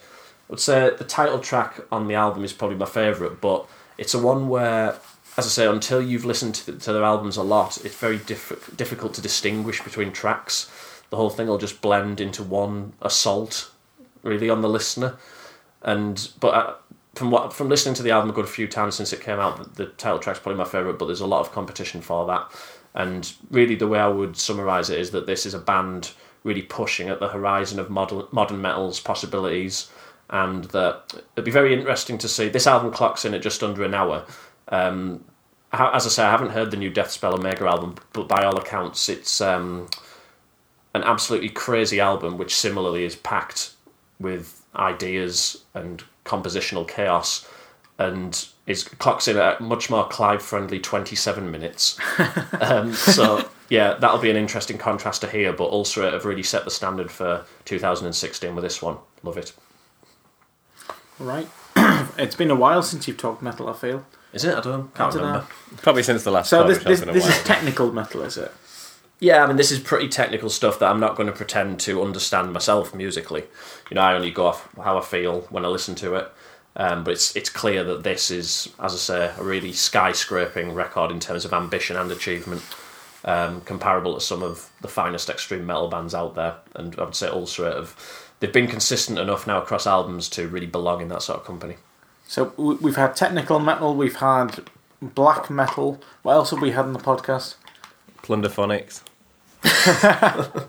I 0.49 0.53
would 0.53 0.61
say 0.61 0.90
the 0.96 1.05
title 1.05 1.40
track 1.40 1.80
on 1.92 2.07
the 2.07 2.14
album 2.14 2.44
is 2.44 2.53
probably 2.53 2.76
my 2.76 2.86
favourite, 2.86 3.40
but 3.40 3.68
it's 3.99 4.14
a 4.14 4.18
one 4.18 4.49
where, 4.49 4.96
as 5.39 5.47
I 5.47 5.51
say, 5.51 5.66
until 5.68 6.03
you've 6.03 6.24
listened 6.24 6.57
to, 6.57 6.72
to 6.72 6.93
their 6.93 7.05
albums 7.05 7.36
a 7.36 7.45
lot, 7.45 7.84
it's 7.84 7.95
very 7.95 8.18
diff- 8.18 8.74
difficult 8.76 9.14
to 9.14 9.22
distinguish 9.22 9.80
between 9.84 10.11
tracks. 10.11 10.68
The 11.11 11.16
whole 11.16 11.30
thing 11.30 11.47
will 11.47 11.59
just 11.59 11.80
blend 11.80 12.20
into 12.20 12.43
one 12.43 12.95
assault, 13.01 13.70
really, 14.24 14.51
on 14.51 14.62
the 14.62 14.68
listener. 14.68 15.16
And 15.82 16.28
but 16.41 16.55
uh, 16.55 16.74
from 17.14 17.30
what 17.30 17.53
from 17.53 17.68
listening 17.68 17.95
to 17.95 18.03
the 18.03 18.11
album 18.11 18.30
a 18.30 18.32
good 18.32 18.49
few 18.49 18.66
times 18.66 18.97
since 18.97 19.12
it 19.12 19.20
came 19.20 19.39
out, 19.39 19.76
the, 19.76 19.84
the 19.84 19.91
title 19.93 20.18
track's 20.18 20.41
probably 20.41 20.59
my 20.59 20.64
favourite. 20.64 20.99
But 20.99 21.07
there's 21.07 21.20
a 21.20 21.26
lot 21.26 21.41
of 21.41 21.53
competition 21.53 22.01
for 22.01 22.26
that. 22.26 22.51
And 22.95 23.32
really, 23.49 23.76
the 23.76 23.86
way 23.86 24.01
I 24.01 24.09
would 24.09 24.36
summarise 24.36 24.91
it 24.91 24.99
is 24.99 25.12
that 25.12 25.26
this 25.26 25.47
is 25.47 25.55
a 25.55 25.61
band 25.61 26.11
really 26.43 26.62
pushing 26.62 27.09
at 27.11 27.20
the 27.20 27.28
horizon 27.28 27.78
of 27.78 27.91
modern 27.91 28.24
modern 28.32 28.61
metal's 28.61 28.99
possibilities 28.99 29.89
and 30.30 30.64
that 30.64 31.14
it'd 31.34 31.45
be 31.45 31.51
very 31.51 31.72
interesting 31.72 32.18
to 32.18 32.28
see. 32.28 32.49
This 32.49 32.66
album 32.66 32.93
clocks 32.93 33.24
in 33.24 33.34
at 33.34 33.43
just 33.43 33.62
under 33.62 33.82
an 33.84 33.95
hour. 33.95 34.26
Um, 34.69 35.25
as 35.73 36.07
I 36.07 36.09
say, 36.09 36.25
I 36.25 36.31
haven't 36.31 36.51
heard 36.51 36.71
the 36.71 36.77
new 36.77 36.91
Deathspell 36.91 37.35
Omega 37.35 37.66
album, 37.66 37.97
but 38.12 38.29
by 38.29 38.45
all 38.45 38.57
accounts, 38.57 39.09
it's 39.09 39.41
um, 39.41 39.89
an 40.95 41.03
absolutely 41.03 41.51
crazy 41.51 42.01
album, 42.01 42.39
which 42.39 42.55
similarly 42.55 43.05
is 43.05 43.16
packed 43.16 43.73
with 44.19 44.62
ideas 44.75 45.64
and 45.75 46.03
compositional 46.25 46.89
chaos, 46.89 47.47
and 47.99 48.49
is 48.66 48.85
clocks 48.85 49.29
in 49.29 49.37
at 49.37 49.61
much 49.61 49.91
more 49.91 50.07
Clive-friendly 50.09 50.81
twenty-seven 50.81 51.51
minutes. 51.51 51.99
um, 52.61 52.95
so 52.95 53.49
yeah, 53.69 53.95
that'll 53.95 54.19
be 54.19 54.31
an 54.31 54.37
interesting 54.37 54.79
contrast 54.79 55.21
to 55.21 55.29
hear. 55.29 55.53
But 55.53 55.71
Ulcerate 55.71 56.12
have 56.12 56.25
really 56.25 56.43
set 56.43 56.64
the 56.64 56.71
standard 56.71 57.11
for 57.11 57.45
2016 57.66 58.55
with 58.55 58.64
this 58.64 58.81
one. 58.81 58.97
Love 59.23 59.37
it. 59.37 59.53
Right. 61.19 61.49
it's 62.16 62.37
been 62.37 62.51
a 62.51 62.55
while 62.55 62.83
since 62.83 63.07
you've 63.07 63.19
talked 63.19 63.43
metal. 63.43 63.69
I 63.69 63.75
feel. 63.75 64.07
Is 64.33 64.45
it? 64.45 64.55
I 64.57 64.61
don't. 64.61 64.95
Can't 64.95 65.12
I 65.14 65.16
don't 65.16 65.26
remember. 65.26 65.39
know. 65.41 65.79
Probably 65.83 66.03
since 66.03 66.24
the 66.24 66.31
last 66.31 66.51
So 66.51 66.66
this 66.66 66.79
this, 66.85 67.01
been 67.01 67.09
a 67.11 67.12
this 67.12 67.24
while. 67.24 67.33
is 67.33 67.43
technical 67.45 67.93
metal, 67.93 68.22
is 68.22 68.37
it? 68.37 68.53
Yeah, 69.20 69.43
I 69.43 69.47
mean, 69.49 69.57
this 69.57 69.72
is 69.72 69.81
pretty 69.81 70.09
technical 70.09 70.49
stuff 70.49 70.79
that 70.79 70.89
I'm 70.91 71.01
not 71.01 71.16
going 71.16 71.26
to 71.26 71.33
pretend 71.33 71.81
to 71.81 72.03
understand 72.03 72.53
myself 72.53 72.95
musically. 72.95 73.45
You 73.91 73.97
know, 73.97 74.03
I 74.03 74.14
only 74.14 74.31
go 74.31 74.47
off 74.47 74.68
how 74.76 74.97
I 74.97 75.01
feel 75.01 75.41
when 75.51 75.64
I 75.64 75.68
listen 75.68 75.95
to 75.97 76.14
it. 76.14 76.31
Um, 76.76 77.03
but 77.03 77.12
it's 77.12 77.35
it's 77.35 77.51
clear 77.51 77.83
that 77.83 78.05
this 78.05 78.31
is, 78.31 78.68
as 78.79 78.95
I 78.95 78.97
say, 78.99 79.35
a 79.37 79.43
really 79.43 79.72
skyscraping 79.72 80.74
record 80.74 81.11
in 81.11 81.18
terms 81.18 81.45
of 81.45 81.53
ambition 81.53 81.97
and 81.97 82.12
achievement, 82.12 82.62
um, 83.24 83.62
comparable 83.62 84.14
to 84.14 84.20
some 84.20 84.45
of 84.45 84.70
the 84.83 84.89
finest 84.89 85.29
extreme 85.29 85.66
metal 85.66 85.89
bands 85.89 86.14
out 86.14 86.37
there. 86.37 86.57
And 86.76 86.95
I 87.01 87.05
would 87.05 87.16
say 87.16 87.26
Ulcerate 87.29 87.74
have 87.74 88.31
they've 88.39 88.53
been 88.53 88.68
consistent 88.68 89.18
enough 89.18 89.47
now 89.47 89.61
across 89.61 89.87
albums 89.89 90.29
to 90.31 90.47
really 90.47 90.66
belong 90.66 91.01
in 91.01 91.09
that 91.09 91.22
sort 91.22 91.41
of 91.41 91.45
company. 91.47 91.79
So 92.31 92.53
we've 92.59 92.97
had 92.97 93.16
technical 93.16 93.59
metal, 93.59 93.95
we've 93.97 94.16
had 94.16 94.61
black 95.01 95.49
metal. 95.49 95.99
What 96.22 96.35
else 96.35 96.51
have 96.51 96.61
we 96.61 96.72
had 96.72 96.85
on 96.85 96.93
the 96.93 96.99
podcast? 96.99 97.55
Plunderphonics. 98.22 99.01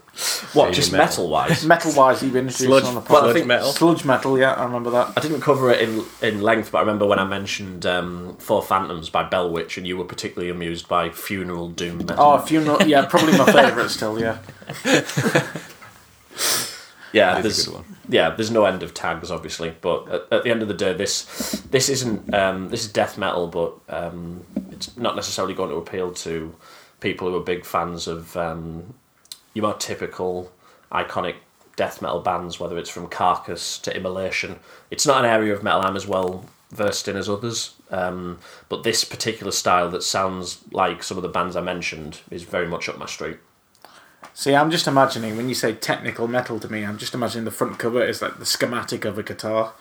What, 0.54 0.66
Maybe 0.66 0.76
just 0.78 0.92
metal. 0.92 1.06
metal 1.06 1.30
wise? 1.30 1.64
Metal 1.66 1.94
wise, 1.94 2.24
you've 2.24 2.36
introduced 2.36 2.64
Sludge- 2.64 2.84
on 2.86 2.96
the 2.96 3.02
podcast. 3.02 3.10
well, 3.10 3.18
I 3.18 3.22
sludge 3.26 3.34
think 3.36 3.46
metal. 3.48 3.72
Sludge 3.72 4.04
metal, 4.06 4.40
yeah, 4.40 4.54
I 4.54 4.64
remember 4.64 4.90
that. 4.90 5.14
I 5.16 5.22
didn't 5.22 5.42
cover 5.42 5.70
it 5.70 5.80
in 5.88 6.04
in 6.24 6.42
length, 6.42 6.72
but 6.72 6.80
I 6.80 6.82
remember 6.82 7.06
when 7.06 7.20
I 7.20 7.24
mentioned 7.24 7.86
um, 7.86 8.36
Four 8.38 8.64
Phantoms 8.64 9.10
by 9.12 9.24
Bell 9.24 9.52
Witch, 9.52 9.78
and 9.78 9.86
you 9.86 9.96
were 9.96 10.06
particularly 10.06 10.50
amused 10.50 10.88
by 10.88 11.10
Funeral 11.12 11.70
Doom 11.70 12.00
metal. 12.00 12.16
Oh, 12.18 12.40
funeral, 12.40 12.82
yeah, 12.82 13.06
probably 13.06 13.38
my 13.38 13.46
favourite 13.52 13.90
still, 13.92 14.20
yeah. 14.20 14.40
yeah, 17.14 17.42
there's 17.42 17.68
a 17.68 17.72
good 17.72 17.76
one. 17.76 17.98
yeah, 18.08 18.30
there's 18.30 18.52
no 18.52 18.66
end 18.66 18.84
of 18.84 18.94
tags, 18.94 19.32
obviously, 19.32 19.76
but 19.82 20.08
at, 20.08 20.34
at 20.34 20.44
the 20.44 20.52
end 20.52 20.62
of 20.62 20.68
the 20.68 20.74
day, 20.74 20.94
this 20.94 21.24
this 21.72 21.90
isn't 21.90 22.34
um, 22.34 22.70
this 22.70 22.86
is 22.86 22.92
death 22.92 23.18
metal, 23.18 23.48
but 23.48 23.74
um, 23.90 24.44
it's 24.72 24.96
not 24.98 25.16
necessarily 25.16 25.54
going 25.54 25.70
to 25.70 25.76
appeal 25.76 26.14
to 26.14 26.56
people 27.00 27.30
who 27.30 27.36
are 27.36 27.42
big 27.42 27.66
fans 27.66 28.08
of 28.08 28.36
um, 28.38 28.94
your 29.54 29.64
more 29.64 29.74
typical 29.76 30.52
iconic 30.92 31.36
death 31.76 32.02
metal 32.02 32.20
bands, 32.20 32.60
whether 32.60 32.78
it's 32.78 32.90
from 32.90 33.08
Carcass 33.08 33.78
to 33.80 33.96
Immolation. 33.96 34.60
It's 34.92 35.08
not 35.08 35.24
an 35.24 35.30
area 35.30 35.54
of 35.54 35.64
metal 35.64 35.82
I'm 35.82 35.96
as 35.96 36.08
well 36.08 36.46
versed 36.72 37.08
in 37.08 37.16
as 37.16 37.30
others, 37.30 37.76
um, 37.90 38.38
but 38.68 38.84
this 38.84 39.04
particular 39.04 39.52
style 39.52 39.90
that 39.90 40.04
sounds 40.04 40.60
like 40.72 41.02
some 41.04 41.18
of 41.18 41.24
the 41.24 41.30
bands 41.30 41.56
I 41.56 41.62
mentioned 41.62 42.20
is 42.30 42.44
very 42.44 42.68
much 42.68 42.90
up 42.90 42.98
my 42.98 43.06
street. 43.06 43.38
See, 44.40 44.56
I'm 44.56 44.72
just 44.72 44.88
imagining 44.88 45.36
when 45.36 45.50
you 45.50 45.54
say 45.54 45.74
technical 45.74 46.26
metal 46.26 46.62
to 46.62 46.72
me, 46.72 46.86
I'm 46.86 46.98
just 46.98 47.14
imagining 47.14 47.44
the 47.44 47.52
front 47.52 47.78
cover 47.78 48.02
is 48.02 48.22
like 48.22 48.40
the 48.40 48.46
schematic 48.46 49.04
of 49.04 49.18
a 49.18 49.24
guitar, 49.24 49.74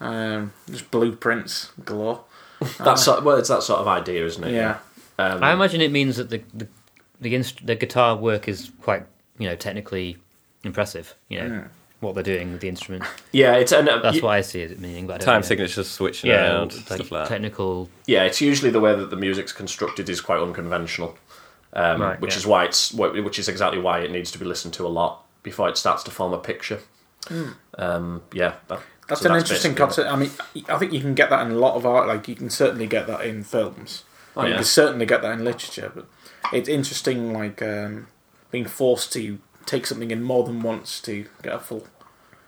um, 0.00 0.52
just 0.68 0.90
blueprints 0.90 1.70
galore. 1.84 2.24
That's 2.78 3.04
sort 3.04 3.22
well, 3.22 3.36
it's 3.36 3.50
that 3.50 3.62
sort 3.62 3.78
of 3.78 3.86
idea, 3.86 4.26
isn't 4.26 4.42
it? 4.42 4.52
Yeah, 4.52 4.78
Um, 5.16 5.44
I 5.44 5.52
imagine 5.52 5.80
it 5.80 5.92
means 5.92 6.16
that 6.16 6.28
the 6.30 6.42
the 6.52 6.66
the, 7.20 7.34
inst- 7.36 7.64
the 7.64 7.76
guitar 7.76 8.16
work 8.16 8.48
is 8.48 8.72
quite 8.82 9.04
you 9.38 9.48
know 9.48 9.54
technically 9.54 10.16
impressive. 10.64 11.14
You 11.28 11.38
know 11.42 11.64
what 12.00 12.14
they're 12.16 12.24
doing 12.24 12.50
with 12.50 12.60
the 12.60 12.68
instrument. 12.68 13.04
yeah, 13.32 13.54
it's 13.54 13.70
and 13.70 13.88
uh, 13.88 14.00
That's 14.00 14.16
y- 14.20 14.22
what 14.26 14.32
I 14.32 14.40
see 14.40 14.62
it 14.62 14.80
meaning. 14.80 15.06
But 15.06 15.14
I 15.14 15.18
don't 15.18 15.26
Time 15.26 15.40
know. 15.42 15.46
signatures 15.46 15.88
switching 15.88 16.30
Yeah, 16.30 16.48
around, 16.56 16.74
like 16.74 16.84
stuff 16.86 17.12
like 17.12 17.22
that. 17.22 17.28
technical. 17.28 17.88
yeah, 18.06 18.24
it's 18.24 18.40
usually 18.40 18.72
the 18.72 18.80
way 18.80 18.96
that 18.96 19.10
the 19.10 19.16
music's 19.16 19.52
constructed 19.52 20.08
is 20.08 20.20
quite 20.20 20.40
unconventional, 20.40 21.16
um, 21.72 22.00
Right, 22.02 22.20
which 22.20 22.32
yeah. 22.32 22.38
is 22.38 22.46
why 22.46 22.64
it's 22.64 22.92
which 22.92 23.38
is 23.38 23.48
exactly 23.48 23.80
why 23.80 24.00
it 24.00 24.10
needs 24.10 24.30
to 24.32 24.38
be 24.38 24.44
listened 24.44 24.74
to 24.74 24.86
a 24.86 24.88
lot 24.88 25.24
before 25.42 25.68
it 25.68 25.76
starts 25.76 26.02
to 26.04 26.10
form 26.10 26.32
a 26.32 26.38
picture. 26.38 26.80
Um, 27.78 28.22
yeah, 28.32 28.54
that- 28.68 28.80
that's 29.06 29.22
so 29.22 29.30
an 29.30 29.36
interesting 29.38 29.72
basically 29.72 30.02
it. 30.02 30.08
concept. 30.08 30.12
I 30.12 30.16
mean, 30.16 30.30
I 30.68 30.76
think 30.78 30.92
you 30.92 31.00
can 31.00 31.14
get 31.14 31.30
that 31.30 31.46
in 31.46 31.52
a 31.52 31.56
lot 31.58 31.76
of 31.76 31.86
art. 31.86 32.06
Like 32.08 32.28
you 32.28 32.34
can 32.34 32.50
certainly 32.50 32.86
get 32.86 33.06
that 33.06 33.22
in 33.22 33.42
films. 33.42 34.04
Oh, 34.36 34.44
you 34.44 34.54
can 34.54 34.64
certainly 34.64 35.06
get 35.06 35.22
that 35.22 35.32
in 35.32 35.44
literature. 35.44 35.90
But 35.94 36.06
it's 36.52 36.68
interesting, 36.68 37.32
like 37.32 37.62
um, 37.62 38.08
being 38.50 38.66
forced 38.66 39.12
to 39.14 39.38
take 39.64 39.86
something 39.86 40.10
in 40.10 40.22
more 40.22 40.44
than 40.44 40.60
once 40.62 41.00
to 41.02 41.24
get 41.42 41.54
a 41.54 41.58
full. 41.58 41.86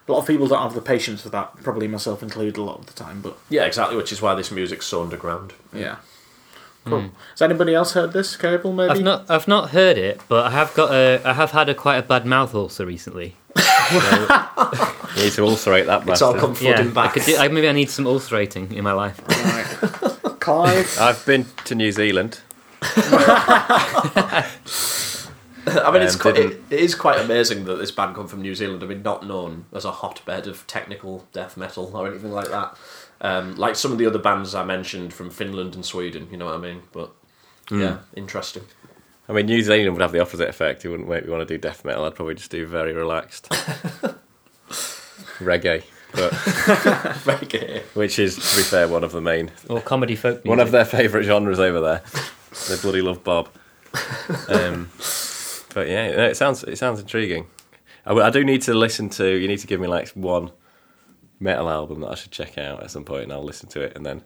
A 0.07 0.13
lot 0.13 0.19
of 0.21 0.27
people 0.27 0.47
don't 0.49 0.63
have 0.63 0.75
the 0.75 0.83
patience 0.83 1.23
for 1.23 1.31
that. 1.31 1.63
Probably 1.63 1.89
myself 1.89 2.23
included 2.23 2.57
a 2.59 2.63
lot 2.63 2.79
of 2.81 2.87
the 2.87 2.93
time. 2.93 3.23
But 3.23 3.39
Yeah, 3.49 3.65
exactly, 3.65 3.97
which 3.97 4.13
is 4.13 4.21
why 4.21 4.35
this 4.35 4.51
music's 4.51 4.87
so 4.87 5.03
underground. 5.03 5.55
yeah, 5.73 5.97
cool. 6.85 7.11
Has 7.33 7.43
anybody 7.43 7.75
else 7.75 7.93
heard 7.93 8.13
this? 8.13 8.37
Cable 8.37 8.73
maybe. 8.73 8.91
I've 8.91 9.03
not 9.03 9.31
I've 9.31 9.49
not 9.49 9.71
heard 9.71 9.99
it, 9.99 10.21
but 10.29 10.47
I 10.47 10.51
have 10.51 10.75
got 10.75 10.93
a 10.93 11.21
I 11.25 11.33
have 11.35 11.51
had 11.53 11.69
a 11.69 11.75
quite 11.75 11.97
a 11.99 12.03
bad 12.03 12.27
mouth 12.27 12.55
ulcer 12.55 12.87
recently. 12.87 13.37
You 15.17 15.25
need 15.25 15.33
to 15.33 15.45
ulcerate 15.45 15.87
that 15.87 16.07
Bastard. 16.07 16.13
It's 16.13 16.23
all 16.23 16.33
bastard. 16.35 16.47
come 16.49 16.55
flooding 16.55 16.89
I 16.89 16.93
back. 16.93 17.15
could 17.15 17.25
do, 17.25 17.37
I, 17.37 17.49
maybe 17.49 17.69
I 17.69 17.73
need 17.73 17.91
some 17.91 18.07
ulcerating 18.07 18.73
in 18.73 18.85
my 18.85 18.93
life. 18.93 19.21
Right. 19.29 20.37
Clive. 20.41 20.99
I've 21.01 21.27
been 21.27 21.47
to 21.65 21.75
New 21.75 21.91
Zealand. 21.91 22.41
I 22.83 24.47
mean, 25.93 26.03
it's 26.03 26.15
Um, 26.15 26.21
quite, 26.21 26.37
it, 26.39 26.63
it 26.71 26.81
is 26.81 26.95
quite 26.95 27.21
amazing 27.21 27.65
that 27.65 27.77
this 27.77 27.91
band 27.91 28.15
come 28.15 28.29
from 28.29 28.43
New 28.43 28.55
Zealand. 28.55 28.83
I 28.83 28.87
mean, 28.87 29.03
not 29.03 29.27
known 29.27 29.67
as 29.73 29.85
a 29.85 29.91
hotbed 29.91 30.47
of 30.47 30.67
technical 30.67 31.27
death 31.33 31.57
metal 31.57 31.91
or 31.95 32.07
anything 32.09 32.33
like 32.33 32.49
that. 32.49 32.77
Um, 33.23 33.55
like 33.57 33.77
some 33.77 33.93
of 33.93 33.99
the 33.99 34.07
other 34.07 34.19
bands 34.19 34.55
I 34.55 34.65
mentioned 34.65 35.13
from 35.13 35.31
Finland 35.31 35.75
and 35.75 35.85
Sweden, 35.85 36.29
you 36.31 36.37
know 36.39 36.47
what 36.47 36.55
I 36.55 36.59
mean? 36.59 36.83
But 36.93 37.11
yeah, 37.71 37.99
interesting. 38.17 38.63
I 39.29 39.33
mean, 39.33 39.47
New 39.47 39.63
Zealand 39.63 39.93
would 39.93 40.03
have 40.03 40.13
the 40.13 40.21
opposite 40.21 40.49
effect. 40.49 40.85
It 40.85 40.89
wouldn't 40.89 41.09
make 41.09 41.25
me 41.25 41.31
want 41.31 41.47
to 41.47 41.55
do 41.55 41.59
death 41.59 41.85
metal. 41.85 42.05
I'd 42.05 42.15
probably 42.15 42.35
just 42.35 42.51
do 42.51 42.67
very 42.67 42.93
relaxed 42.93 43.49
reggae, 45.39 45.85
but 46.13 46.33
Very 47.25 47.83
which 47.95 48.19
is, 48.19 48.35
to 48.37 48.57
be 48.57 48.63
fair, 48.63 48.89
one 48.89 49.05
of 49.05 49.13
the 49.13 49.21
main, 49.21 49.51
Or 49.69 49.81
comedy 49.81 50.17
folk 50.17 50.37
music. 50.37 50.49
one 50.49 50.61
of 50.61 50.71
their 50.73 50.85
favourite 50.85 51.25
genres 51.25 51.61
over 51.61 51.81
there. 51.81 52.03
They 52.69 52.77
bloody 52.81 53.03
love 53.03 53.23
Bob. 53.25 53.49
Um, 54.49 54.89
but 55.75 55.89
yeah, 55.89 56.07
it 56.07 56.37
sounds 56.37 56.63
it 56.65 56.77
sounds 56.77 57.01
intriguing. 57.01 57.47
I 58.07 58.31
do 58.31 58.45
need 58.45 58.63
to 58.63 58.75
listen 58.75 59.09
to. 59.11 59.27
You 59.27 59.47
need 59.49 59.59
to 59.59 59.67
give 59.67 59.81
me 59.81 59.87
like 59.89 60.09
one 60.11 60.51
metal 61.41 61.69
album 61.71 62.01
that 62.03 62.11
I 62.11 62.15
should 62.15 62.31
check 62.31 62.59
out 62.59 62.83
at 62.83 62.91
some 62.91 63.05
point, 63.05 63.25
and 63.25 63.33
I'll 63.33 63.43
listen 63.43 63.69
to 63.71 63.81
it 63.81 63.97
and 63.97 64.05
then 64.05 64.23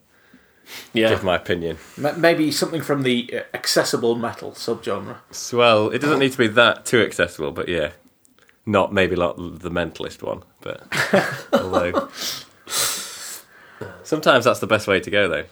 Yeah. 0.92 1.10
give 1.10 1.22
my 1.24 1.36
opinion. 1.36 1.78
Maybe 1.96 2.50
something 2.50 2.82
from 2.82 3.02
the 3.02 3.30
uh, 3.32 3.42
accessible 3.56 4.14
metal 4.16 4.52
subgenre. 4.52 5.18
So, 5.30 5.58
well, 5.58 5.90
it 5.90 6.00
doesn't 6.00 6.18
need 6.18 6.32
to 6.32 6.38
be 6.38 6.48
that 6.48 6.84
too 6.84 7.00
accessible, 7.02 7.52
but 7.52 7.68
yeah, 7.68 7.92
not 8.66 8.92
maybe 8.92 9.14
not 9.16 9.36
the 9.36 9.70
mentalist 9.70 10.22
one, 10.22 10.42
but 10.60 10.82
although 11.52 12.08
sometimes 14.02 14.44
that's 14.44 14.60
the 14.60 14.66
best 14.66 14.86
way 14.88 15.00
to 15.00 15.10
go 15.10 15.28
though. 15.28 15.44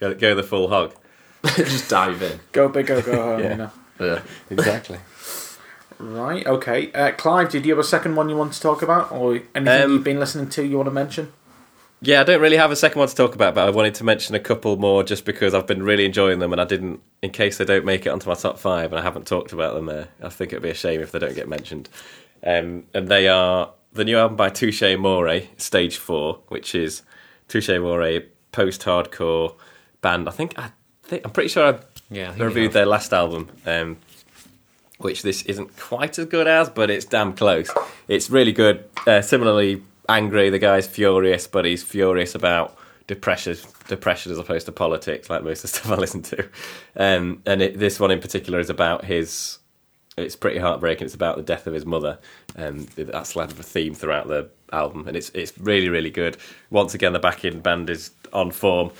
Go, 0.00 0.14
go 0.14 0.34
the 0.34 0.42
full 0.42 0.68
hog. 0.68 0.94
Just 1.56 1.88
dive 1.90 2.22
in. 2.22 2.40
Go 2.52 2.68
big 2.68 2.90
or 2.90 3.02
go 3.02 3.14
home. 3.22 3.40
Yeah. 3.40 3.50
You 3.50 3.56
know. 3.56 3.70
Yeah. 4.00 4.22
Exactly. 4.50 4.98
Right. 6.02 6.44
Okay. 6.44 6.90
Uh, 6.92 7.12
Clive, 7.12 7.50
did 7.50 7.64
you 7.64 7.72
have 7.72 7.78
a 7.78 7.84
second 7.84 8.16
one 8.16 8.28
you 8.28 8.36
want 8.36 8.52
to 8.54 8.60
talk 8.60 8.82
about, 8.82 9.12
or 9.12 9.40
anything 9.54 9.82
Um, 9.84 9.92
you've 9.92 10.04
been 10.04 10.18
listening 10.18 10.48
to 10.50 10.66
you 10.66 10.76
want 10.76 10.88
to 10.88 10.92
mention? 10.92 11.32
Yeah, 12.00 12.22
I 12.22 12.24
don't 12.24 12.40
really 12.40 12.56
have 12.56 12.72
a 12.72 12.76
second 12.76 12.98
one 12.98 13.06
to 13.06 13.14
talk 13.14 13.36
about, 13.36 13.54
but 13.54 13.64
I 13.68 13.70
wanted 13.70 13.94
to 13.94 14.04
mention 14.04 14.34
a 14.34 14.40
couple 14.40 14.76
more 14.76 15.04
just 15.04 15.24
because 15.24 15.54
I've 15.54 15.68
been 15.68 15.84
really 15.84 16.04
enjoying 16.04 16.40
them, 16.40 16.50
and 16.50 16.60
I 16.60 16.64
didn't, 16.64 17.00
in 17.22 17.30
case 17.30 17.58
they 17.58 17.64
don't 17.64 17.84
make 17.84 18.04
it 18.04 18.08
onto 18.08 18.28
my 18.28 18.34
top 18.34 18.58
five, 18.58 18.90
and 18.90 18.98
I 18.98 19.02
haven't 19.02 19.28
talked 19.28 19.52
about 19.52 19.74
them 19.74 19.86
there. 19.86 20.08
I 20.20 20.28
think 20.28 20.52
it'd 20.52 20.64
be 20.64 20.70
a 20.70 20.74
shame 20.74 21.00
if 21.00 21.12
they 21.12 21.20
don't 21.20 21.36
get 21.36 21.48
mentioned. 21.48 21.88
Um, 22.44 22.84
and 22.92 23.06
they 23.06 23.28
are 23.28 23.70
the 23.92 24.04
new 24.04 24.18
album 24.18 24.36
by 24.36 24.48
Touche 24.48 24.82
Amore, 24.82 25.42
Stage 25.58 25.96
Four, 25.96 26.40
which 26.48 26.74
is 26.74 27.02
Touche 27.46 27.68
Amore 27.68 28.22
post-hardcore 28.50 29.54
band. 30.00 30.28
I 30.28 30.32
think 30.32 30.58
I 30.58 30.72
think 31.04 31.24
I'm 31.24 31.30
pretty 31.30 31.50
sure 31.50 31.74
I 31.74 31.78
Yeah, 32.10 32.34
I 32.36 32.42
reviewed 32.42 32.72
their 32.72 32.86
last 32.86 33.12
album, 33.12 33.48
um, 33.64 33.98
which 35.04 35.22
this 35.22 35.42
isn't 35.42 35.76
quite 35.76 36.18
as 36.18 36.26
good 36.26 36.46
as, 36.46 36.68
but 36.68 36.90
it's 36.90 37.04
damn 37.04 37.34
close. 37.34 37.70
It's 38.08 38.30
really 38.30 38.52
good. 38.52 38.84
Uh, 39.06 39.22
similarly, 39.22 39.82
angry. 40.08 40.50
The 40.50 40.58
guy's 40.58 40.86
furious, 40.86 41.46
but 41.46 41.64
he's 41.64 41.82
furious 41.82 42.34
about 42.34 42.76
depression, 43.06 43.56
depression 43.88 44.32
as 44.32 44.38
opposed 44.38 44.66
to 44.66 44.72
politics, 44.72 45.28
like 45.30 45.42
most 45.42 45.64
of 45.64 45.70
the 45.70 45.78
stuff 45.78 45.92
I 45.92 45.96
listen 45.96 46.22
to. 46.22 46.48
Um, 46.96 47.42
and 47.46 47.62
it, 47.62 47.78
this 47.78 48.00
one 48.00 48.10
in 48.10 48.20
particular 48.20 48.60
is 48.60 48.70
about 48.70 49.04
his 49.04 49.58
it's 50.16 50.36
pretty 50.36 50.58
heartbreaking. 50.58 51.06
It's 51.06 51.14
about 51.14 51.36
the 51.36 51.42
death 51.42 51.66
of 51.66 51.72
his 51.72 51.86
mother, 51.86 52.18
and 52.54 52.86
that's 52.88 53.32
kind 53.32 53.50
of 53.50 53.58
a 53.58 53.62
theme 53.62 53.94
throughout 53.94 54.28
the 54.28 54.50
album, 54.72 55.08
and 55.08 55.16
it's 55.16 55.30
it's 55.30 55.56
really 55.58 55.88
really 55.88 56.10
good. 56.10 56.36
Once 56.70 56.94
again, 56.94 57.12
the 57.12 57.18
backing 57.18 57.60
band 57.60 57.88
is 57.88 58.10
on 58.32 58.50
form, 58.50 58.90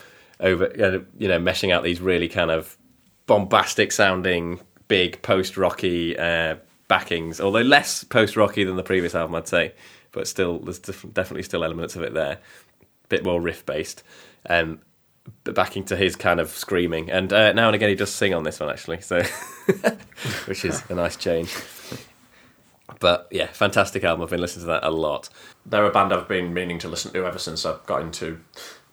over 0.40 0.70
you 1.18 1.28
know 1.28 1.38
meshing 1.38 1.72
out 1.72 1.82
these 1.82 2.00
really 2.00 2.28
kind 2.28 2.50
of 2.50 2.78
bombastic 3.26 3.92
sounding, 3.92 4.61
big 4.89 5.22
post 5.22 5.57
rocky 5.57 6.18
uh, 6.18 6.57
backings, 6.89 7.41
although 7.41 7.61
less 7.61 8.05
post 8.05 8.37
rocky 8.37 8.64
than 8.64 8.76
the 8.76 8.83
previous 8.83 9.14
album, 9.14 9.35
I'd 9.35 9.49
say, 9.49 9.72
but 10.12 10.28
still 10.28 10.59
there's 10.59 10.78
def- 10.78 11.07
definitely 11.12 11.43
still 11.43 11.64
elements 11.64 11.97
of 11.97 12.03
it 12.03 12.14
there, 12.14 12.39
a 13.05 13.09
bit 13.09 13.24
more 13.24 13.41
riff 13.41 13.64
based. 13.64 14.03
Um, 14.49 14.80
backing 15.45 15.85
to 15.85 15.97
his 15.97 16.16
kind 16.16 16.41
of 16.41 16.51
screaming, 16.51 17.11
and 17.11 17.33
uh, 17.33 17.53
now 17.53 17.68
and 17.68 17.74
again 17.74 17.89
he 17.89 17.95
does 17.95 18.12
sing 18.12 18.35
on 18.35 18.43
this 18.43 18.61
one 18.61 18.70
actually, 18.70 19.01
so 19.01 19.22
which 20.47 20.64
is 20.64 20.83
a 20.91 20.95
nice 20.95 21.16
change. 21.16 21.55
But 23.01 23.28
yeah, 23.30 23.47
fantastic 23.47 24.05
album. 24.05 24.22
I've 24.22 24.30
been 24.30 24.41
listening 24.41 24.66
to 24.66 24.72
that 24.72 24.85
a 24.85 24.91
lot. 24.91 25.28
They're 25.66 25.87
a 25.87 25.91
band 25.91 26.12
I've 26.12 26.28
been 26.28 26.53
meaning 26.53 26.78
to 26.80 26.89
listen 26.89 27.12
to 27.12 27.26
ever 27.26 27.39
since 27.39 27.64
I 27.64 27.76
got 27.87 28.03
into 28.03 28.41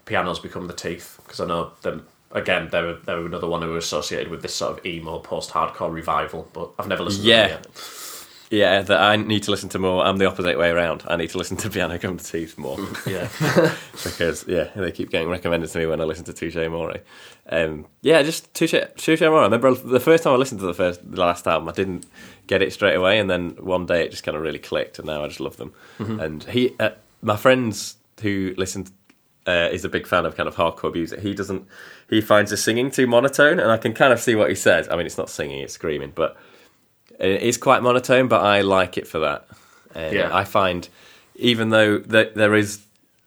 Pianos 0.06 0.40
Become 0.40 0.68
the 0.68 0.74
Teeth 0.74 1.20
because 1.24 1.40
I 1.40 1.46
know 1.46 1.72
them. 1.82 2.08
Again, 2.32 2.70
they're 2.72 2.94
they're 2.94 3.26
another 3.26 3.48
one 3.48 3.62
who 3.62 3.74
are 3.74 3.78
associated 3.78 4.30
with 4.30 4.42
this 4.42 4.54
sort 4.54 4.78
of 4.78 4.86
emo 4.86 5.20
post-hardcore 5.20 5.92
revival, 5.92 6.48
but 6.54 6.72
I've 6.78 6.88
never 6.88 7.04
listened. 7.04 7.26
Yeah. 7.26 7.48
to 7.48 7.54
them 7.54 7.62
yet. 7.66 8.26
Yeah, 8.52 8.82
that 8.82 9.00
I 9.00 9.16
need 9.16 9.44
to 9.44 9.52
listen 9.52 9.70
to 9.70 9.80
more. 9.80 10.04
I'm 10.04 10.18
the 10.18 10.26
opposite 10.26 10.58
way 10.58 10.70
around. 10.72 11.04
I 11.08 11.18
need 11.18 11.30
to 11.30 11.38
listen 11.38 11.56
to 11.58 11.70
Piano 11.70 12.00
Come 12.00 12.18
to 12.18 12.24
Teeth 12.24 12.58
more 12.58 12.80
Yeah, 13.06 13.30
because 14.04 14.46
yeah, 14.48 14.70
they 14.76 14.92
keep 14.92 15.12
getting 15.12 15.30
recommended 15.30 15.70
to 15.70 15.78
me 15.78 15.86
when 15.86 16.02
I 16.02 16.04
listen 16.06 16.26
to 16.26 16.34
Touche 16.34 16.56
Amore. 16.56 16.96
Um, 17.48 17.86
yeah, 18.02 18.24
just 18.24 18.52
Touche 18.56 18.74
Touche. 18.98 19.22
I 19.22 19.28
remember 19.28 19.76
the 19.76 20.00
first 20.00 20.24
time 20.24 20.34
I 20.34 20.38
listened 20.38 20.62
to 20.62 20.66
the 20.66 20.74
first 20.74 21.00
the 21.12 21.20
last 21.20 21.48
album, 21.48 21.70
I 21.70 21.74
didn't 21.74 22.08
get 22.48 22.64
it 22.64 22.74
straight 22.74 22.96
away, 22.96 23.20
and 23.20 23.30
then 23.30 23.52
one 23.60 23.86
day 23.86 24.04
it 24.04 24.10
just 24.10 24.24
kind 24.24 24.36
of 24.36 24.42
really 24.42 24.60
clicked, 24.60 24.98
and 24.98 25.06
now 25.06 25.24
I 25.24 25.28
just 25.28 25.40
love 25.40 25.58
them. 25.58 25.74
And 26.00 26.44
he, 26.46 26.76
uh, 26.80 26.92
my 27.22 27.36
friends 27.38 27.98
who 28.22 28.54
listened. 28.58 28.92
Uh, 29.48 29.70
is 29.72 29.84
a 29.84 29.90
big 29.90 30.06
fan 30.06 30.26
of 30.26 30.36
kind 30.36 30.48
of 30.48 30.56
hardcore 30.56 30.94
music. 30.94 31.22
He 31.22 31.34
doesn't. 31.34 31.66
He 32.10 32.22
finds 32.22 32.52
the 32.52 32.58
singing 32.58 32.92
too 32.92 33.08
monotone, 33.08 33.60
and 33.60 33.72
I 33.72 33.78
can 33.78 33.94
kind 33.94 34.14
of 34.14 34.20
see 34.20 34.36
what 34.36 34.50
he 34.50 34.56
says. 34.56 34.88
I 34.90 34.96
mean, 34.96 35.06
it's 35.08 35.18
not 35.18 35.30
singing; 35.30 35.60
it's 35.62 35.74
screaming, 35.74 36.12
but 36.14 36.38
it 37.20 37.42
is 37.42 37.58
quite 37.58 37.82
monotone, 37.82 38.28
but 38.28 38.42
I 38.44 38.62
like 38.62 38.98
it 38.98 39.08
for 39.08 39.20
that. 39.20 39.48
And 39.96 40.14
Yeah. 40.16 40.30
I 40.36 40.44
find, 40.44 40.88
even 41.36 41.70
though 41.70 41.98
that 42.00 42.36
there 42.36 42.54
is 42.54 42.82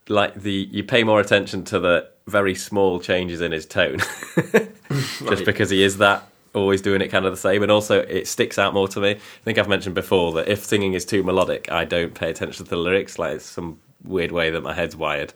like 0.09 0.35
the 0.35 0.69
you 0.71 0.85
pay 0.85 1.03
more 1.03 1.19
attention 1.19 1.65
to 1.65 1.81
the 1.81 2.09
very 2.29 2.55
small 2.55 3.01
changes 3.01 3.41
in 3.41 3.51
his 3.51 3.67
tone, 3.67 3.99
just 4.53 5.21
Right. 5.23 5.45
because 5.45 5.71
he 5.71 5.83
is 5.83 5.99
that 5.99 6.23
always 6.55 6.83
doing 6.83 7.01
it 7.01 7.09
kind 7.09 7.25
of 7.25 7.33
the 7.33 7.37
same, 7.39 7.63
and 7.63 7.73
also 7.73 8.01
it 8.01 8.29
sticks 8.29 8.59
out 8.59 8.75
more 8.75 8.87
to 8.89 9.01
me. 9.01 9.11
I 9.13 9.19
think 9.45 9.59
I've 9.59 9.69
mentioned 9.69 9.95
before 9.95 10.33
that 10.33 10.47
if 10.49 10.63
singing 10.65 10.93
is 10.93 11.05
too 11.05 11.23
melodic, 11.23 11.73
I 11.73 11.85
don't 11.85 12.15
pay 12.15 12.31
attention 12.31 12.65
to 12.67 12.71
the 12.71 12.77
lyrics. 12.77 13.19
Like 13.19 13.41
some 13.41 13.81
weird 14.05 14.33
way 14.33 14.51
that 14.51 14.63
my 14.63 14.75
head's 14.75 14.97
wired. 14.97 15.33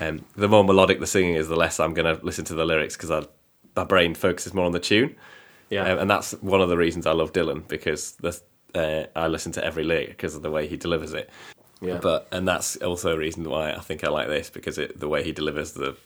um, 0.00 0.24
the 0.36 0.48
more 0.48 0.64
melodic 0.64 1.00
the 1.00 1.06
singing 1.06 1.34
is, 1.34 1.48
the 1.48 1.56
less 1.56 1.78
I'm 1.80 1.94
going 1.94 2.16
to 2.16 2.24
listen 2.24 2.44
to 2.46 2.54
the 2.54 2.64
lyrics 2.64 2.96
because 2.96 3.26
my 3.76 3.84
brain 3.84 4.14
focuses 4.14 4.54
more 4.54 4.64
on 4.66 4.72
the 4.72 4.80
tune. 4.80 5.14
yeah. 5.70 5.84
Um, 5.92 5.98
and 6.00 6.10
that's 6.10 6.32
one 6.40 6.60
of 6.60 6.68
the 6.68 6.76
reasons 6.76 7.06
I 7.06 7.12
love 7.12 7.32
Dylan 7.32 7.66
because 7.68 8.12
the, 8.12 8.40
uh, 8.74 9.04
I 9.18 9.28
listen 9.28 9.52
to 9.52 9.64
every 9.64 9.84
lyric 9.84 10.08
because 10.08 10.34
of 10.34 10.42
the 10.42 10.50
way 10.50 10.66
he 10.66 10.76
delivers 10.76 11.12
it. 11.14 11.30
Yeah. 11.80 11.98
But 12.02 12.26
and 12.32 12.46
that's 12.48 12.76
also 12.76 13.12
a 13.14 13.18
reason 13.18 13.48
why 13.48 13.72
I 13.72 13.78
think 13.80 14.02
I 14.02 14.08
like 14.08 14.26
this 14.28 14.50
because 14.50 14.78
it, 14.78 14.98
the 14.98 15.08
way 15.08 15.22
he 15.22 15.30
delivers 15.32 15.72
the 15.72 15.96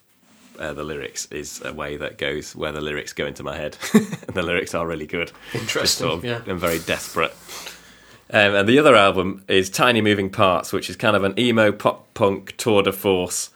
uh, 0.59 0.75
the 0.75 0.85
lyrics 0.85 1.25
is 1.33 1.63
a 1.65 1.73
way 1.73 1.97
that 1.97 2.19
goes 2.19 2.55
where 2.55 2.73
the 2.73 2.81
lyrics 2.83 3.15
go 3.15 3.25
into 3.27 3.43
my 3.43 3.57
head, 3.57 3.79
and 3.95 4.35
the 4.35 4.43
lyrics 4.43 4.75
are 4.75 4.87
really 4.87 5.07
good. 5.07 5.33
Interesting, 5.55 6.07
Sort 6.09 6.19
of- 6.19 6.25
yeah. 6.27 6.43
and 6.47 6.61
very 6.61 6.79
desperate. 6.81 7.35
Um, 8.33 8.55
and 8.55 8.69
the 8.69 8.79
other 8.79 8.95
album 8.95 9.45
is 9.47 9.69
Tiny 9.69 10.01
Moving 10.01 10.31
Parts, 10.31 10.73
which 10.73 10.89
is 10.89 10.97
kind 10.97 11.15
of 11.15 11.23
an 11.23 11.39
emo 11.39 11.71
pop 11.71 12.13
punk 12.15 12.57
tour 12.57 12.83
de 12.83 12.93
force 12.93 13.51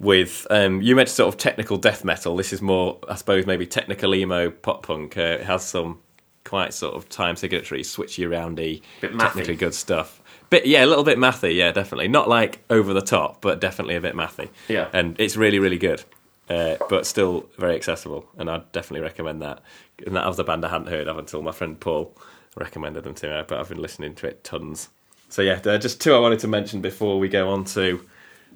with 0.00 0.46
um, 0.50 0.82
you 0.82 0.94
mentioned 0.94 1.16
sort 1.16 1.34
of 1.34 1.38
technical 1.38 1.76
death 1.76 2.04
metal. 2.04 2.36
This 2.36 2.52
is 2.52 2.62
more, 2.62 2.98
I 3.08 3.16
suppose, 3.16 3.44
maybe 3.46 3.66
technical 3.66 4.14
emo 4.14 4.50
pop 4.50 4.86
punk. 4.86 5.16
Uh, 5.16 5.22
it 5.22 5.42
has 5.42 5.64
some 5.64 5.98
quite 6.44 6.72
sort 6.74 6.94
of 6.94 7.08
time 7.08 7.34
signatory, 7.36 7.82
switchy 7.82 8.26
aroundy, 8.26 8.82
Bit 9.00 9.18
technically 9.18 9.56
good 9.56 9.74
stuff. 9.74 10.20
Bit 10.50 10.66
yeah, 10.66 10.84
a 10.84 10.86
little 10.86 11.04
bit 11.04 11.18
mathy, 11.18 11.56
yeah, 11.56 11.72
definitely. 11.72 12.06
Not 12.06 12.28
like 12.28 12.60
over 12.70 12.92
the 12.92 13.02
top, 13.02 13.40
but 13.40 13.60
definitely 13.60 13.96
a 13.96 14.00
bit 14.00 14.14
mathy. 14.14 14.48
Yeah. 14.68 14.88
and 14.92 15.18
it's 15.18 15.36
really 15.36 15.58
really 15.58 15.78
good, 15.78 16.04
uh, 16.48 16.76
but 16.88 17.06
still 17.06 17.46
very 17.58 17.74
accessible. 17.74 18.28
And 18.38 18.48
I'd 18.48 18.70
definitely 18.70 19.00
recommend 19.00 19.42
that. 19.42 19.60
And 20.06 20.14
that 20.14 20.26
was 20.26 20.38
a 20.38 20.44
band 20.44 20.64
I 20.64 20.68
hadn't 20.68 20.88
heard 20.88 21.08
of 21.08 21.18
until 21.18 21.42
my 21.42 21.52
friend 21.52 21.80
Paul 21.80 22.14
recommended 22.54 23.04
them 23.04 23.14
to 23.14 23.26
me. 23.28 23.42
But 23.46 23.58
I've 23.60 23.68
been 23.68 23.82
listening 23.82 24.14
to 24.16 24.26
it 24.26 24.44
tons. 24.44 24.88
So 25.28 25.42
yeah, 25.42 25.56
there 25.56 25.74
are 25.74 25.78
just 25.78 26.00
two 26.00 26.14
I 26.14 26.18
wanted 26.18 26.38
to 26.40 26.48
mention 26.48 26.80
before 26.80 27.18
we 27.18 27.28
go 27.28 27.48
on 27.50 27.64
to 27.66 28.00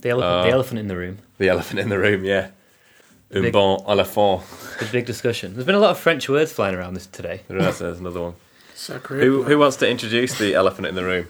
The 0.01 0.11
elephant, 0.11 0.33
Uh, 0.33 0.43
the 0.45 0.51
elephant 0.51 0.79
in 0.81 0.89
the 0.89 0.97
room. 0.97 1.19
the 1.39 1.49
elephant 1.49 1.81
in 1.81 1.89
the 1.89 1.99
room. 1.99 2.25
Yeah, 2.25 2.51
un 3.35 3.43
Big- 3.43 3.53
bon 3.53 3.79
éléphant. 3.89 4.43
The 4.79 4.87
big 4.93 5.05
discussion. 5.07 5.55
There's 5.55 5.67
been 5.67 5.75
a 5.75 5.81
lot 5.81 5.91
of 5.91 5.99
French 5.99 6.29
words 6.29 6.53
flying 6.53 6.75
around 6.77 6.95
this 6.95 7.07
today. 7.07 7.41
There's 7.49 7.79
there's 7.81 7.99
another 7.99 8.21
one. 8.21 8.35
Sacred. 8.75 9.23
Who 9.25 9.43
who 9.43 9.59
wants 9.59 9.77
to 9.79 9.89
introduce 9.89 10.39
the 10.39 10.55
elephant 10.55 10.87
in 10.87 10.95
the 10.95 11.05
room? 11.05 11.27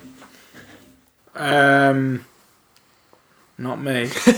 Um, 1.35 2.25
not 3.57 3.81
me. 3.81 4.09
He 4.27 4.33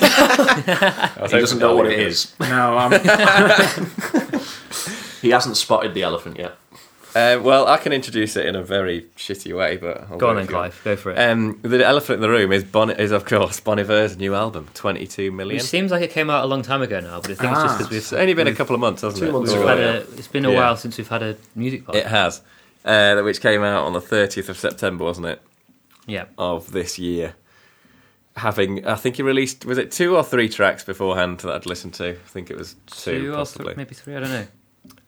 doesn't 1.41 1.59
know 1.59 1.75
what 1.75 1.87
it 1.87 1.99
is. 1.99 2.25
is. 2.25 2.41
No, 2.41 2.77
I'm. 2.79 2.93
He 5.23 5.31
hasn't 5.31 5.57
spotted 5.59 5.93
the 5.93 6.03
elephant 6.03 6.39
yet. 6.39 6.55
Uh, 7.15 7.41
well, 7.43 7.67
I 7.67 7.77
can 7.79 7.93
introduce 7.93 8.37
it 8.37 8.47
in 8.47 8.55
a 8.55 8.63
very 8.63 9.03
shitty 9.17 9.57
way, 9.57 9.77
but 9.77 10.07
I'll 10.11 10.17
Go 10.19 10.29
on 10.31 10.37
then, 10.37 10.45
you. 10.45 10.51
Clive. 10.51 10.81
Go 10.85 10.95
for 10.97 11.11
it. 11.11 11.19
Um, 11.19 11.59
the 11.63 11.85
elephant 11.85 12.17
in 12.17 12.21
the 12.21 12.29
room 12.31 12.53
is 12.53 12.63
bon- 12.63 12.91
is 12.91 13.11
of 13.11 13.25
course 13.25 13.59
Bon 13.61 13.79
Iver's 13.81 14.17
new 14.17 14.35
album, 14.35 14.69
Twenty 14.75 15.07
Two 15.07 15.33
Million. 15.33 15.57
Which 15.57 15.65
seems 15.67 15.91
like 15.91 16.03
it 16.03 16.11
came 16.11 16.31
out 16.31 16.45
a 16.45 16.47
long 16.47 16.63
time 16.63 16.83
ago 16.83 17.01
now, 17.01 17.21
but 17.21 17.33
I 17.33 17.35
think 17.35 17.53
it's 17.53 17.63
just 17.63 17.75
Ah. 17.75 17.79
because 17.79 17.91
we've, 18.13 18.21
only 18.21 18.35
been 18.35 18.47
a 18.47 18.55
couple 18.55 18.75
of 18.75 18.81
months, 18.81 19.03
hasn't 19.03 19.23
Two 19.23 19.29
it? 19.29 19.33
Months 19.33 19.53
we've 19.53 19.67
had 19.67 19.79
a, 19.79 20.01
it's 20.17 20.29
been 20.29 20.45
a 20.45 20.51
Yeah. 20.53 20.57
while 20.59 20.77
since 20.77 20.99
we've 20.99 21.09
had 21.09 21.23
a 21.23 21.37
music 21.57 21.85
pod. 21.85 21.97
It 21.97 22.07
has, 22.07 22.43
uh, 22.85 23.21
which 23.23 23.41
came 23.41 23.63
out 23.65 23.85
on 23.87 23.93
the 23.93 24.01
thirtieth 24.01 24.49
of 24.49 24.57
September, 24.57 25.03
wasn't 25.05 25.27
it, 25.27 25.43
Yeah. 26.07 26.27
of 26.39 26.71
this 26.73 26.99
year. 26.99 27.35
Having, 28.37 28.87
I 28.87 28.95
think 28.95 29.17
he 29.17 29.23
released 29.23 29.65
was 29.67 29.77
it 29.77 29.91
two 29.91 30.17
or 30.17 30.23
three 30.23 30.49
tracks 30.49 30.85
beforehand 30.85 31.39
that 31.41 31.53
I'd 31.53 31.67
listened 31.67 31.95
to. 31.95 32.11
I 32.11 32.29
think 32.29 32.51
it 32.51 32.57
was 32.57 32.77
two, 32.87 33.19
Two 33.23 33.33
or 33.33 33.35
possibly. 33.35 33.67
th- 33.67 33.77
maybe 33.77 33.95
three, 33.97 34.15
I 34.15 34.21
don't 34.21 34.31
know. 34.31 34.47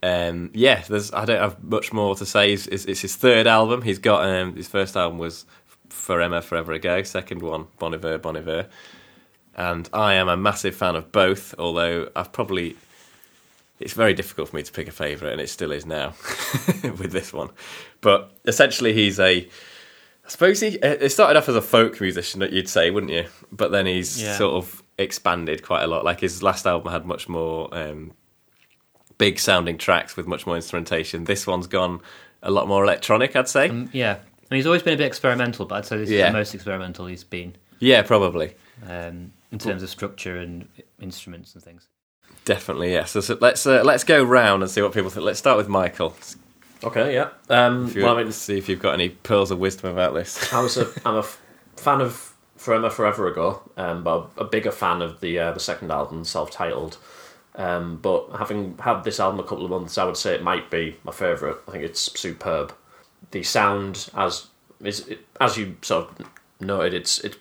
Um, 0.03 0.51
yeah, 0.55 0.83
there's. 0.89 1.13
I 1.13 1.25
don't 1.25 1.41
have 1.41 1.63
much 1.63 1.93
more 1.93 2.15
to 2.17 2.27
say. 2.27 2.53
It's, 2.53 2.67
it's, 2.67 2.85
it's 2.87 3.01
his 3.01 3.17
third 3.17 3.47
album. 3.47 3.83
He's 3.83 3.99
got 3.99 4.25
um, 4.25 4.57
his 4.57 4.69
first 4.69 4.97
album 4.97 5.19
was 5.19 5.47
For 5.89 6.21
Emma 6.21 6.43
Forever 6.43 6.73
Ago. 6.73 7.03
Second 7.03 7.43
one, 7.43 7.67
Bon 7.79 7.95
Iver, 7.95 8.19
Bon 8.19 8.37
Iver. 8.37 8.67
And 9.55 9.89
I 9.93 10.15
am 10.15 10.29
a 10.29 10.37
massive 10.37 10.75
fan 10.75 10.97
of 10.97 11.13
both. 11.13 11.55
Although 11.59 12.11
I've 12.17 12.33
probably, 12.33 12.75
it's 13.81 13.93
very 13.93 14.15
difficult 14.15 14.49
for 14.49 14.57
me 14.57 14.63
to 14.63 14.73
pick 14.73 14.89
a 14.89 14.93
favourite, 14.93 15.33
and 15.33 15.41
it 15.41 15.49
still 15.49 15.73
is 15.73 15.87
now 15.87 16.09
with 16.83 17.13
this 17.13 17.33
one. 17.33 17.51
But 18.01 18.33
essentially, 18.45 18.93
he's 18.93 19.21
a. 19.21 19.49
I 20.25 20.29
suppose 20.29 20.61
he. 20.61 20.69
It 20.83 21.11
started 21.13 21.39
off 21.39 21.49
as 21.49 21.57
a 21.57 21.63
folk 21.63 22.01
musician, 22.01 22.41
that 22.41 22.53
you'd 22.53 22.69
say, 22.69 22.91
wouldn't 22.91 23.13
you? 23.13 23.27
But 23.51 23.71
then 23.73 23.87
he's 23.87 24.23
Yeah. 24.23 24.37
sort 24.37 24.55
of 24.55 24.83
expanded 24.99 25.63
quite 25.63 25.83
a 25.83 25.87
lot. 25.87 26.05
Like 26.05 26.21
his 26.21 26.43
last 26.43 26.67
album 26.67 26.93
had 26.93 27.05
much 27.07 27.29
more. 27.29 27.69
Um, 27.73 28.13
big 29.23 29.39
sounding 29.39 29.79
tracks 29.79 30.17
with 30.17 30.27
much 30.27 30.47
more 30.49 30.57
instrumentation. 30.57 31.25
This 31.25 31.47
one's 31.47 31.69
gone 31.69 32.01
a 32.43 32.51
lot 32.51 32.67
more 32.67 32.83
electronic, 32.83 33.37
I'd 33.37 33.49
say. 33.49 33.69
Um, 33.69 33.89
yeah. 33.93 34.15
I 34.15 34.17
mean, 34.51 34.59
he's 34.59 34.67
always 34.67 34.83
been 34.83 34.95
a 34.95 34.97
bit 34.97 35.07
experimental, 35.07 35.65
but 35.65 35.77
I'd 35.77 35.87
say 35.87 35.97
this 35.99 36.11
Yeah. 36.11 36.27
is 36.27 36.33
the 36.33 36.39
most 36.39 36.55
experimental 36.57 37.07
he's 37.07 37.23
been 37.23 37.55
yeah, 37.79 38.03
probably. 38.03 38.55
um, 38.89 39.33
in 39.53 39.59
terms 39.59 39.83
of 39.85 39.89
structure 39.91 40.37
and 40.39 40.67
instruments 41.01 41.55
and 41.55 41.63
things. 41.63 41.87
Definitely, 42.45 42.93
yeah. 42.93 43.05
So, 43.05 43.21
so 43.21 43.39
let's 43.41 43.65
uh, 43.65 43.83
let's 43.85 44.03
go 44.03 44.25
round 44.25 44.63
and 44.65 44.71
see 44.73 44.83
what 44.83 44.93
people 44.93 45.11
think. 45.11 45.25
Let's 45.25 45.39
start 45.39 45.57
with 45.57 45.69
Michael. 45.69 46.17
Okay, 46.83 47.15
yeah. 47.15 47.29
Um, 47.49 47.87
If 47.87 47.95
you 47.95 48.03
well, 48.03 48.19
I 48.19 48.25
mean, 48.25 48.33
see 48.33 48.59
if 48.59 48.69
you've 48.69 48.81
got 48.83 48.95
any 48.95 49.11
pearls 49.11 49.53
of 49.53 49.59
wisdom 49.61 49.91
about 49.93 50.15
this. 50.15 50.53
I 50.53 50.61
was 50.61 50.77
a, 50.77 50.87
I'm 51.07 51.15
a 51.15 51.21
f- 51.21 51.41
fan 51.77 52.01
of 52.01 52.35
Forever 52.57 52.91
Forever 52.91 53.29
Ago, 53.29 53.63
um, 53.77 54.03
but 54.03 54.31
a 54.37 54.45
bigger 54.45 54.73
fan 54.73 55.01
of 55.03 55.21
the 55.21 55.39
uh, 55.39 55.53
the 55.53 55.61
second 55.61 55.93
album, 55.93 56.25
self-titled. 56.25 56.97
Um, 57.55 57.97
but 57.97 58.29
having 58.39 58.79
had 58.79 59.03
this 59.05 59.21
album 59.21 59.41
a 59.41 59.43
couple 59.43 59.65
of 59.65 59.71
months, 59.71 59.99
I 59.99 60.05
would 60.05 60.17
say 60.17 60.35
it 60.35 60.43
might 60.43 60.71
be 60.71 60.97
my 61.05 61.13
favourite. 61.13 61.59
I 61.69 61.71
think 61.71 61.85
it's 61.85 62.19
superb. 62.19 62.75
The 63.31 63.43
sound, 63.43 64.09
as 64.15 64.47
is 64.83 65.15
as 65.41 65.57
you 65.57 65.77
sort 65.83 66.09
of 66.09 66.27
noted, 66.61 66.95
it's 66.95 67.21
it's 67.21 67.37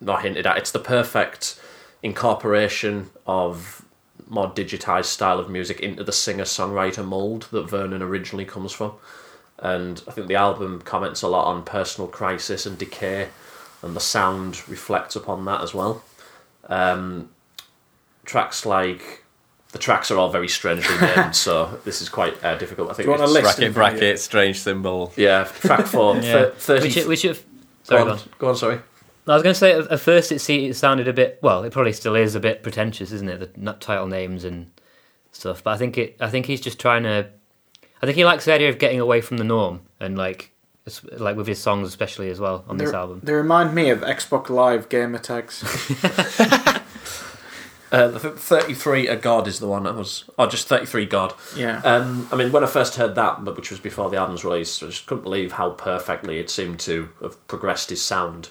not 0.00 0.22
hinted 0.22 0.46
at. 0.46 0.58
It's 0.58 0.72
the 0.72 0.78
perfect 0.78 1.60
incorporation 2.02 3.10
of 3.26 3.84
more 4.28 4.50
digitized 4.50 5.06
style 5.06 5.38
of 5.38 5.48
music 5.48 5.80
into 5.80 6.02
the 6.02 6.12
singer-songwriter 6.12 7.04
mold 7.06 7.46
that 7.52 7.70
Vernon 7.70 8.02
originally 8.02 8.44
comes 8.44 8.72
from 8.72 8.92
and 9.58 10.02
I 10.06 10.10
think 10.10 10.28
the 10.28 10.34
album 10.34 10.82
comments 10.82 11.22
a 11.22 11.28
lot 11.28 11.46
on 11.46 11.64
personal 11.64 12.08
crisis 12.08 12.66
and 12.66 12.76
decay, 12.76 13.28
and 13.82 13.96
the 13.96 14.00
sound 14.00 14.68
reflects 14.68 15.16
upon 15.16 15.44
that 15.46 15.62
as 15.62 15.72
well. 15.72 16.02
Um, 16.64 17.30
tracks 18.24 18.66
like 18.66 19.24
the 19.76 19.82
tracks 19.82 20.10
are 20.10 20.18
all 20.18 20.30
very 20.30 20.48
strangely 20.48 20.96
named, 20.98 21.36
so 21.46 21.78
this 21.84 22.00
is 22.00 22.08
quite 22.08 22.42
uh, 22.42 22.56
difficult. 22.56 22.90
I 22.90 22.94
think 22.94 23.06
Do 23.06 23.12
you 23.12 23.18
want 23.18 23.30
a 23.30 23.32
list? 23.32 23.42
Bracket, 23.44 23.62
in 23.64 23.70
you? 23.70 23.74
bracket, 23.74 24.18
strange 24.18 24.58
symbol. 24.60 25.12
Yeah, 25.16 25.44
track 25.44 25.86
four, 25.86 26.14
Yeah. 26.16 26.20
thir- 26.22 26.54
thirty. 26.56 26.88
Which, 26.88 27.06
which 27.06 27.24
if, 27.26 27.44
go, 27.44 27.96
sorry, 27.96 28.00
on, 28.00 28.06
go 28.06 28.12
on. 28.12 28.20
go 28.38 28.48
on, 28.48 28.56
sorry. 28.56 28.80
I 29.28 29.34
was 29.34 29.42
going 29.42 29.54
to 29.54 29.58
say 29.58 29.72
at 29.72 29.90
at 29.90 30.00
first 30.00 30.30
it, 30.32 30.38
see, 30.38 30.66
it 30.68 30.74
sounded 30.76 31.08
a 31.08 31.12
bit 31.12 31.38
well. 31.42 31.64
It 31.64 31.72
probably 31.72 31.92
still 31.92 32.14
is 32.14 32.34
a 32.36 32.40
bit 32.40 32.62
pretentious, 32.62 33.10
isn't 33.12 33.28
it? 33.28 33.54
The 33.64 33.72
title 33.74 34.06
names 34.06 34.44
and 34.44 34.70
stuff. 35.32 35.62
But 35.64 35.72
I 35.72 35.76
think 35.78 35.98
it. 35.98 36.16
I 36.20 36.30
think 36.30 36.46
he's 36.46 36.60
just 36.60 36.78
trying 36.78 37.02
to. 37.02 37.28
I 38.02 38.06
think 38.06 38.16
he 38.16 38.24
likes 38.24 38.44
the 38.44 38.52
idea 38.52 38.68
of 38.68 38.78
getting 38.78 39.00
away 39.00 39.20
from 39.20 39.36
the 39.38 39.44
norm 39.44 39.80
and 40.00 40.16
like, 40.16 40.52
like 41.18 41.36
with 41.36 41.46
his 41.48 41.58
songs 41.58 41.88
especially 41.88 42.30
as 42.30 42.38
well 42.38 42.64
on 42.68 42.76
this 42.76 42.92
album. 42.92 43.20
They 43.24 43.32
remind 43.32 43.74
me 43.74 43.90
of 43.90 44.00
Xbox 44.00 44.48
Live 44.48 44.88
gamer 44.88 45.18
tags. 45.18 45.64
Uh, 47.92 48.08
the 48.08 48.18
33 48.18 49.06
A 49.06 49.16
God 49.16 49.46
is 49.46 49.60
the 49.60 49.68
one 49.68 49.84
that 49.84 49.94
was, 49.94 50.24
or 50.38 50.46
just 50.46 50.66
33 50.66 51.06
God. 51.06 51.34
Yeah. 51.54 51.80
Um, 51.84 52.28
I 52.32 52.36
mean, 52.36 52.50
when 52.50 52.64
I 52.64 52.66
first 52.66 52.96
heard 52.96 53.14
that, 53.14 53.44
but 53.44 53.56
which 53.56 53.70
was 53.70 53.78
before 53.78 54.10
the 54.10 54.16
album's 54.16 54.44
release, 54.44 54.82
I 54.82 54.86
just 54.86 55.06
couldn't 55.06 55.22
believe 55.24 55.52
how 55.52 55.70
perfectly 55.70 56.38
it 56.38 56.50
seemed 56.50 56.80
to 56.80 57.10
have 57.22 57.46
progressed 57.46 57.90
his 57.90 58.02
sound. 58.02 58.48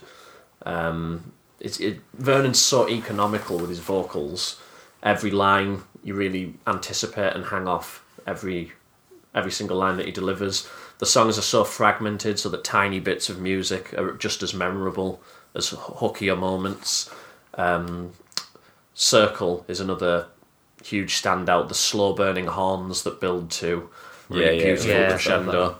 Um, 0.66 1.34
it's, 1.60 1.80
it, 1.80 2.00
Vernon's 2.14 2.62
so 2.62 2.88
economical 2.90 3.58
with 3.58 3.70
his 3.70 3.80
vocals. 3.80 4.62
Every 5.04 5.32
line 5.32 5.84
you 6.04 6.14
really 6.14 6.54
anticipate 6.66 7.34
and 7.34 7.46
hang 7.46 7.68
off 7.68 8.04
every 8.26 8.72
every 9.34 9.52
single 9.52 9.78
line 9.78 9.98
that 9.98 10.06
he 10.06 10.12
delivers. 10.12 10.68
The 11.00 11.06
songs 11.06 11.38
are 11.38 11.44
so 11.44 11.66
fragmented, 11.66 12.40
so 12.40 12.48
that 12.50 12.64
tiny 12.64 13.02
bits 13.02 13.28
of 13.30 13.38
music 13.38 13.94
are 13.98 14.14
just 14.14 14.42
as 14.42 14.54
memorable 14.54 15.22
as 15.54 15.72
hookier 15.72 16.38
moments. 16.38 17.14
Um, 17.56 18.14
Circle 18.96 19.66
is 19.68 19.80
another 19.80 20.28
huge 20.84 21.22
standout. 21.22 21.68
The 21.68 21.76
slow 21.76 22.14
burning 22.14 22.48
horns 22.48 23.04
that 23.04 23.20
build 23.20 23.52
to 23.52 23.90
really 24.30 24.46
Yeah, 24.46 24.52
yeah, 24.52 24.64
beautiful 24.64 24.92
yeah. 24.92 25.10
crescendo. 25.10 25.78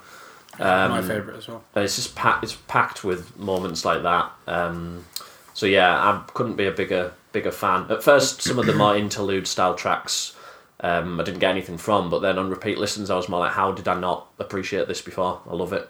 my 0.60 1.02
favourite 1.02 1.38
as 1.38 1.48
well. 1.48 1.64
And 1.74 1.84
it's 1.86 1.96
just 1.96 2.16
packed. 2.16 2.44
It's 2.44 2.56
packed 2.68 3.04
with 3.04 3.38
moments 3.38 3.86
like 3.86 4.04
that. 4.04 4.32
Um, 4.48 5.06
so 5.54 5.66
yeah, 5.66 5.96
I 5.96 6.24
couldn't 6.34 6.56
be 6.58 6.66
a 6.68 6.72
bigger 6.72 7.14
bigger 7.32 7.52
fan. 7.52 7.86
At 7.90 8.04
first, 8.04 8.42
some 8.42 8.60
of 8.60 8.66
the 8.66 8.74
more 8.74 8.96
interlude 8.96 9.48
style 9.48 9.76
tracks, 9.76 10.36
um, 10.82 11.20
I 11.20 11.24
didn't 11.24 11.40
get 11.40 11.52
anything 11.52 11.78
from. 11.78 12.10
But 12.10 12.20
then 12.20 12.38
on 12.38 12.50
repeat 12.50 12.78
listens, 12.78 13.10
I 13.10 13.16
was 13.16 13.28
more 13.30 13.40
like, 13.42 13.52
how 13.54 13.72
did 13.74 13.88
I 13.88 14.00
not 14.00 14.28
appreciate 14.40 14.88
this 14.88 15.02
before? 15.02 15.42
I 15.50 15.54
love 15.54 15.74
it. 15.74 15.90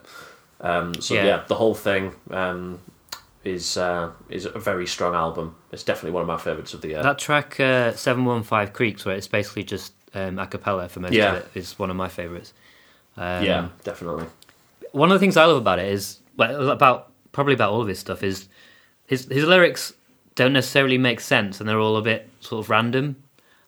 Um, 0.61 0.99
so 1.01 1.13
Yeah. 1.15 1.25
yeah. 1.25 1.43
the 1.47 1.55
whole 1.55 1.75
thing 1.75 2.13
um, 2.31 2.79
is 3.45 3.77
uh, 3.77 4.11
is 4.29 4.45
a 4.45 4.59
very 4.59 4.87
strong 4.87 5.13
album. 5.15 5.55
It's 5.71 5.83
definitely 5.83 6.11
one 6.11 6.21
of 6.21 6.27
my 6.27 6.37
favorites 6.37 6.73
of 6.73 6.81
the 6.81 6.89
year. 6.89 7.03
That 7.03 7.17
track 7.19 7.59
uh, 7.59 7.93
Seven 7.93 8.25
One 8.25 8.43
Five 8.43 8.73
Creeks, 8.73 9.05
where 9.05 9.15
it's 9.15 9.27
basically 9.27 9.63
just 9.63 9.93
um, 10.13 10.39
a 10.39 10.47
cappella 10.47 10.89
for 10.89 10.99
most 10.99 11.13
Yeah. 11.13 11.35
of 11.35 11.45
it, 11.45 11.51
is 11.59 11.77
one 11.79 11.89
of 11.89 11.95
my 11.95 12.09
favourites. 12.09 12.53
Um, 13.17 13.45
yeah, 13.45 13.69
definitely. 13.83 14.25
one 14.91 15.09
of 15.09 15.15
the 15.15 15.19
things 15.19 15.37
I 15.37 15.45
love 15.45 15.57
about 15.57 15.79
it 15.79 15.87
is 15.87 16.19
well, 16.35 16.69
about 16.69 17.11
probably 17.31 17.53
about 17.53 17.71
all 17.71 17.81
of 17.81 17.87
his 17.87 17.99
stuff 17.99 18.23
is 18.23 18.49
his 19.05 19.25
his 19.25 19.45
lyrics 19.45 19.93
don't 20.35 20.51
necessarily 20.53 20.97
make 20.97 21.21
sense 21.21 21.59
and 21.61 21.69
they're 21.69 21.79
all 21.79 21.95
a 21.95 22.01
bit 22.01 22.29
sort 22.41 22.65
of 22.65 22.69
random. 22.69 23.15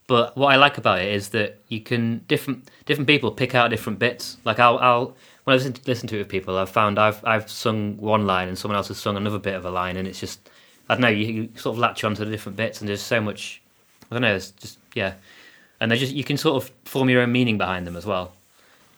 But 0.07 0.35
what 0.37 0.53
I 0.53 0.55
like 0.57 0.77
about 0.77 0.99
it 1.01 1.13
is 1.13 1.29
that 1.29 1.59
you 1.67 1.79
can 1.81 2.19
different 2.27 2.69
different 2.85 3.07
people 3.07 3.31
pick 3.31 3.53
out 3.55 3.69
different 3.69 3.99
bits. 3.99 4.37
Like 4.43 4.59
I'll, 4.59 4.77
I'll 4.79 5.15
when 5.47 5.53
I 5.53 5.57
listen 5.59 5.71
to, 5.71 5.81
listen 5.87 6.09
to 6.09 6.15
it 6.15 6.19
with 6.19 6.27
people, 6.27 6.57
I've 6.57 6.69
found 6.69 6.99
I've 6.99 7.23
I've 7.23 7.49
sung 7.49 7.95
one 7.95 8.27
line 8.27 8.49
and 8.49 8.57
someone 8.57 8.75
else 8.75 8.89
has 8.89 8.97
sung 8.97 9.15
another 9.15 9.39
bit 9.39 9.55
of 9.55 9.63
a 9.63 9.71
line, 9.71 9.95
and 9.95 10.05
it's 10.05 10.19
just 10.19 10.49
I 10.89 10.95
don't 10.95 11.01
know. 11.01 11.07
You, 11.07 11.25
you 11.25 11.49
sort 11.55 11.75
of 11.75 11.79
latch 11.79 12.03
onto 12.03 12.25
the 12.25 12.31
different 12.31 12.57
bits, 12.57 12.81
and 12.81 12.89
there's 12.89 13.01
so 13.01 13.21
much. 13.21 13.61
I 14.11 14.15
don't 14.15 14.23
know. 14.23 14.35
It's 14.35 14.51
just 14.51 14.77
yeah, 14.93 15.13
and 15.79 15.89
they 15.89 15.97
just 15.97 16.13
you 16.13 16.25
can 16.25 16.35
sort 16.35 16.61
of 16.61 16.69
form 16.83 17.09
your 17.09 17.21
own 17.21 17.31
meaning 17.31 17.57
behind 17.57 17.87
them 17.87 17.95
as 17.95 18.05
well 18.05 18.33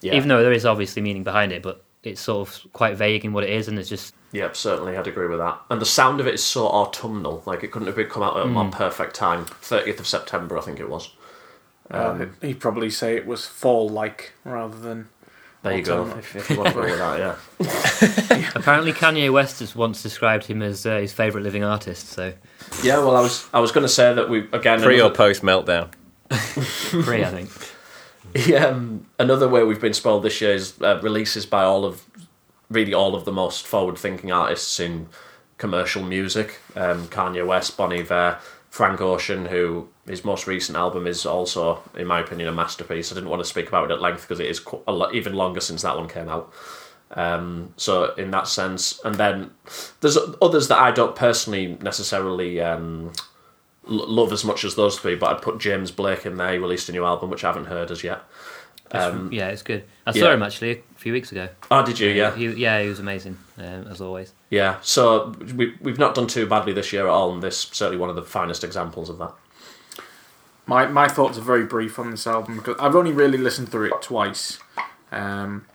Yeah, 0.02 0.16
even 0.16 0.28
though 0.28 0.42
there 0.42 0.52
is 0.52 0.66
obviously 0.66 1.04
meaning 1.04 1.24
behind 1.24 1.52
it, 1.52 1.62
but 1.62 1.84
it's 2.02 2.20
sort 2.20 2.48
of 2.50 2.74
quite 2.74 2.98
vague 2.98 3.24
in 3.26 3.32
what 3.32 3.44
it 3.44 3.52
is, 3.52 3.68
and 3.68 3.78
it's 3.78 3.90
just 3.90 4.16
Yeah, 4.32 4.50
certainly, 4.54 4.98
I'd 4.98 5.06
agree 5.06 5.28
with 5.28 5.38
that. 5.40 5.62
And 5.70 5.80
the 5.80 5.86
sound 5.86 6.20
of 6.20 6.26
it 6.26 6.34
is 6.34 6.44
so 6.44 6.66
autumnal. 6.68 7.44
Like 7.46 7.64
it 7.64 7.72
couldn't 7.72 7.86
have 7.88 7.96
been 7.96 8.10
come 8.10 8.24
out 8.24 8.38
at 8.38 8.44
a 8.44 8.48
Hmm. 8.48 8.54
more 8.54 8.70
perfect 8.72 9.14
time. 9.16 9.46
Thirtieth 9.46 10.00
of 10.00 10.08
September, 10.08 10.58
I 10.58 10.62
think 10.62 10.80
it 10.80 10.90
was. 10.90 11.12
Um, 11.92 12.36
He'd 12.42 12.60
probably 12.60 12.90
say 12.90 13.16
it 13.16 13.26
was 13.28 13.46
fall-like 13.46 14.34
rather 14.44 14.78
than. 14.80 15.10
There 15.62 15.76
you 15.76 15.84
go. 15.84 16.08
If, 16.18 16.36
if 16.36 16.50
you 16.50 16.58
want 16.58 16.70
to 16.70 16.74
go 16.74 16.82
with 16.82 16.98
that, 16.98 17.20
yeah. 17.20 18.52
apparently 18.56 18.94
Kanye 18.94 19.32
West 19.32 19.60
has 19.60 19.76
once 19.76 20.02
described 20.02 20.46
him 20.46 20.62
as 20.62 20.86
uh, 20.86 21.00
his 21.00 21.12
favorite 21.12 21.44
living 21.44 21.66
artist. 21.66 22.08
So 22.08 22.34
Yeah, 22.82 23.00
well, 23.00 23.18
I 23.18 23.22
was 23.22 23.46
I 23.54 23.60
was 23.60 23.74
going 23.74 23.84
to 23.84 23.90
say 23.90 24.14
that 24.14 24.30
we 24.30 24.48
again 24.54 24.82
Pre 24.82 25.02
or 25.02 25.10
post 25.10 25.42
meltdown. 25.42 25.90
free, 26.32 27.26
I 27.26 27.30
think. 27.30 27.50
Yeah, 28.48 28.68
um, 28.68 29.08
another 29.18 29.50
way 29.50 29.64
we've 29.64 29.82
been 29.82 29.94
spoiled 29.94 30.24
this 30.24 30.40
year 30.40 30.54
is 30.54 30.80
uh, 30.82 31.00
releases 31.02 31.46
by 31.46 31.64
all 31.64 31.84
of 31.84 32.06
really 32.70 32.94
all 32.94 33.16
of 33.16 33.26
the 33.26 33.32
most 33.32 33.66
forward-thinking 33.66 34.32
artists 34.32 34.80
in 34.80 35.08
commercial 35.58 36.04
music. 36.04 36.60
Um, 36.76 37.08
Kanye 37.08 37.46
West, 37.46 37.76
Bon 37.76 37.92
Iver, 37.92 38.38
Frank 38.70 39.02
Ocean, 39.02 39.46
who 39.46 39.90
his 40.08 40.24
most 40.24 40.48
recent 40.48 40.78
album 40.78 41.08
is 41.08 41.26
also, 41.26 41.82
in 41.96 42.08
my 42.08 42.20
opinion, 42.20 42.50
a 42.50 42.52
masterpiece. 42.52 43.12
I 43.12 43.16
didn't 43.16 43.30
want 43.30 43.42
to 43.42 43.50
speak 43.50 43.68
about 43.68 43.90
it 43.90 43.94
at 43.94 44.02
length 44.02 44.22
because 44.22 44.40
it 44.40 44.48
is 44.48 44.64
lot, 44.88 45.14
even 45.16 45.34
longer 45.34 45.60
since 45.60 45.82
that 45.82 45.98
one 45.98 46.08
came 46.08 46.30
out. 46.30 46.54
Um, 47.12 47.74
so 47.78 48.14
in 48.14 48.30
that 48.32 48.48
sense, 48.48 49.00
and 49.04 49.16
then 49.16 49.52
there's 50.02 50.18
others 50.42 50.68
that 50.68 50.78
I 50.78 50.92
don't 50.92 51.16
personally 51.16 51.78
necessarily 51.82 52.62
um, 52.62 53.12
love 53.86 54.32
as 54.32 54.46
much 54.46 54.64
as 54.64 54.76
those 54.76 55.00
three, 55.00 55.16
but 55.16 55.36
I'd 55.36 55.42
put 55.42 55.58
James 55.58 55.92
Blake 55.92 56.26
in 56.26 56.38
there. 56.38 56.54
He 56.54 56.60
released 56.60 56.90
a 56.90 56.92
new 56.92 57.06
album 57.06 57.30
which 57.30 57.44
I 57.44 57.48
haven't 57.48 57.66
heard 57.66 57.90
as 57.90 58.04
yet. 58.04 58.22
Um, 58.92 59.32
yeah, 59.32 59.50
it's 59.50 59.62
good. 59.62 59.84
I 60.08 60.12
yeah. 60.12 60.22
saw 60.22 60.32
him 60.32 60.42
actually 60.42 60.72
a 60.72 61.00
few 61.00 61.14
weeks 61.14 61.32
ago. 61.32 61.50
oh, 61.70 61.86
did 61.86 62.00
you? 62.00 62.10
Yeah, 62.10 62.36
he, 62.36 62.48
yeah, 62.48 62.82
he 62.82 62.90
was 62.90 63.00
amazing 63.00 63.38
um, 63.58 63.88
as 63.88 64.02
always. 64.02 64.34
yeah. 64.50 64.78
So 64.82 65.36
we 65.56 65.76
we've 65.82 66.00
not 66.00 66.16
done 66.16 66.28
too 66.28 66.48
badly 66.48 66.74
this 66.74 66.92
year 66.92 67.06
at 67.06 67.10
all, 67.10 67.32
and 67.32 67.44
this 67.44 67.58
certainly 67.72 67.98
one 67.98 68.10
of 68.10 68.16
the 68.16 68.24
finest 68.24 68.64
examples 68.64 69.10
of 69.10 69.18
that. 69.20 69.34
My 70.66 70.88
my 70.88 71.08
thoughts 71.08 71.38
are 71.38 71.42
very 71.42 71.66
brief 71.66 72.00
on 72.00 72.12
this 72.12 72.26
album 72.26 72.58
because 72.58 72.78
I've 72.80 72.96
only 72.96 73.12
really 73.12 73.38
listened 73.38 73.70
through 73.70 73.94
it 73.94 74.02
twice, 74.02 74.60
um, 75.12 75.66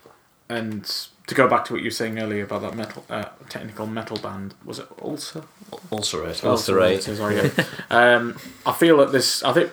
and 0.48 0.84
to 1.26 1.34
go 1.34 1.48
back 1.48 1.64
to 1.66 1.72
what 1.72 1.82
you 1.82 1.86
were 1.86 1.92
saying 1.92 2.18
earlier 2.18 2.44
about 2.44 2.62
that 2.62 2.76
metal 2.76 3.04
uh, 3.08 3.26
technical 3.48 3.86
metal 3.86 4.16
band 4.18 4.54
was 4.64 4.78
it 4.78 4.88
Ulcer? 5.00 5.44
Ulcerate. 5.90 6.44
Ulcerate. 6.44 7.08
Ulcerate, 7.08 7.52
Sorry, 7.52 7.66
um, 7.90 8.38
I 8.66 8.72
feel 8.72 8.98
that 8.98 9.12
this 9.12 9.42
I 9.42 9.52
think 9.52 9.70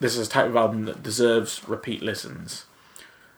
this 0.00 0.16
is 0.16 0.26
a 0.26 0.30
type 0.30 0.46
of 0.46 0.56
album 0.56 0.84
that 0.84 1.02
deserves 1.02 1.66
repeat 1.68 2.02
listens. 2.02 2.66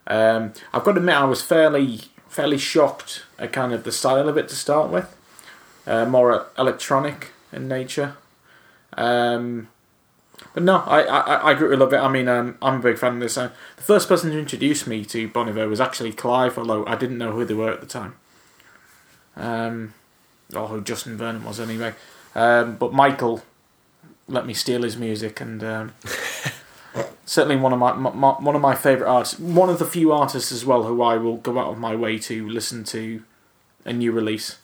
Um, 0.07 0.53
I've 0.73 0.85
got 0.85 0.93
to 0.93 1.01
admit 1.01 1.17
I 1.17 1.25
was 1.25 1.43
fairly 1.43 2.01
fairly 2.29 2.59
shocked 2.59 3.25
at 3.39 3.53
kind 3.53 3.73
of 3.73 3.85
the 3.85 3.93
style 3.93 4.29
of 4.29 4.37
it 4.37 4.49
to 4.49 4.55
start 4.55 4.91
with, 4.91 5.17
uh, 5.87 6.05
more 6.05 6.47
electronic 6.59 7.33
in 7.53 7.67
nature. 7.67 8.17
Um, 8.97 9.69
but 10.55 10.63
no, 10.63 10.79
I, 10.79 11.03
I, 11.03 11.51
I 11.51 11.55
grew 11.55 11.71
to 11.71 11.77
love 11.77 11.93
it. 11.93 11.99
I 11.99 12.09
mean, 12.09 12.29
um, 12.29 12.59
I'm 12.61 12.77
a 12.77 12.79
big 12.81 12.99
fan 12.99 13.15
of 13.15 13.21
this. 13.21 13.39
Uh, 13.39 13.51
the 13.77 13.83
first 13.83 14.09
person 14.09 14.31
to 14.31 14.39
introduce 14.39 14.87
me 14.87 15.05
to 15.07 15.29
Bon 15.29 15.49
Iver 15.49 15.69
was 15.69 15.81
actually 15.81 16.13
Clive, 16.13 16.59
although 16.59 16.87
I 16.87 16.97
didn't 16.97 17.19
know 17.19 17.33
who 17.33 17.45
they 17.45 17.55
were 17.55 17.73
at 17.73 17.81
the 17.81 17.87
time. 17.87 18.17
Um, 19.37 19.95
or 20.55 20.69
who 20.69 20.81
Justin 20.81 21.17
Vernon 21.17 21.45
was 21.45 21.61
anyway. 21.61 21.95
Um, 22.35 22.77
but 22.77 22.93
Michael 22.93 23.43
let 24.29 24.47
me 24.47 24.55
steal 24.55 24.83
his 24.83 24.97
music, 24.97 25.41
and 25.41 25.63
um, 25.65 25.93
certainly 27.25 27.57
one 27.57 27.73
of 27.73 27.79
my, 27.79 27.93
my, 27.95 28.31
one 28.33 28.55
of 28.55 28.61
my 28.61 28.75
favorite 28.75 29.09
artists. 29.09 29.39
One 29.39 29.69
of 29.69 29.79
the 29.79 29.85
few 29.85 30.13
artists 30.13 30.53
as 30.53 30.65
well 30.65 30.85
who 30.85 31.03
I 31.03 31.17
will 31.17 31.37
go 31.39 31.59
out 31.59 31.71
of 31.73 31.79
my 31.79 31.95
way 31.97 32.19
to 32.19 32.49
listen 32.49 32.85
to 32.85 33.23
a 33.85 33.93
new 33.93 34.13
release. 34.13 34.59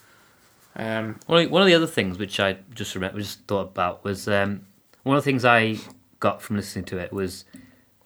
Um, 0.76 1.20
One 1.26 1.44
of, 1.44 1.50
one 1.50 1.62
of 1.62 1.66
the 1.66 1.74
other 1.74 1.86
things 1.86 2.18
which 2.18 2.40
I 2.40 2.58
just 2.74 2.94
remember, 2.94 3.20
just 3.20 3.40
thought 3.46 3.68
about 3.68 4.02
was 4.04 4.26
um, 4.28 4.66
one 5.04 5.16
of 5.16 5.22
the 5.22 5.30
things 5.30 5.44
I 5.44 5.76
got 6.20 6.42
from 6.42 6.56
listening 6.56 6.84
to 6.86 6.98
it 6.98 7.12
was 7.12 7.44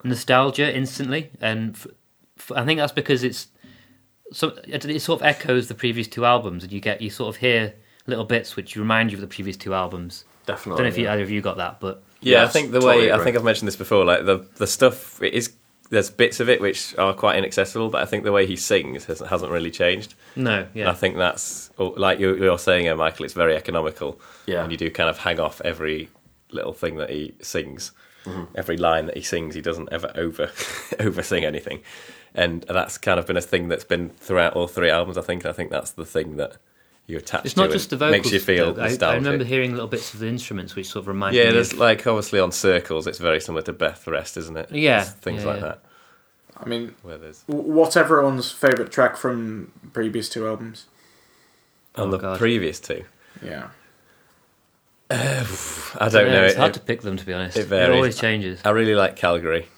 nostalgia 0.05 0.75
instantly, 0.75 1.31
and 1.41 1.75
f- 1.75 1.87
f- 2.39 2.53
I 2.55 2.65
think 2.65 2.79
that's 2.79 2.93
because 2.93 3.25
it's 3.25 3.49
so 4.33 4.59
it, 4.67 4.85
it 4.85 5.01
sort 5.01 5.21
of 5.21 5.27
echoes 5.27 5.69
the 5.69 5.75
previous 5.75 6.07
two 6.09 6.27
albums, 6.27 6.63
and 6.63 6.73
you 6.73 6.81
get 6.81 7.01
you 7.01 7.09
sort 7.09 7.35
of 7.35 7.41
hear 7.41 7.75
little 8.07 8.25
bits 8.27 8.55
which 8.55 8.77
remind 8.77 9.13
you 9.13 9.17
of 9.17 9.23
the 9.23 9.27
previous 9.27 9.57
two 9.57 9.73
albums. 9.73 10.25
I 10.49 10.53
Definitely. 10.53 10.79
don't 10.79 10.85
know 10.85 10.89
if 10.95 10.99
you, 10.99 11.09
either 11.09 11.23
of 11.23 11.31
you 11.31 11.41
got 11.41 11.57
that, 11.59 11.81
but 11.81 12.03
Yeah, 12.21 12.45
I 12.45 12.49
think 12.49 12.73
the 12.73 12.81
totally 12.81 13.07
way 13.09 13.13
I 13.13 13.19
think 13.23 13.37
I've 13.37 13.45
mentioned 13.45 13.69
this 13.69 13.77
before, 13.77 14.05
like 14.05 14.25
the 14.25 14.47
the 14.57 14.67
stuff 14.67 15.23
it 15.23 15.35
is. 15.35 15.53
There's 15.91 16.11
bits 16.11 16.39
of 16.39 16.51
it 16.51 16.61
which 16.61 16.95
are 16.99 17.15
quite 17.15 17.39
inaccessible, 17.39 17.89
but 17.89 18.03
I 18.03 18.05
think 18.05 18.23
the 18.25 18.31
way 18.33 18.45
he 18.47 18.57
sings 18.57 19.07
has, 19.07 19.21
hasn't 19.21 19.51
really 19.51 19.71
changed. 19.71 20.13
no, 20.37 20.59
And 20.61 20.69
yeah, 20.75 20.91
I 20.91 20.93
think 20.93 21.17
that's 21.17 21.71
oh, 21.79 21.95
like 21.97 22.19
you're, 22.19 22.37
you're 22.37 22.59
saying, 22.59 22.87
uh, 22.89 22.95
Michael. 22.95 23.25
It's 23.25 23.33
very 23.33 23.57
economical, 23.57 24.21
Yeah. 24.45 24.63
and 24.63 24.71
you 24.71 24.77
do 24.77 24.91
kind 24.91 25.09
of 25.09 25.17
hang 25.17 25.41
off 25.41 25.63
every 25.65 26.11
little 26.51 26.75
thing 26.75 26.97
that 26.97 27.09
he 27.09 27.33
sings, 27.41 27.93
Mm-hmm. 28.27 28.45
every 28.55 28.77
line 28.77 29.07
that 29.07 29.17
he 29.17 29.23
sings. 29.23 29.55
He 29.55 29.63
doesn't 29.63 29.89
ever 29.91 30.13
over 30.15 30.51
over 31.01 31.23
sing 31.23 31.45
anything, 31.47 31.81
and 32.35 32.65
that's 32.69 32.99
kind 32.99 33.19
of 33.19 33.27
been 33.27 33.39
a 33.39 33.41
thing 33.41 33.69
that's 33.69 33.85
been 33.85 34.11
throughout 34.11 34.53
all 34.53 34.67
three 34.69 34.91
albums. 34.91 35.17
I 35.17 35.23
think. 35.23 35.47
I 35.47 35.53
think 35.53 35.71
that's 35.71 35.93
the 35.93 36.05
thing 36.05 36.37
that 36.37 36.59
you 37.09 37.17
attach 37.17 37.45
It's 37.47 37.55
to 37.55 37.61
not 37.63 37.71
just 37.71 37.91
the 37.91 37.97
vocals. 37.97 38.13
makes 38.13 38.33
you 38.33 38.39
feel 38.39 38.75
though. 38.75 38.83
I. 38.85 38.97
I 39.01 39.15
remember 39.15 39.43
hearing 39.45 39.73
little 39.73 39.89
bits 39.89 40.15
of 40.15 40.21
the 40.21 40.29
instruments 40.29 40.77
which 40.77 40.87
sort 40.87 41.03
of 41.05 41.09
remind 41.09 41.35
yeah, 41.35 41.47
me 41.47 41.53
there's 41.53 41.73
of... 41.73 41.79
like 41.79 42.07
obviously 42.07 42.39
on 42.39 42.53
circles, 42.53 43.07
it's 43.07 43.19
very 43.19 43.41
similar 43.41 43.63
to 43.63 43.73
Beth 43.73 44.05
the 44.05 44.13
Rest, 44.13 44.37
isn't 44.37 44.57
it? 44.57 44.71
Yeah, 44.71 44.99
There's 44.99 45.11
things 45.15 45.43
yeah, 45.43 45.49
like 45.49 45.61
yeah. 45.61 45.67
that. 45.69 45.83
I 46.61 46.69
mean, 46.69 46.95
Where 47.03 47.19
there's 47.19 47.43
what's 47.47 47.97
everyone's 47.97 48.51
favourite 48.53 48.93
track 48.93 49.17
from 49.17 49.73
previous 49.93 50.29
two 50.29 50.47
albums? 50.47 50.87
on 51.97 52.09
Oh, 52.09 52.11
the 52.11 52.19
God. 52.19 52.39
previous 52.39 52.79
two. 52.79 53.05
Yeah. 53.43 53.69
I 55.11 56.09
don't 56.11 56.27
Yeah, 56.27 56.33
know. 56.33 56.45
It's 56.45 56.55
It- 56.55 56.59
hard 56.59 56.71
it- 56.71 56.75
to 56.75 56.81
pick 56.81 57.01
them, 57.03 57.17
to 57.17 57.25
be 57.25 57.33
honest. 57.33 57.57
it 57.57 57.73
It, 57.73 57.91
always 57.91 58.19
changes. 58.21 58.61
I 58.65 58.71
really 58.71 58.95
like 58.95 59.17
Calgary, 59.17 59.69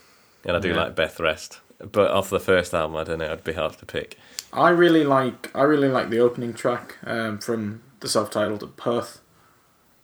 and 0.44 0.56
I 0.56 0.60
do 0.60 0.70
Yeah. 0.70 0.76
like 0.76 0.96
Beth 0.96 1.20
Rest. 1.20 1.60
But 1.92 2.10
off 2.10 2.28
the 2.30 2.40
first 2.40 2.74
album, 2.74 2.96
I 2.96 3.04
don't 3.04 3.18
know. 3.18 3.26
It'd 3.26 3.44
be 3.44 3.52
hard 3.52 3.72
to 3.78 3.86
pick. 3.86 4.18
I 4.52 4.70
really 4.70 5.04
like 5.04 5.50
I 5.54 5.62
really 5.62 5.88
like 5.88 6.10
the 6.10 6.18
opening 6.18 6.52
track 6.54 6.96
um, 7.04 7.38
from 7.38 7.82
the 8.00 8.08
self-titled 8.08 8.76
Perth. 8.76 9.20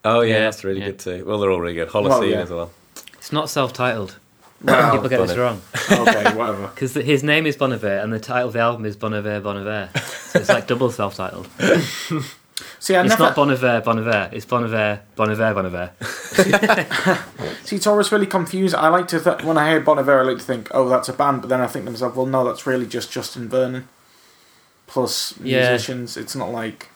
Oh 0.05 0.21
yeah, 0.21 0.35
Yeah, 0.35 0.41
that's 0.41 0.63
really 0.65 0.81
yeah. 0.81 0.87
good 0.87 0.99
too. 1.01 1.25
Well, 1.25 1.39
they're 1.41 1.51
all 1.51 1.61
really 1.61 1.75
good. 1.75 1.89
Holocene 1.89 2.31
yeah. 2.31 2.43
as 2.43 2.51
well. 2.51 2.71
It's 3.15 3.33
not 3.33 3.51
self-titled. 3.51 4.19
Wow. 4.63 4.93
People 4.95 5.09
get 5.09 5.27
this 5.27 5.37
wrong. 5.37 5.61
okay, 5.91 6.35
whatever. 6.35 6.69
Because 6.75 6.95
his 6.95 7.23
name 7.23 7.47
is 7.47 7.57
Bon 7.57 7.73
Iver 7.73 7.99
and 7.99 8.13
the 8.13 8.21
title 8.21 8.49
of 8.49 8.53
the 8.55 8.61
album 8.61 8.85
is 8.87 8.97
Bon 8.97 9.13
Iver, 9.13 9.41
Bon 9.41 9.57
Iver. 9.57 9.91
So 10.27 10.41
it's 10.41 10.49
like 10.49 10.67
double 10.67 10.91
self-titled. 10.91 11.49
See, 12.79 12.95
I 12.95 13.01
it's 13.01 13.11
never. 13.11 13.23
not 13.23 13.37
Bon 13.37 13.51
Iver, 13.51 13.81
Bon 13.81 13.99
Iver. 13.99 14.31
It's 14.33 14.45
Bon 14.45 14.65
Iver, 14.65 15.01
Bon 15.15 15.31
Iver, 15.31 15.55
Bon 15.55 15.67
Iver. 15.67 15.93
See, 17.65 17.77
it's 17.77 17.87
always 17.87 18.13
really 18.13 18.27
confused. 18.27 18.75
I 18.75 18.89
like 18.89 19.09
to 19.09 19.21
th- 19.21 19.43
when 19.45 19.57
I 19.57 19.71
hear 19.71 19.81
Bon 19.81 19.99
Iver, 19.99 20.21
I 20.21 20.23
like 20.25 20.39
to 20.39 20.45
think, 20.45 20.69
oh, 20.73 20.89
that's 20.89 21.09
a 21.09 21.13
band, 21.15 21.41
but 21.43 21.49
then 21.49 21.61
I 21.61 21.67
think 21.67 21.85
to 21.87 21.91
myself, 21.91 22.17
well, 22.17 22.27
no, 22.27 22.45
that's 22.45 22.67
really 22.67 22.87
just 22.87 23.11
Justin 23.11 23.49
Vernon 23.49 23.89
plus 24.87 25.35
Yeah. 25.43 25.71
musicians. 25.71 26.17
It's 26.17 26.35
not 26.37 26.51
like. 26.51 26.89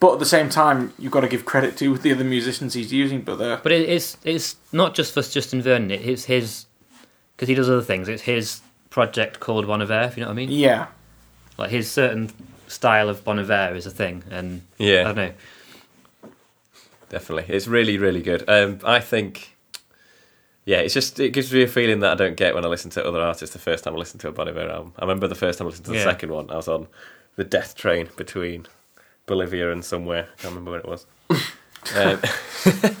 But 0.00 0.14
at 0.14 0.18
the 0.18 0.26
same 0.26 0.50
time, 0.50 0.92
you've 0.98 1.12
got 1.12 1.20
to 1.20 1.28
give 1.28 1.44
credit 1.46 1.76
to 1.78 1.96
the 1.96 2.12
other 2.12 2.24
musicians 2.24 2.74
he's 2.74 2.92
using. 2.92 3.22
But 3.22 3.36
they're 3.36 3.56
But 3.56 3.72
it, 3.72 3.88
it's 3.88 4.16
it's 4.24 4.56
not 4.72 4.94
just 4.94 5.14
for 5.14 5.22
Justin 5.22 5.62
Vernon. 5.62 5.90
It, 5.90 6.02
it's 6.02 6.24
his 6.26 6.66
because 7.36 7.48
he 7.48 7.54
does 7.54 7.68
other 7.70 7.82
things. 7.82 8.08
It's 8.08 8.22
his 8.22 8.60
project 8.90 9.40
called 9.40 9.66
Bon 9.66 9.80
Iver. 9.80 10.02
If 10.02 10.16
you 10.16 10.22
know 10.22 10.28
what 10.28 10.32
I 10.34 10.36
mean. 10.36 10.50
yeah, 10.50 10.86
Like 11.56 11.70
his 11.70 11.90
certain 11.90 12.30
style 12.68 13.08
of 13.08 13.24
Bon 13.24 13.38
Iver 13.38 13.74
is 13.74 13.86
a 13.86 13.90
thing, 13.90 14.24
and 14.30 14.62
yeah, 14.78 15.00
I 15.00 15.04
don't 15.04 15.16
know. 15.16 15.32
definitely. 17.08 17.54
It's 17.54 17.66
really, 17.66 17.96
really 17.98 18.22
good. 18.22 18.44
Um, 18.48 18.80
I 18.84 19.00
think. 19.00 19.53
Yeah, 20.66 20.78
it's 20.78 20.94
just 20.94 21.20
it 21.20 21.30
gives 21.30 21.52
me 21.52 21.62
a 21.62 21.68
feeling 21.68 22.00
that 22.00 22.12
I 22.12 22.14
don't 22.14 22.36
get 22.36 22.54
when 22.54 22.64
I 22.64 22.68
listen 22.68 22.90
to 22.92 23.04
other 23.06 23.20
artists. 23.20 23.52
The 23.52 23.58
first 23.60 23.84
time 23.84 23.94
I 23.94 23.98
listened 23.98 24.20
to 24.22 24.28
a 24.28 24.32
Bon 24.32 24.48
Iver 24.48 24.70
album, 24.70 24.92
I 24.98 25.02
remember 25.02 25.28
the 25.28 25.34
first 25.34 25.58
time 25.58 25.66
I 25.66 25.70
listened 25.70 25.84
to 25.86 25.90
the 25.92 25.98
Yeah. 25.98 26.04
second 26.04 26.30
one. 26.32 26.50
I 26.50 26.56
was 26.56 26.68
on 26.68 26.86
the 27.36 27.44
death 27.44 27.74
train 27.76 28.08
between 28.16 28.66
Bolivia 29.26 29.70
and 29.72 29.84
somewhere. 29.84 30.28
I 30.38 30.42
can't 30.42 30.54
remember 30.54 30.70
where 30.70 30.80
it 30.80 30.88
was. 30.88 31.06
um, 31.96 32.96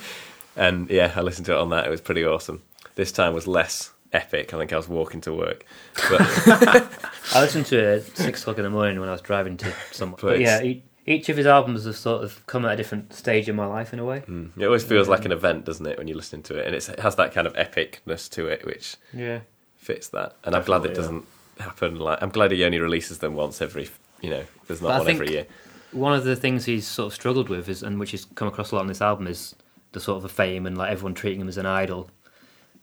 and 0.56 0.90
yeah, 0.90 1.12
I 1.16 1.22
listened 1.22 1.46
to 1.46 1.52
it 1.52 1.58
on 1.58 1.70
that. 1.70 1.86
It 1.86 1.90
was 1.90 2.00
pretty 2.00 2.24
awesome. 2.24 2.62
This 2.96 3.10
time 3.12 3.32
was 3.34 3.46
less 3.46 3.92
epic. 4.12 4.52
I 4.54 4.58
think 4.58 4.72
I 4.72 4.76
was 4.76 4.88
walking 4.88 5.20
to 5.22 5.32
work, 5.32 5.64
but 6.10 6.20
I 7.34 7.40
listened 7.40 7.66
to 7.66 7.78
it 7.78 8.06
at 8.10 8.16
six 8.16 8.42
o'clock 8.42 8.58
in 8.58 8.64
the 8.64 8.70
morning 8.70 9.00
when 9.00 9.08
I 9.08 9.12
was 9.12 9.20
driving 9.22 9.56
to 9.58 9.72
somewhere. 9.90 10.18
But 10.20 10.26
But, 10.32 10.40
yeah, 10.40 10.58
it's- 10.60 10.82
each 11.06 11.28
of 11.28 11.36
his 11.36 11.46
albums 11.46 11.84
have 11.84 11.96
sort 11.96 12.24
of 12.24 12.44
come 12.46 12.64
at 12.64 12.72
a 12.72 12.76
different 12.76 13.12
stage 13.12 13.48
in 13.48 13.56
my 13.56 13.66
life 13.66 13.92
in 13.92 13.98
a 13.98 14.04
way. 14.04 14.20
mm, 14.26 14.50
it 14.56 14.64
always 14.64 14.84
feels 14.84 15.08
like 15.08 15.24
an 15.24 15.32
event, 15.32 15.64
doesn't 15.64 15.86
it, 15.86 15.98
when 15.98 16.08
you're 16.08 16.16
listening 16.16 16.42
to 16.44 16.58
it? 16.58 16.66
And 16.66 16.74
it's, 16.74 16.88
it 16.88 17.00
has 17.00 17.16
that 17.16 17.32
kind 17.32 17.46
of 17.46 17.52
epicness 17.54 18.28
to 18.30 18.46
it, 18.48 18.64
which 18.64 18.96
Yeah. 19.12 19.40
fits 19.76 20.08
that. 20.08 20.36
And 20.44 20.54
I'm 20.56 20.62
glad 20.64 20.84
it 20.84 20.88
Definitely, 20.94 21.02
doesn't 21.02 21.26
happen. 21.58 21.96
Like 21.98 22.22
I'm 22.22 22.30
glad 22.30 22.50
he 22.52 22.64
only 22.64 22.78
releases 22.80 23.18
them 23.18 23.34
once 23.34 23.60
every. 23.60 23.88
You 24.22 24.30
know, 24.30 24.44
there's 24.66 24.80
But 24.80 24.88
not 24.88 24.94
I 24.94 24.98
one 24.98 25.06
think- 25.06 25.20
every 25.20 25.32
year. 25.34 25.46
One 25.92 26.12
of 26.14 26.24
the 26.24 26.34
things 26.34 26.64
he's 26.64 26.86
sort 26.88 27.08
of 27.08 27.14
struggled 27.14 27.48
with 27.48 27.68
is, 27.68 27.82
and 27.84 28.00
which 28.00 28.10
he's 28.10 28.24
come 28.34 28.48
across 28.48 28.72
a 28.72 28.74
lot 28.74 28.80
on 28.80 28.86
this 28.88 29.00
album, 29.02 29.26
is 29.28 29.54
the 29.92 30.00
sort 30.00 30.16
of 30.16 30.22
the 30.24 30.28
fame 30.28 30.66
and 30.66 30.76
like 30.76 30.90
everyone 30.90 31.14
treating 31.14 31.40
him 31.40 31.46
as 31.48 31.56
an 31.58 31.66
idol. 31.66 32.10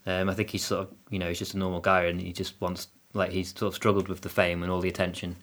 Um, 0.06 0.30
I 0.30 0.34
think 0.34 0.48
he's 0.50 0.64
sort 0.64 0.82
of, 0.88 0.94
you 1.10 1.18
know, 1.18 1.28
he's 1.28 1.38
just 1.38 1.52
a 1.54 1.58
normal 1.58 1.80
guy 1.80 2.04
and 2.04 2.20
he 2.20 2.32
just 2.32 2.58
wants, 2.60 2.88
like, 3.12 3.30
he's 3.30 3.50
sort 3.50 3.68
of 3.68 3.74
struggled 3.74 4.08
with 4.08 4.22
the 4.22 4.28
fame 4.30 4.62
and 4.62 4.72
all 4.72 4.80
the 4.80 4.88
attention, 4.88 5.36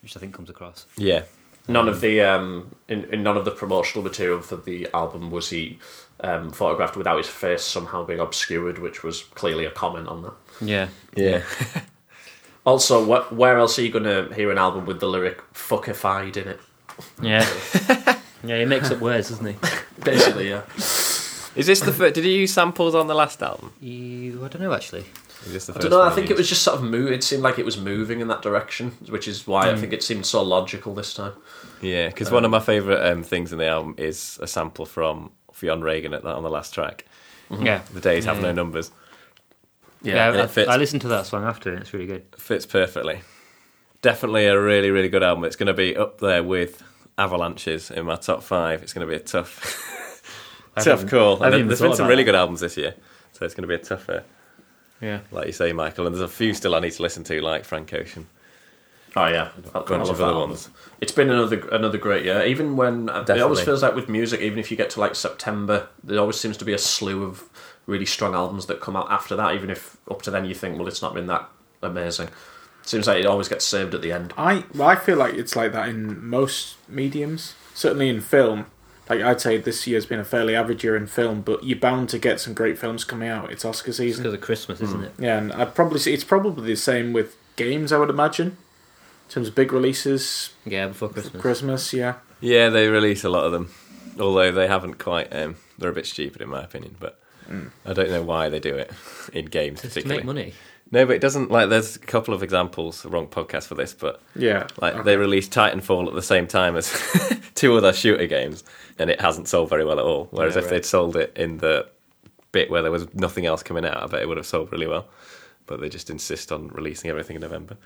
which 0.00 0.16
I 0.16 0.20
think 0.20 0.32
comes 0.32 0.48
across. 0.48 0.86
Yeah, 0.96 1.24
None 1.68 1.86
of 1.88 2.00
the 2.00 2.22
um, 2.22 2.74
in, 2.88 3.04
in 3.12 3.22
none 3.22 3.36
of 3.36 3.44
the 3.44 3.50
promotional 3.50 4.02
material 4.02 4.40
for 4.40 4.56
the 4.56 4.88
album 4.94 5.30
was 5.30 5.50
he 5.50 5.78
um, 6.20 6.50
photographed 6.50 6.96
without 6.96 7.18
his 7.18 7.26
face 7.28 7.62
somehow 7.62 8.04
being 8.04 8.20
obscured, 8.20 8.78
which 8.78 9.04
was 9.04 9.22
clearly 9.22 9.66
a 9.66 9.70
comment 9.70 10.08
on 10.08 10.22
that. 10.22 10.32
Yeah. 10.60 10.88
yeah. 11.14 11.42
Also, 12.66 13.02
wh- 13.02 13.32
where 13.32 13.56
else 13.56 13.78
are 13.78 13.82
you 13.82 13.90
going 13.90 14.04
to 14.04 14.34
hear 14.34 14.50
an 14.50 14.58
album 14.58 14.84
with 14.84 15.00
the 15.00 15.06
lyric 15.06 15.38
"fuckified" 15.54 16.36
in 16.36 16.48
it? 16.48 16.60
Yeah. 17.22 17.48
yeah, 18.44 18.58
he 18.58 18.66
makes 18.66 18.90
up 18.90 19.00
words, 19.00 19.30
doesn't 19.30 19.46
he? 19.46 19.56
Basically, 20.04 20.50
yeah. 20.50 20.64
Is 20.76 21.66
this 21.66 21.80
the 21.80 21.92
first? 21.92 22.14
Did 22.14 22.24
he 22.24 22.36
use 22.36 22.52
samples 22.52 22.94
on 22.94 23.06
the 23.06 23.14
last 23.14 23.42
album? 23.42 23.72
You, 23.80 24.44
I 24.44 24.48
don't 24.48 24.60
know 24.60 24.74
actually. 24.74 25.06
Is 25.46 25.52
this 25.52 25.66
the 25.66 25.74
I 25.74 25.78
don't 25.78 25.90
know. 25.90 26.02
I 26.02 26.08
he 26.10 26.14
think 26.16 26.30
it 26.30 26.36
was 26.36 26.48
just 26.48 26.62
sort 26.62 26.76
of 26.78 26.82
move. 26.84 27.12
It 27.12 27.22
seemed 27.22 27.42
like 27.42 27.58
it 27.58 27.64
was 27.64 27.78
moving 27.78 28.20
in 28.20 28.28
that 28.28 28.42
direction, 28.42 28.92
which 29.08 29.28
is 29.28 29.46
why 29.46 29.70
I 29.70 29.76
think 29.76 29.92
it 29.92 30.02
seemed 30.02 30.26
so 30.26 30.42
logical 30.42 30.94
this 30.94 31.14
time. 31.14 31.32
Yeah, 31.80 32.08
because 32.08 32.30
one 32.30 32.44
of 32.44 32.50
my 32.50 32.60
favourite 32.60 33.06
um, 33.08 33.22
things 33.22 33.52
in 33.52 33.58
the 33.58 33.66
album 33.66 33.94
is 33.98 34.38
a 34.42 34.46
sample 34.48 34.84
from 34.84 35.30
Fionn 35.52 35.80
Regan 35.82 36.12
at 36.12 36.22
that 36.24 36.34
on 36.34 36.42
the 36.42 36.50
last 36.50 36.74
track. 36.74 37.04
Yeah. 37.50 37.82
The 37.94 38.00
days 38.00 38.24
have 38.24 38.36
Yeah, 38.36 38.42
no 38.42 38.52
numbers. 38.52 38.90
Yeah, 40.02 40.28
and 40.28 40.36
it 40.36 40.42
I, 40.42 40.46
fits. 40.48 40.68
I, 40.68 40.76
listened 40.76 41.02
to 41.02 41.08
that 41.08 41.26
song 41.26 41.44
after 41.44 41.70
and 41.70 41.80
it's 41.80 41.92
really 41.92 42.06
good. 42.06 42.24
Fits 42.36 42.66
perfectly. 42.66 43.20
Definitely 44.02 44.46
a 44.46 44.60
really, 44.60 44.90
really 44.90 45.08
good 45.08 45.22
album. 45.22 45.44
It's 45.44 45.56
going 45.56 45.66
to 45.68 45.74
be 45.74 45.96
up 45.96 46.18
there 46.18 46.42
with 46.42 46.82
Avalanches 47.16 47.90
in 47.90 48.04
my 48.06 48.14
top 48.16 48.42
five. 48.42 48.82
It's 48.82 48.92
going 48.92 49.06
to 49.06 49.10
be 49.10 49.16
a 49.16 49.24
tough, 49.24 49.60
tough 50.76 50.84
haven't- 50.84 51.08
call. 51.08 51.42
And 51.42 51.68
there's 51.68 51.80
been 51.80 51.94
some 51.94 52.06
really 52.06 52.22
that. 52.22 52.26
good 52.32 52.34
albums 52.36 52.60
this 52.60 52.76
year, 52.76 52.94
so 53.32 53.44
it's 53.44 53.54
going 53.54 53.62
to 53.62 53.68
be 53.68 53.74
a 53.74 53.78
tougher, 53.84 54.22
Yeah. 55.00 55.20
like 55.30 55.46
you 55.46 55.52
say, 55.52 55.72
Michael. 55.72 56.06
And 56.06 56.14
there's 56.14 56.22
a 56.22 56.28
few 56.28 56.54
still 56.54 56.74
I 56.74 56.80
need 56.80 56.92
to 56.92 57.02
listen 57.02 57.24
to, 57.24 57.40
like 57.40 57.64
Frank 57.64 57.92
Ocean. 57.92 58.26
Oh 59.16 59.26
yeah, 59.26 59.50
a 59.74 59.80
bunch 59.80 60.08
of 60.08 60.20
other 60.20 60.38
ones. 60.38 60.68
It's 61.00 61.12
been 61.12 61.30
another 61.30 61.66
another 61.70 61.98
great 61.98 62.24
year. 62.24 62.42
Even 62.44 62.76
when 62.76 63.08
uh, 63.08 63.24
it 63.28 63.40
always 63.40 63.60
feels 63.60 63.82
like 63.82 63.94
with 63.94 64.08
music, 64.08 64.40
even 64.40 64.58
if 64.58 64.70
you 64.70 64.76
get 64.76 64.90
to 64.90 65.00
like 65.00 65.14
September, 65.14 65.88
there 66.04 66.18
always 66.20 66.38
seems 66.38 66.56
to 66.58 66.64
be 66.64 66.72
a 66.72 66.78
slew 66.78 67.24
of 67.24 67.42
really 67.86 68.06
strong 68.06 68.34
albums 68.34 68.66
that 68.66 68.80
come 68.80 68.96
out 68.96 69.10
after 69.10 69.34
that. 69.34 69.54
Even 69.54 69.70
if 69.70 69.96
up 70.10 70.22
to 70.22 70.30
then 70.30 70.44
you 70.44 70.54
think, 70.54 70.78
well, 70.78 70.86
it's 70.86 71.02
not 71.02 71.14
been 71.14 71.26
that 71.26 71.48
amazing. 71.82 72.28
Seems 72.82 73.06
like 73.06 73.18
it 73.18 73.26
always 73.26 73.48
gets 73.48 73.64
saved 73.64 73.94
at 73.94 74.02
the 74.02 74.12
end. 74.12 74.32
I 74.36 74.64
well, 74.74 74.88
I 74.88 74.96
feel 74.96 75.16
like 75.16 75.34
it's 75.34 75.56
like 75.56 75.72
that 75.72 75.88
in 75.88 76.24
most 76.24 76.76
mediums. 76.88 77.54
Certainly 77.74 78.08
in 78.08 78.20
film, 78.20 78.66
like 79.08 79.20
I'd 79.22 79.40
say 79.40 79.56
this 79.56 79.86
year's 79.86 80.06
been 80.06 80.20
a 80.20 80.24
fairly 80.24 80.54
average 80.54 80.84
year 80.84 80.96
in 80.96 81.06
film, 81.06 81.40
but 81.42 81.64
you're 81.64 81.78
bound 81.78 82.08
to 82.10 82.18
get 82.18 82.40
some 82.40 82.54
great 82.54 82.78
films 82.78 83.04
coming 83.04 83.28
out. 83.28 83.50
It's 83.50 83.64
Oscar 83.64 83.88
It's 83.90 83.98
season. 83.98 84.22
because 84.22 84.34
of 84.34 84.40
Christmas, 84.40 84.80
isn't 84.80 85.04
it? 85.04 85.12
Yeah, 85.18 85.38
and 85.38 85.52
I'd 85.52 85.74
probably 85.74 85.98
say 85.98 86.12
it's 86.12 86.24
probably 86.24 86.66
the 86.66 86.76
same 86.76 87.12
with 87.12 87.36
games. 87.56 87.92
I 87.92 87.98
would 87.98 88.10
imagine, 88.10 88.48
in 88.48 89.30
terms 89.30 89.48
of 89.48 89.54
big 89.54 89.72
releases, 89.72 90.50
Yeah, 90.64 90.88
before 90.88 91.08
Christmas. 91.08 91.40
Christmas. 91.42 91.92
Yeah, 91.92 92.14
Yeah, 92.40 92.68
they 92.68 92.88
release 92.88 93.24
a 93.24 93.28
lot 93.30 93.44
of 93.44 93.52
them, 93.52 93.70
although 94.20 94.52
they 94.52 94.66
haven't 94.68 94.98
quite. 94.98 95.32
Um, 95.34 95.56
they're 95.78 95.90
a 95.90 95.94
bit 95.94 96.06
stupid 96.06 96.42
in 96.42 96.48
my 96.48 96.62
opinion, 96.64 96.96
but 97.00 97.18
I 97.86 97.92
don't 97.94 98.10
know 98.10 98.22
why 98.22 98.48
they 98.50 98.60
do 98.60 98.74
it 98.76 98.90
in 99.32 99.46
games 99.46 99.80
Just 99.82 99.94
to 99.94 100.00
particularly. 100.02 100.18
make 100.18 100.26
money. 100.26 100.52
No, 100.90 101.04
but 101.04 101.16
it 101.16 101.20
doesn't. 101.20 101.50
Like, 101.50 101.68
there's 101.68 101.96
a 101.96 101.98
couple 101.98 102.32
of 102.32 102.42
examples. 102.42 103.04
Wrong 103.04 103.26
podcast 103.26 103.66
for 103.66 103.74
this, 103.74 103.92
but 103.92 104.22
yeah. 104.34 104.66
like 104.80 104.94
Okay. 104.94 105.02
they 105.02 105.16
released 105.18 105.50
Titanfall 105.52 106.08
at 106.08 106.14
the 106.14 106.22
same 106.22 106.46
time 106.46 106.76
as 106.76 106.90
two 107.54 107.76
other 107.76 107.92
shooter 107.92 108.26
games, 108.26 108.64
and 108.98 109.10
it 109.10 109.20
hasn't 109.20 109.48
sold 109.48 109.68
very 109.68 109.84
well 109.84 109.98
at 109.98 110.04
all. 110.04 110.28
Whereas 110.30 110.54
Yeah, 110.54 110.60
if 110.60 110.64
right. 110.64 110.70
they'd 110.70 110.86
sold 110.86 111.16
it 111.16 111.32
in 111.36 111.58
the 111.58 111.86
bit 112.52 112.70
where 112.70 112.80
there 112.80 112.90
was 112.90 113.12
nothing 113.14 113.44
else 113.44 113.62
coming 113.62 113.84
out, 113.84 114.02
I 114.02 114.06
bet 114.06 114.22
it 114.22 114.28
would 114.28 114.38
have 114.38 114.46
sold 114.46 114.72
really 114.72 114.86
well. 114.86 115.06
But 115.66 115.80
they 115.80 115.90
just 115.90 116.08
insist 116.08 116.50
on 116.50 116.68
releasing 116.68 117.10
everything 117.10 117.36
in 117.36 117.42
November, 117.42 117.76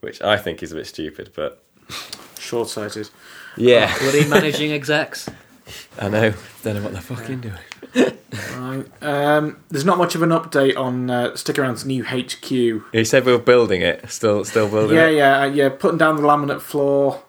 which 0.00 0.22
I 0.22 0.36
think 0.36 0.62
is 0.62 0.70
a 0.70 0.76
bit 0.76 0.86
stupid. 0.86 1.32
But 1.34 1.60
short-sighted. 2.38 3.10
yeah, 3.56 3.92
Bloody 3.98 4.26
managing 4.28 4.70
execs. 4.72 5.28
I 5.98 6.08
know. 6.08 6.32
Don't 6.62 6.76
know 6.76 6.82
what 6.82 6.92
they're 6.92 7.00
fucking 7.02 7.40
doing. 7.40 7.54
Right. 7.94 8.84
Um, 9.02 9.58
there's 9.70 9.84
not 9.84 9.98
much 9.98 10.14
of 10.14 10.22
an 10.22 10.30
update 10.30 10.76
on 10.76 11.10
uh, 11.10 11.36
Stick 11.36 11.58
Around's 11.58 11.84
new 11.84 12.04
HQ. 12.04 12.44
He 12.92 13.04
said 13.04 13.24
we 13.24 13.32
were 13.32 13.38
building 13.38 13.82
it. 13.82 14.10
Still, 14.10 14.44
still 14.44 14.68
building 14.68 14.96
Yeah, 14.96 15.06
it. 15.08 15.16
yeah, 15.16 15.40
uh, 15.42 15.44
yeah. 15.46 15.68
Putting 15.68 15.98
down 15.98 16.16
the 16.16 16.22
laminate 16.22 16.60
floor, 16.62 17.22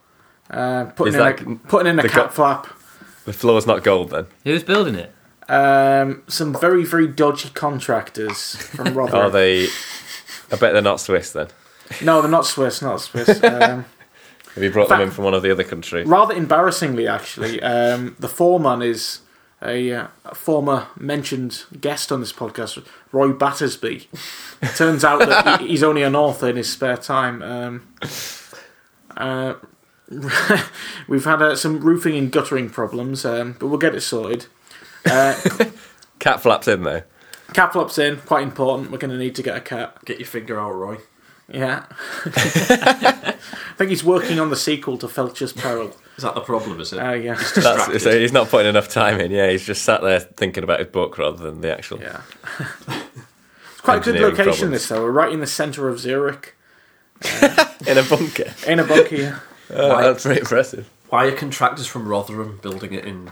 uh, 0.49 0.85
putting 0.95 1.13
Is 1.13 1.19
in 1.19 1.25
that 1.25 1.41
a, 1.41 1.55
putting 1.67 1.87
in 1.91 1.99
a 1.99 2.03
the 2.03 2.09
cat 2.09 2.27
go- 2.27 2.33
flap. 2.33 2.67
The 3.25 3.33
floor's 3.33 3.65
not 3.67 3.83
gold 3.83 4.11
then. 4.11 4.27
Who's 4.43 4.63
building 4.63 4.95
it? 4.95 5.13
Um, 5.49 6.23
some 6.27 6.53
very 6.57 6.85
very 6.85 7.07
dodgy 7.07 7.49
contractors 7.49 8.55
from 8.55 8.93
Rotherham. 8.93 9.21
Are 9.25 9.29
they? 9.29 9.65
I 10.51 10.55
bet 10.57 10.73
they're 10.73 10.81
not 10.81 11.01
Swiss 11.01 11.31
then. 11.33 11.47
No, 12.01 12.21
they're 12.21 12.31
not 12.31 12.45
Swiss. 12.45 12.81
Not 12.81 13.01
Swiss. 13.01 13.41
Um, 13.43 13.85
Have 14.55 14.63
you 14.63 14.69
brought 14.71 14.87
them 14.89 15.01
in 15.01 15.09
from 15.11 15.23
one 15.25 15.33
of 15.33 15.41
the 15.41 15.49
other 15.51 15.63
countries? 15.63 16.07
rather 16.07 16.33
embarrassingly, 16.35 17.07
actually, 17.07 17.59
um, 17.63 18.15
the 18.19 18.29
foreman 18.29 18.83
is 18.83 19.19
a, 19.63 19.91
uh, 19.91 20.07
a 20.25 20.35
former 20.35 20.87
mentioned 20.97 21.63
guest 21.79 22.11
on 22.11 22.19
this 22.19 22.33
podcast, 22.33 22.85
Roy 23.11 23.31
Battersby. 23.31 24.07
Turns 24.75 25.03
out 25.03 25.19
that 25.19 25.61
he, 25.61 25.67
he's 25.69 25.83
only 25.83 26.03
an 26.03 26.15
author 26.15 26.49
in 26.49 26.55
his 26.57 26.71
spare 26.71 26.97
time. 26.97 27.41
Um, 27.41 27.87
uh, 29.17 29.53
we've 31.07 31.25
had 31.25 31.41
uh, 31.41 31.55
some 31.55 31.79
roofing 31.79 32.15
and 32.17 32.31
guttering 32.31 32.69
problems, 32.69 33.25
um, 33.25 33.55
but 33.59 33.67
we'll 33.67 33.77
get 33.79 33.95
it 33.95 34.01
sorted. 34.01 34.45
Uh, 35.05 35.35
Cat 36.19 36.41
flaps 36.41 36.65
in 36.69 36.83
though. 36.83 37.01
cat 37.51 37.73
flops 37.73 37.97
in, 37.97 38.15
quite 38.19 38.43
important. 38.43 38.89
We're 38.89 38.99
going 38.99 39.11
to 39.11 39.17
need 39.17 39.35
to 39.35 39.43
get 39.43 39.57
a 39.57 39.59
cat. 39.59 39.97
Get 40.05 40.17
your 40.17 40.27
finger 40.27 40.57
out, 40.57 40.71
Roy. 40.71 40.99
Yeah. 41.51 41.85
I 42.25 43.35
think 43.77 43.89
he's 43.89 44.03
working 44.03 44.39
on 44.39 44.49
the 44.49 44.55
sequel 44.55 44.97
to 44.99 45.07
Felcher's 45.07 45.53
Peril. 45.53 45.95
Is 46.17 46.23
that 46.23 46.35
the 46.35 46.41
problem? 46.41 46.79
Is 46.79 46.93
it? 46.93 46.99
Uh, 46.99 47.11
yeah. 47.13 47.33
That's, 47.35 47.53
Distracted. 47.53 48.01
so 48.01 48.17
he's 48.17 48.31
not 48.31 48.49
putting 48.49 48.69
enough 48.69 48.87
time 48.87 49.19
in. 49.19 49.31
Yeah, 49.31 49.49
he's 49.49 49.65
just 49.65 49.83
sat 49.83 50.01
there 50.01 50.19
thinking 50.19 50.63
about 50.63 50.79
his 50.79 50.87
book 50.89 51.17
rather 51.17 51.37
than 51.43 51.61
the 51.61 51.71
actual. 51.75 51.99
Yeah. 51.99 52.21
it's 52.87 53.81
quite 53.81 53.97
a 54.07 54.11
good 54.11 54.21
location, 54.21 54.43
problems. 54.53 54.71
this, 54.71 54.87
though. 54.87 55.03
We're 55.03 55.11
right 55.11 55.31
in 55.31 55.39
the 55.41 55.47
centre 55.47 55.89
of 55.89 55.99
Zurich, 55.99 56.55
In 57.87 57.97
a 57.97 58.03
bunker. 58.03 58.53
in 58.67 58.79
a 58.79 58.83
bunker. 58.83 59.15
yeah. 59.15 59.39
Oh, 59.69 59.89
Why- 59.89 60.03
that's 60.03 60.23
pretty 60.23 60.41
impressive. 60.41 60.89
Why 61.09 61.25
are 61.25 61.31
contractors 61.31 61.85
from 61.85 62.07
Rotherham 62.07 62.57
building 62.63 62.93
it 62.93 63.05
in? 63.05 63.29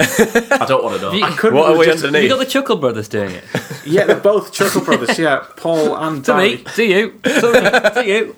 I 0.60 0.64
don't 0.68 0.84
want 0.84 0.96
to 0.96 1.02
know. 1.02 1.12
You- 1.12 1.24
I 1.24 1.30
couldn't 1.36 1.58
What 1.58 1.70
are 1.72 1.78
we 1.78 1.86
resist- 1.86 2.14
You 2.14 2.28
got 2.28 2.38
the 2.38 2.46
Chuckle 2.46 2.76
Brothers 2.76 3.08
doing 3.08 3.30
it. 3.32 3.44
Yeah, 3.86 4.04
they're 4.06 4.16
both 4.18 4.50
Chuckle 4.52 4.80
Brothers, 4.80 5.18
yeah. 5.18 5.44
Paul 5.56 5.94
and 5.96 6.24
To 6.24 6.32
Barry. 6.32 6.56
me, 6.56 6.64
to 6.74 6.84
you, 6.84 7.10
to 7.22 7.52
me, 7.52 7.90
to 7.90 8.02
you. 8.06 8.34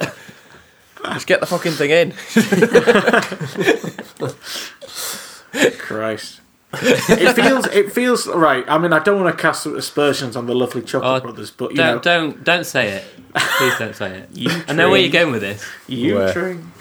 Just 1.15 1.29
get 1.29 1.39
the 1.39 1.47
fucking 1.47 1.71
thing 1.73 1.91
in. 1.91 2.13
Christ. 5.79 6.41
it 6.73 7.35
feels 7.35 7.67
it 7.69 7.93
feels 7.93 8.27
right. 8.27 8.65
I 8.69 8.77
mean, 8.79 8.93
I 8.93 8.99
don't 8.99 9.23
want 9.23 9.37
to 9.37 9.41
cast 9.41 9.65
aspersions 9.67 10.35
on 10.37 10.47
the 10.47 10.55
lovely 10.55 10.83
Chuckle 10.83 11.09
Oh, 11.09 11.21
Brothers, 11.21 11.51
but 11.53 11.71
you 11.71 11.77
Don't, 11.77 11.97
know, 11.97 12.01
don't, 12.03 12.43
don't 12.45 12.65
say 12.67 12.89
it. 12.89 13.05
Please 13.35 13.79
don't 13.79 13.95
say 13.95 14.25
it. 14.35 14.65
I 14.69 14.73
know 14.73 14.91
where 14.91 14.99
you're 15.01 15.13
going 15.13 15.31
with 15.33 15.43
this. 15.43 15.65
You 15.87 16.17
Where? 16.17 16.33
train. 16.33 16.73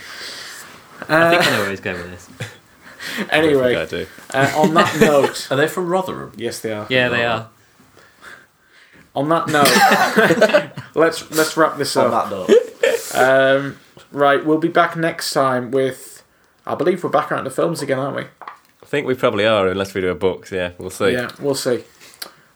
I 1.08 1.30
think 1.30 1.44
I 1.44 1.48
uh, 1.48 1.52
know 1.52 1.60
where 1.62 1.70
he's 1.70 1.82
going 1.82 1.98
with 2.02 2.10
this. 2.12 2.30
I 3.20 3.26
Anyway, 3.32 3.86
do. 3.88 4.08
uh, 4.34 4.52
on 4.56 4.74
that 4.74 4.98
note, 5.02 5.48
Are 5.52 5.58
they 5.58 5.68
from 5.68 5.88
Rotherham? 5.88 6.34
yes, 6.38 6.60
they 6.60 6.72
are. 6.74 6.88
Yeah, 6.90 7.10
they 7.10 7.26
are. 7.26 7.50
On 9.16 9.30
that 9.30 9.48
note, 9.48 10.72
let's 10.96 11.30
let's 11.32 11.56
wrap 11.56 11.78
this 11.78 11.96
On 11.96 12.14
up. 12.14 12.30
that 12.30 12.50
note, 12.50 13.16
Um, 13.16 13.78
right, 14.12 14.46
we'll 14.46 14.58
be 14.58 14.68
back 14.68 14.96
next 14.98 15.32
time 15.32 15.72
with. 15.72 16.24
I 16.68 16.76
believe 16.76 17.04
we're 17.04 17.10
back 17.12 17.32
around 17.32 17.44
the 17.46 17.52
films 17.52 17.82
again, 17.82 18.00
aren't 18.00 18.18
we? 18.18 18.24
I 18.42 18.86
think 18.86 19.06
we 19.08 19.14
probably 19.16 19.46
are, 19.46 19.68
unless 19.68 19.94
we 19.94 20.02
do 20.02 20.10
a 20.10 20.16
books. 20.16 20.52
Yeah, 20.52 20.72
we'll 20.78 20.90
see. 20.90 21.12
Yeah, 21.12 21.30
we'll 21.40 21.56
see. 21.56 21.84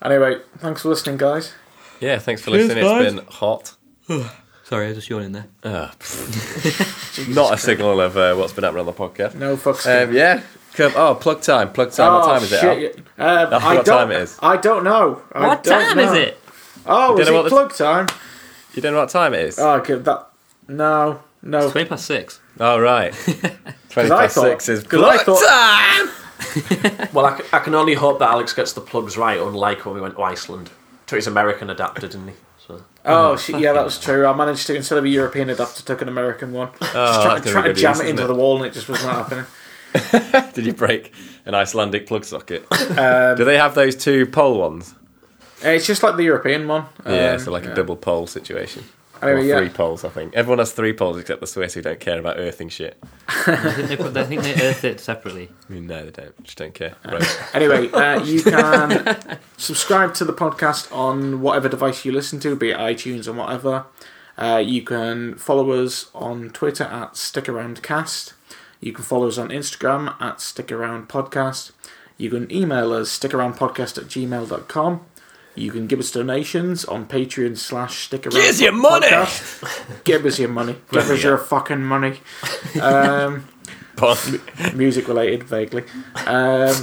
Anyway, 0.02 0.40
thanks 0.58 0.82
for 0.82 0.90
listening, 0.90 1.18
guys. 1.18 1.54
Yeah, 2.00 2.18
thanks 2.20 2.42
for 2.42 2.52
listening. 2.52 2.84
It's 2.86 3.14
been 3.16 3.26
hot. 3.28 3.76
Sorry, 4.70 4.86
I 4.86 4.90
was 4.90 4.98
just 5.00 5.10
yawning 5.10 5.32
there. 5.32 5.48
Ah, 5.64 5.92
Not 7.28 7.56
a 7.56 7.58
signal 7.58 8.00
of 8.00 8.16
uh, 8.16 8.36
what's 8.36 8.54
been 8.54 8.64
happening 8.64 8.82
on 8.82 8.86
the 8.86 8.94
podcast. 8.94 9.34
No 9.34 9.58
fucks. 9.58 9.88
Um, 9.88 10.14
yeah. 10.14 10.44
Come, 10.76 10.94
oh, 10.96 11.16
plug 11.16 11.42
time. 11.42 11.74
Plug 11.74 11.92
time. 11.92 12.14
what 12.14 12.26
time 12.28 12.44
is 12.44 12.52
it? 12.52 12.64
Al? 12.64 12.76
shit. 12.76 13.00
Uh, 13.18 13.46
That's 13.48 13.66
I 13.66 13.76
what 13.78 13.86
don't, 13.86 13.98
time 13.98 14.12
it 14.12 14.22
is. 14.22 14.38
I 14.44 14.58
don't 14.58 14.84
know. 14.84 15.24
I 15.34 15.48
What 15.48 15.64
don't 15.64 15.88
time 15.88 15.98
know. 15.98 16.14
is 16.14 16.20
it? 16.20 16.38
Oh, 16.86 17.16
You 17.16 17.22
is 17.22 17.26
don't 17.28 17.34
know 17.34 17.40
it 17.40 17.44
what 17.44 17.50
the- 17.50 17.50
plug 17.50 17.74
time? 17.76 18.08
You 18.76 18.82
don't 18.84 18.94
know 18.94 19.00
what 19.00 19.10
time 19.10 19.34
it 19.34 19.40
is? 19.46 19.58
Oh, 19.58 19.72
okay, 19.78 19.96
that. 19.96 20.28
No, 20.68 21.20
no. 21.42 21.60
It's 21.64 21.72
20 21.72 21.90
past 21.90 22.06
six. 22.06 22.40
Oh, 22.60 22.80
right. 22.80 23.12
20 23.90 24.12
I 24.12 24.22
past 24.22 24.36
thought- 24.36 24.62
6 24.62 24.70
is 24.70 24.84
'cause 24.84 25.02
I 25.02 25.18
plug 25.24 25.40
thought- 25.40 25.48
time! 25.48 27.10
well, 27.14 27.26
I, 27.26 27.38
c- 27.40 27.44
I 27.52 27.58
can 27.60 27.74
only 27.74 27.96
hope 27.96 28.20
that 28.20 28.30
Alex 28.30 28.54
gets 28.54 28.74
the 28.74 28.82
plugs 28.82 29.18
right, 29.18 29.40
unlike 29.40 29.84
when 29.86 29.96
we 29.96 30.02
went 30.02 30.16
to 30.16 30.22
Iceland. 30.22 30.70
Took 31.08 31.16
his 31.18 31.26
American 31.28 31.72
adapter, 31.72 32.02
didn't 32.08 32.28
he? 32.28 32.34
So 32.70 32.84
Oh, 33.06 33.36
shit, 33.38 33.60
yeah, 33.60 33.74
that 33.74 33.84
was 33.84 33.98
true. 34.00 34.26
I 34.28 34.34
managed 34.36 34.68
to, 34.68 34.76
instead 34.76 34.98
of 35.00 35.04
a 35.06 35.10
European 35.10 35.50
adapter, 35.50 35.82
took 35.84 36.02
an 36.02 36.08
American 36.10 36.52
one. 36.54 36.70
just 36.80 36.96
Oh, 36.96 37.24
try, 37.24 37.34
that's 37.40 37.46
gonna 37.46 37.52
try 37.62 37.62
to 37.68 37.74
jam 37.74 37.92
use, 37.96 38.00
it 38.02 38.10
into 38.10 38.24
isn't 38.24 38.36
the 38.36 38.40
wall 38.40 38.58
and 38.58 38.66
it 38.68 38.74
just 38.74 38.88
was 38.88 39.04
not 39.04 39.28
happening. 39.28 39.46
Did 40.54 40.66
you 40.68 40.74
break 40.74 41.14
an 41.46 41.56
Icelandic 41.56 42.06
plug 42.06 42.24
socket? 42.26 42.66
Um, 42.98 43.36
Do 43.38 43.44
they 43.46 43.58
have 43.58 43.74
those 43.74 43.96
two 43.96 44.26
pole 44.28 44.60
ones? 44.60 44.94
it's 45.64 45.88
just 45.88 46.04
like 46.04 46.16
the 46.18 46.24
European 46.24 46.68
one. 46.68 46.86
yeah, 47.06 47.32
Um, 47.34 47.40
so 47.40 47.52
like 47.52 47.64
yeah. 47.66 47.72
a 47.72 47.76
double 47.76 47.96
pole 47.96 48.28
situation. 48.28 48.84
Anyway, 49.22 49.42
or 49.42 49.44
yeah. 49.44 49.58
three 49.58 49.70
poles, 49.70 50.04
I 50.06 50.10
think. 50.10 50.34
Everyone 50.34 50.60
has 50.60 50.72
three 50.72 50.94
poles 50.94 51.18
except 51.18 51.42
the 51.42 51.48
Swiss 51.48 51.74
who 51.74 51.82
don't 51.82 52.00
care 52.00 52.20
about 52.20 52.38
earthing 52.38 52.70
shit. 52.70 53.02
I 53.28 53.74
think 53.74 53.88
they, 53.90 53.98
put, 53.98 54.18
I 54.18 54.26
think 54.26 54.44
they 54.44 54.54
earthed 54.62 54.84
it 54.84 55.00
separately. 55.00 55.50
I 55.70 55.74
mean, 55.74 55.88
no, 55.88 56.06
they 56.06 56.12
don't. 56.12 56.44
Just 56.44 56.58
don't 56.58 56.74
care. 56.74 56.96
Right. 57.06 57.40
Anyway, 57.54 57.90
uh, 57.92 58.24
you 58.24 58.42
can 58.42 59.40
subscribe 59.58 60.14
to 60.16 60.24
the 60.26 60.34
podcast 60.34 60.96
on 60.96 61.42
whatever 61.42 61.68
device 61.68 62.06
you 62.06 62.12
listen 62.12 62.40
to, 62.42 62.56
be 62.56 62.72
it 62.72 62.78
iTunes 62.78 63.28
or 63.28 63.34
whatever. 63.34 63.86
Uh, 64.38 64.62
you 64.64 64.82
can 64.82 65.36
follow 65.36 65.72
us 65.72 66.10
on 66.14 66.50
Twitter 66.52 66.86
at 66.86 67.14
StickAroundCast. 67.14 68.34
You 68.80 68.94
can 68.94 69.04
follow 69.04 69.28
us 69.28 69.38
on 69.38 69.50
Instagram 69.50 70.16
at 70.22 70.38
StickAroundPodcast. 70.38 71.72
You 72.20 72.30
can 72.30 72.52
email 72.52 72.92
us 72.92 73.18
stickaroundpodcast 73.18 73.98
at 73.98 74.04
gmail.com. 74.06 75.06
You 75.60 75.72
can 75.72 75.88
give 75.88 76.00
us 76.00 76.12
donations 76.12 76.86
on 76.86 77.06
Patreon 77.08 77.58
slash 77.58 78.08
stickaround. 78.10 78.32
Give 78.32 78.46
us 78.50 78.62
your 78.62 78.72
money! 78.72 79.08
Give 80.04 80.26
us 80.26 80.40
your 80.40 80.50
money. 80.50 80.76
Give 80.92 81.10
us 81.10 81.24
your 81.24 81.38
fucking 81.38 81.84
money. 81.84 82.20
Um, 82.82 83.48
Pun. 83.96 84.18
music 84.76 85.08
related, 85.08 85.44
vaguely. 85.44 85.84
Um, 86.26 86.76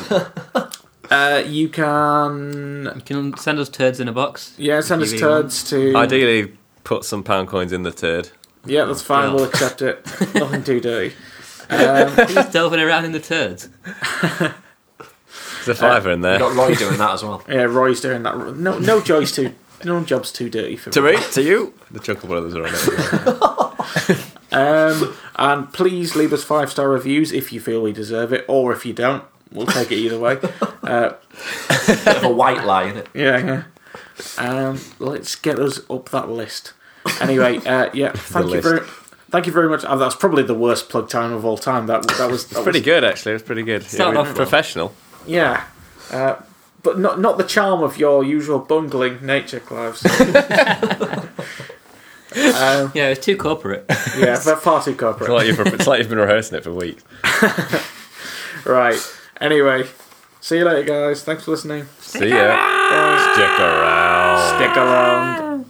uh, 1.11 1.43
you 1.47 1.69
can 1.69 2.93
You 2.97 3.03
can 3.05 3.37
send 3.39 3.59
us 3.59 3.69
turds 3.69 4.01
in 4.01 4.09
a 4.09 4.13
box. 4.13 4.55
yeah 4.59 4.81
send 4.81 5.03
us 5.03 5.13
You 5.13 5.19
turds 5.21 5.65
to 5.71 5.95
Ideally, 5.97 6.53
put 6.85 7.05
some 7.05 7.23
pound 7.23 7.49
coins 7.49 7.73
in 7.73 7.83
the 7.85 7.93
turd. 7.93 8.29
yeah 8.67 8.85
that's 8.85 9.03
fine 9.03 9.29
Yeah. 9.31 9.35
we'll 9.35 9.45
accept 9.45 9.81
it 9.83 10.05
nothing 10.35 10.63
too 10.65 10.81
dirty. 10.81 11.15
Um, 11.69 12.15
He's 12.29 12.47
delving 12.53 12.79
around 12.79 13.07
in 13.07 13.13
the 13.13 13.19
turds. 13.19 13.69
There's 15.67 15.79
a 15.79 15.81
fiver 15.83 16.11
in 16.11 16.19
you 16.21 16.23
there. 16.23 16.39
got 16.39 16.55
Roy 16.57 16.75
doing 16.75 16.97
that 16.99 17.11
as 17.15 17.23
well. 17.23 17.43
yeah, 17.49 17.63
Roy's 17.65 18.01
doing 18.01 18.23
that. 18.23 18.57
No, 18.57 18.79
no 18.79 19.01
joy's 19.01 19.33
too. 19.33 19.55
No 19.85 20.03
job's 20.03 20.33
too 20.33 20.49
dirty 20.49 20.77
for 20.77 20.89
me. 20.89 20.93
to 20.95 21.01
me. 21.03 21.17
me, 21.17 21.23
to 21.33 21.43
you. 21.43 21.75
The 21.91 22.01
Chuckle 22.01 22.29
Brothers 22.29 22.55
are 22.55 22.67
on 22.67 22.73
it. 22.73 24.23
Um, 24.53 25.15
and 25.37 25.71
please 25.73 26.15
leave 26.17 26.33
us 26.33 26.43
five 26.45 26.71
star 26.71 26.89
reviews 26.89 27.31
if 27.33 27.53
you 27.53 27.61
feel 27.61 27.83
we 27.83 27.93
deserve 27.93 28.33
it, 28.33 28.45
or 28.49 28.73
if 28.73 28.87
you 28.87 28.93
don't, 28.95 29.23
we'll 29.53 29.67
take 29.67 29.93
it 29.93 29.97
either 29.97 30.19
way. 30.19 30.39
Uh, 30.83 31.15
Bit 31.87 32.07
of 32.17 32.25
a 32.25 32.29
white 32.33 32.65
lie, 32.65 32.85
in 32.85 32.97
it? 32.99 33.09
yeah, 33.13 33.65
yeah. 34.39 34.39
Um, 34.39 34.81
let's 34.99 35.35
get 35.35 35.59
us 35.59 35.81
up 35.91 36.09
that 36.11 36.31
list. 36.31 36.73
Anyway, 37.21 37.59
uh, 37.67 37.91
yeah. 37.93 38.13
Thank 38.13 38.47
you 38.47 38.53
list. 38.53 38.69
very, 38.69 38.81
thank 39.31 39.47
you 39.47 39.53
very 39.53 39.69
much. 39.69 39.85
Oh, 39.87 39.99
that's 39.99 40.17
probably 40.17 40.43
the 40.45 40.55
worst 40.55 40.89
plug 40.89 41.11
time 41.11 41.33
of 41.33 41.45
all 41.45 41.59
time. 41.59 41.87
That 41.87 42.07
that 42.09 42.31
was 42.31 42.47
that 42.49 42.63
Pretty 42.63 42.79
was, 42.79 42.85
good, 42.87 43.05
actually. 43.05 43.33
It 43.33 43.35
was 43.35 43.43
pretty 43.43 43.63
good. 43.63 43.83
Start 43.83 44.15
Yeah, 44.15 44.21
off 44.21 44.27
well. 44.29 44.37
professional. 44.37 44.95
Yeah, 45.27 45.65
uh, 46.13 46.37
but 46.83 46.99
not 46.99 47.19
not 47.21 47.37
the 47.39 47.45
charm 47.45 47.83
of 47.83 47.99
your 47.99 48.23
usual 48.25 48.59
bungling 48.59 49.25
nature, 49.25 49.61
Clives. 49.61 50.05
um, 50.07 50.13
Yeah, 52.95 53.09
it's 53.09 53.25
too 53.25 53.37
corporate. 53.37 53.85
yeah, 54.19 54.41
but 54.45 54.63
far 54.63 54.83
too 54.83 54.91
It's 54.93 55.01
corporate. 55.01 55.31
like, 55.31 55.47
you've, 55.47 55.59
it's 55.61 55.87
like 55.87 55.99
you've 56.01 56.09
been 56.09 56.19
rehearsing 56.19 56.59
it 56.59 56.65
for 56.65 56.73
weeks. 56.73 57.03
Right. 58.65 58.99
Anyway, 59.41 59.85
see 60.41 60.59
you 60.59 60.65
later, 60.65 60.83
guys. 60.83 61.23
Thanks 61.23 61.45
for 61.45 61.53
listening. 61.53 61.87
See 62.01 62.31
ya. 62.31 62.57
Bye. 62.57 63.31
Stick 63.33 63.61
around. 63.61 64.57
Stick 64.57 64.77
around. 64.77 65.67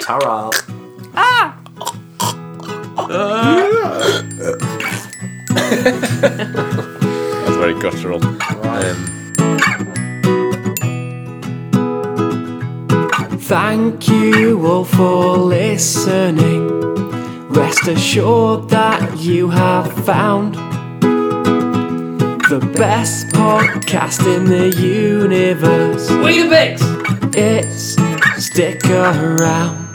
Ta-ra. 0.00 0.50
That's 5.48 6.94
very 7.58 7.74
guttural. 7.80 8.24
Um, 8.24 9.14
Thank 13.40 14.08
you 14.08 14.64
all 14.64 14.84
for 14.84 15.36
listening. 15.38 16.68
Rest 17.48 17.88
assured 17.88 18.68
that 18.68 19.18
you 19.18 19.48
have 19.48 19.92
found 20.04 20.54
the 22.48 22.60
best 22.76 23.28
podcast 23.28 24.20
in 24.36 24.44
the 24.44 24.68
universe. 24.80 26.08
Weetabix! 26.10 26.80
It's 27.34 27.96
Stick 28.44 28.84
Around. 28.86 29.87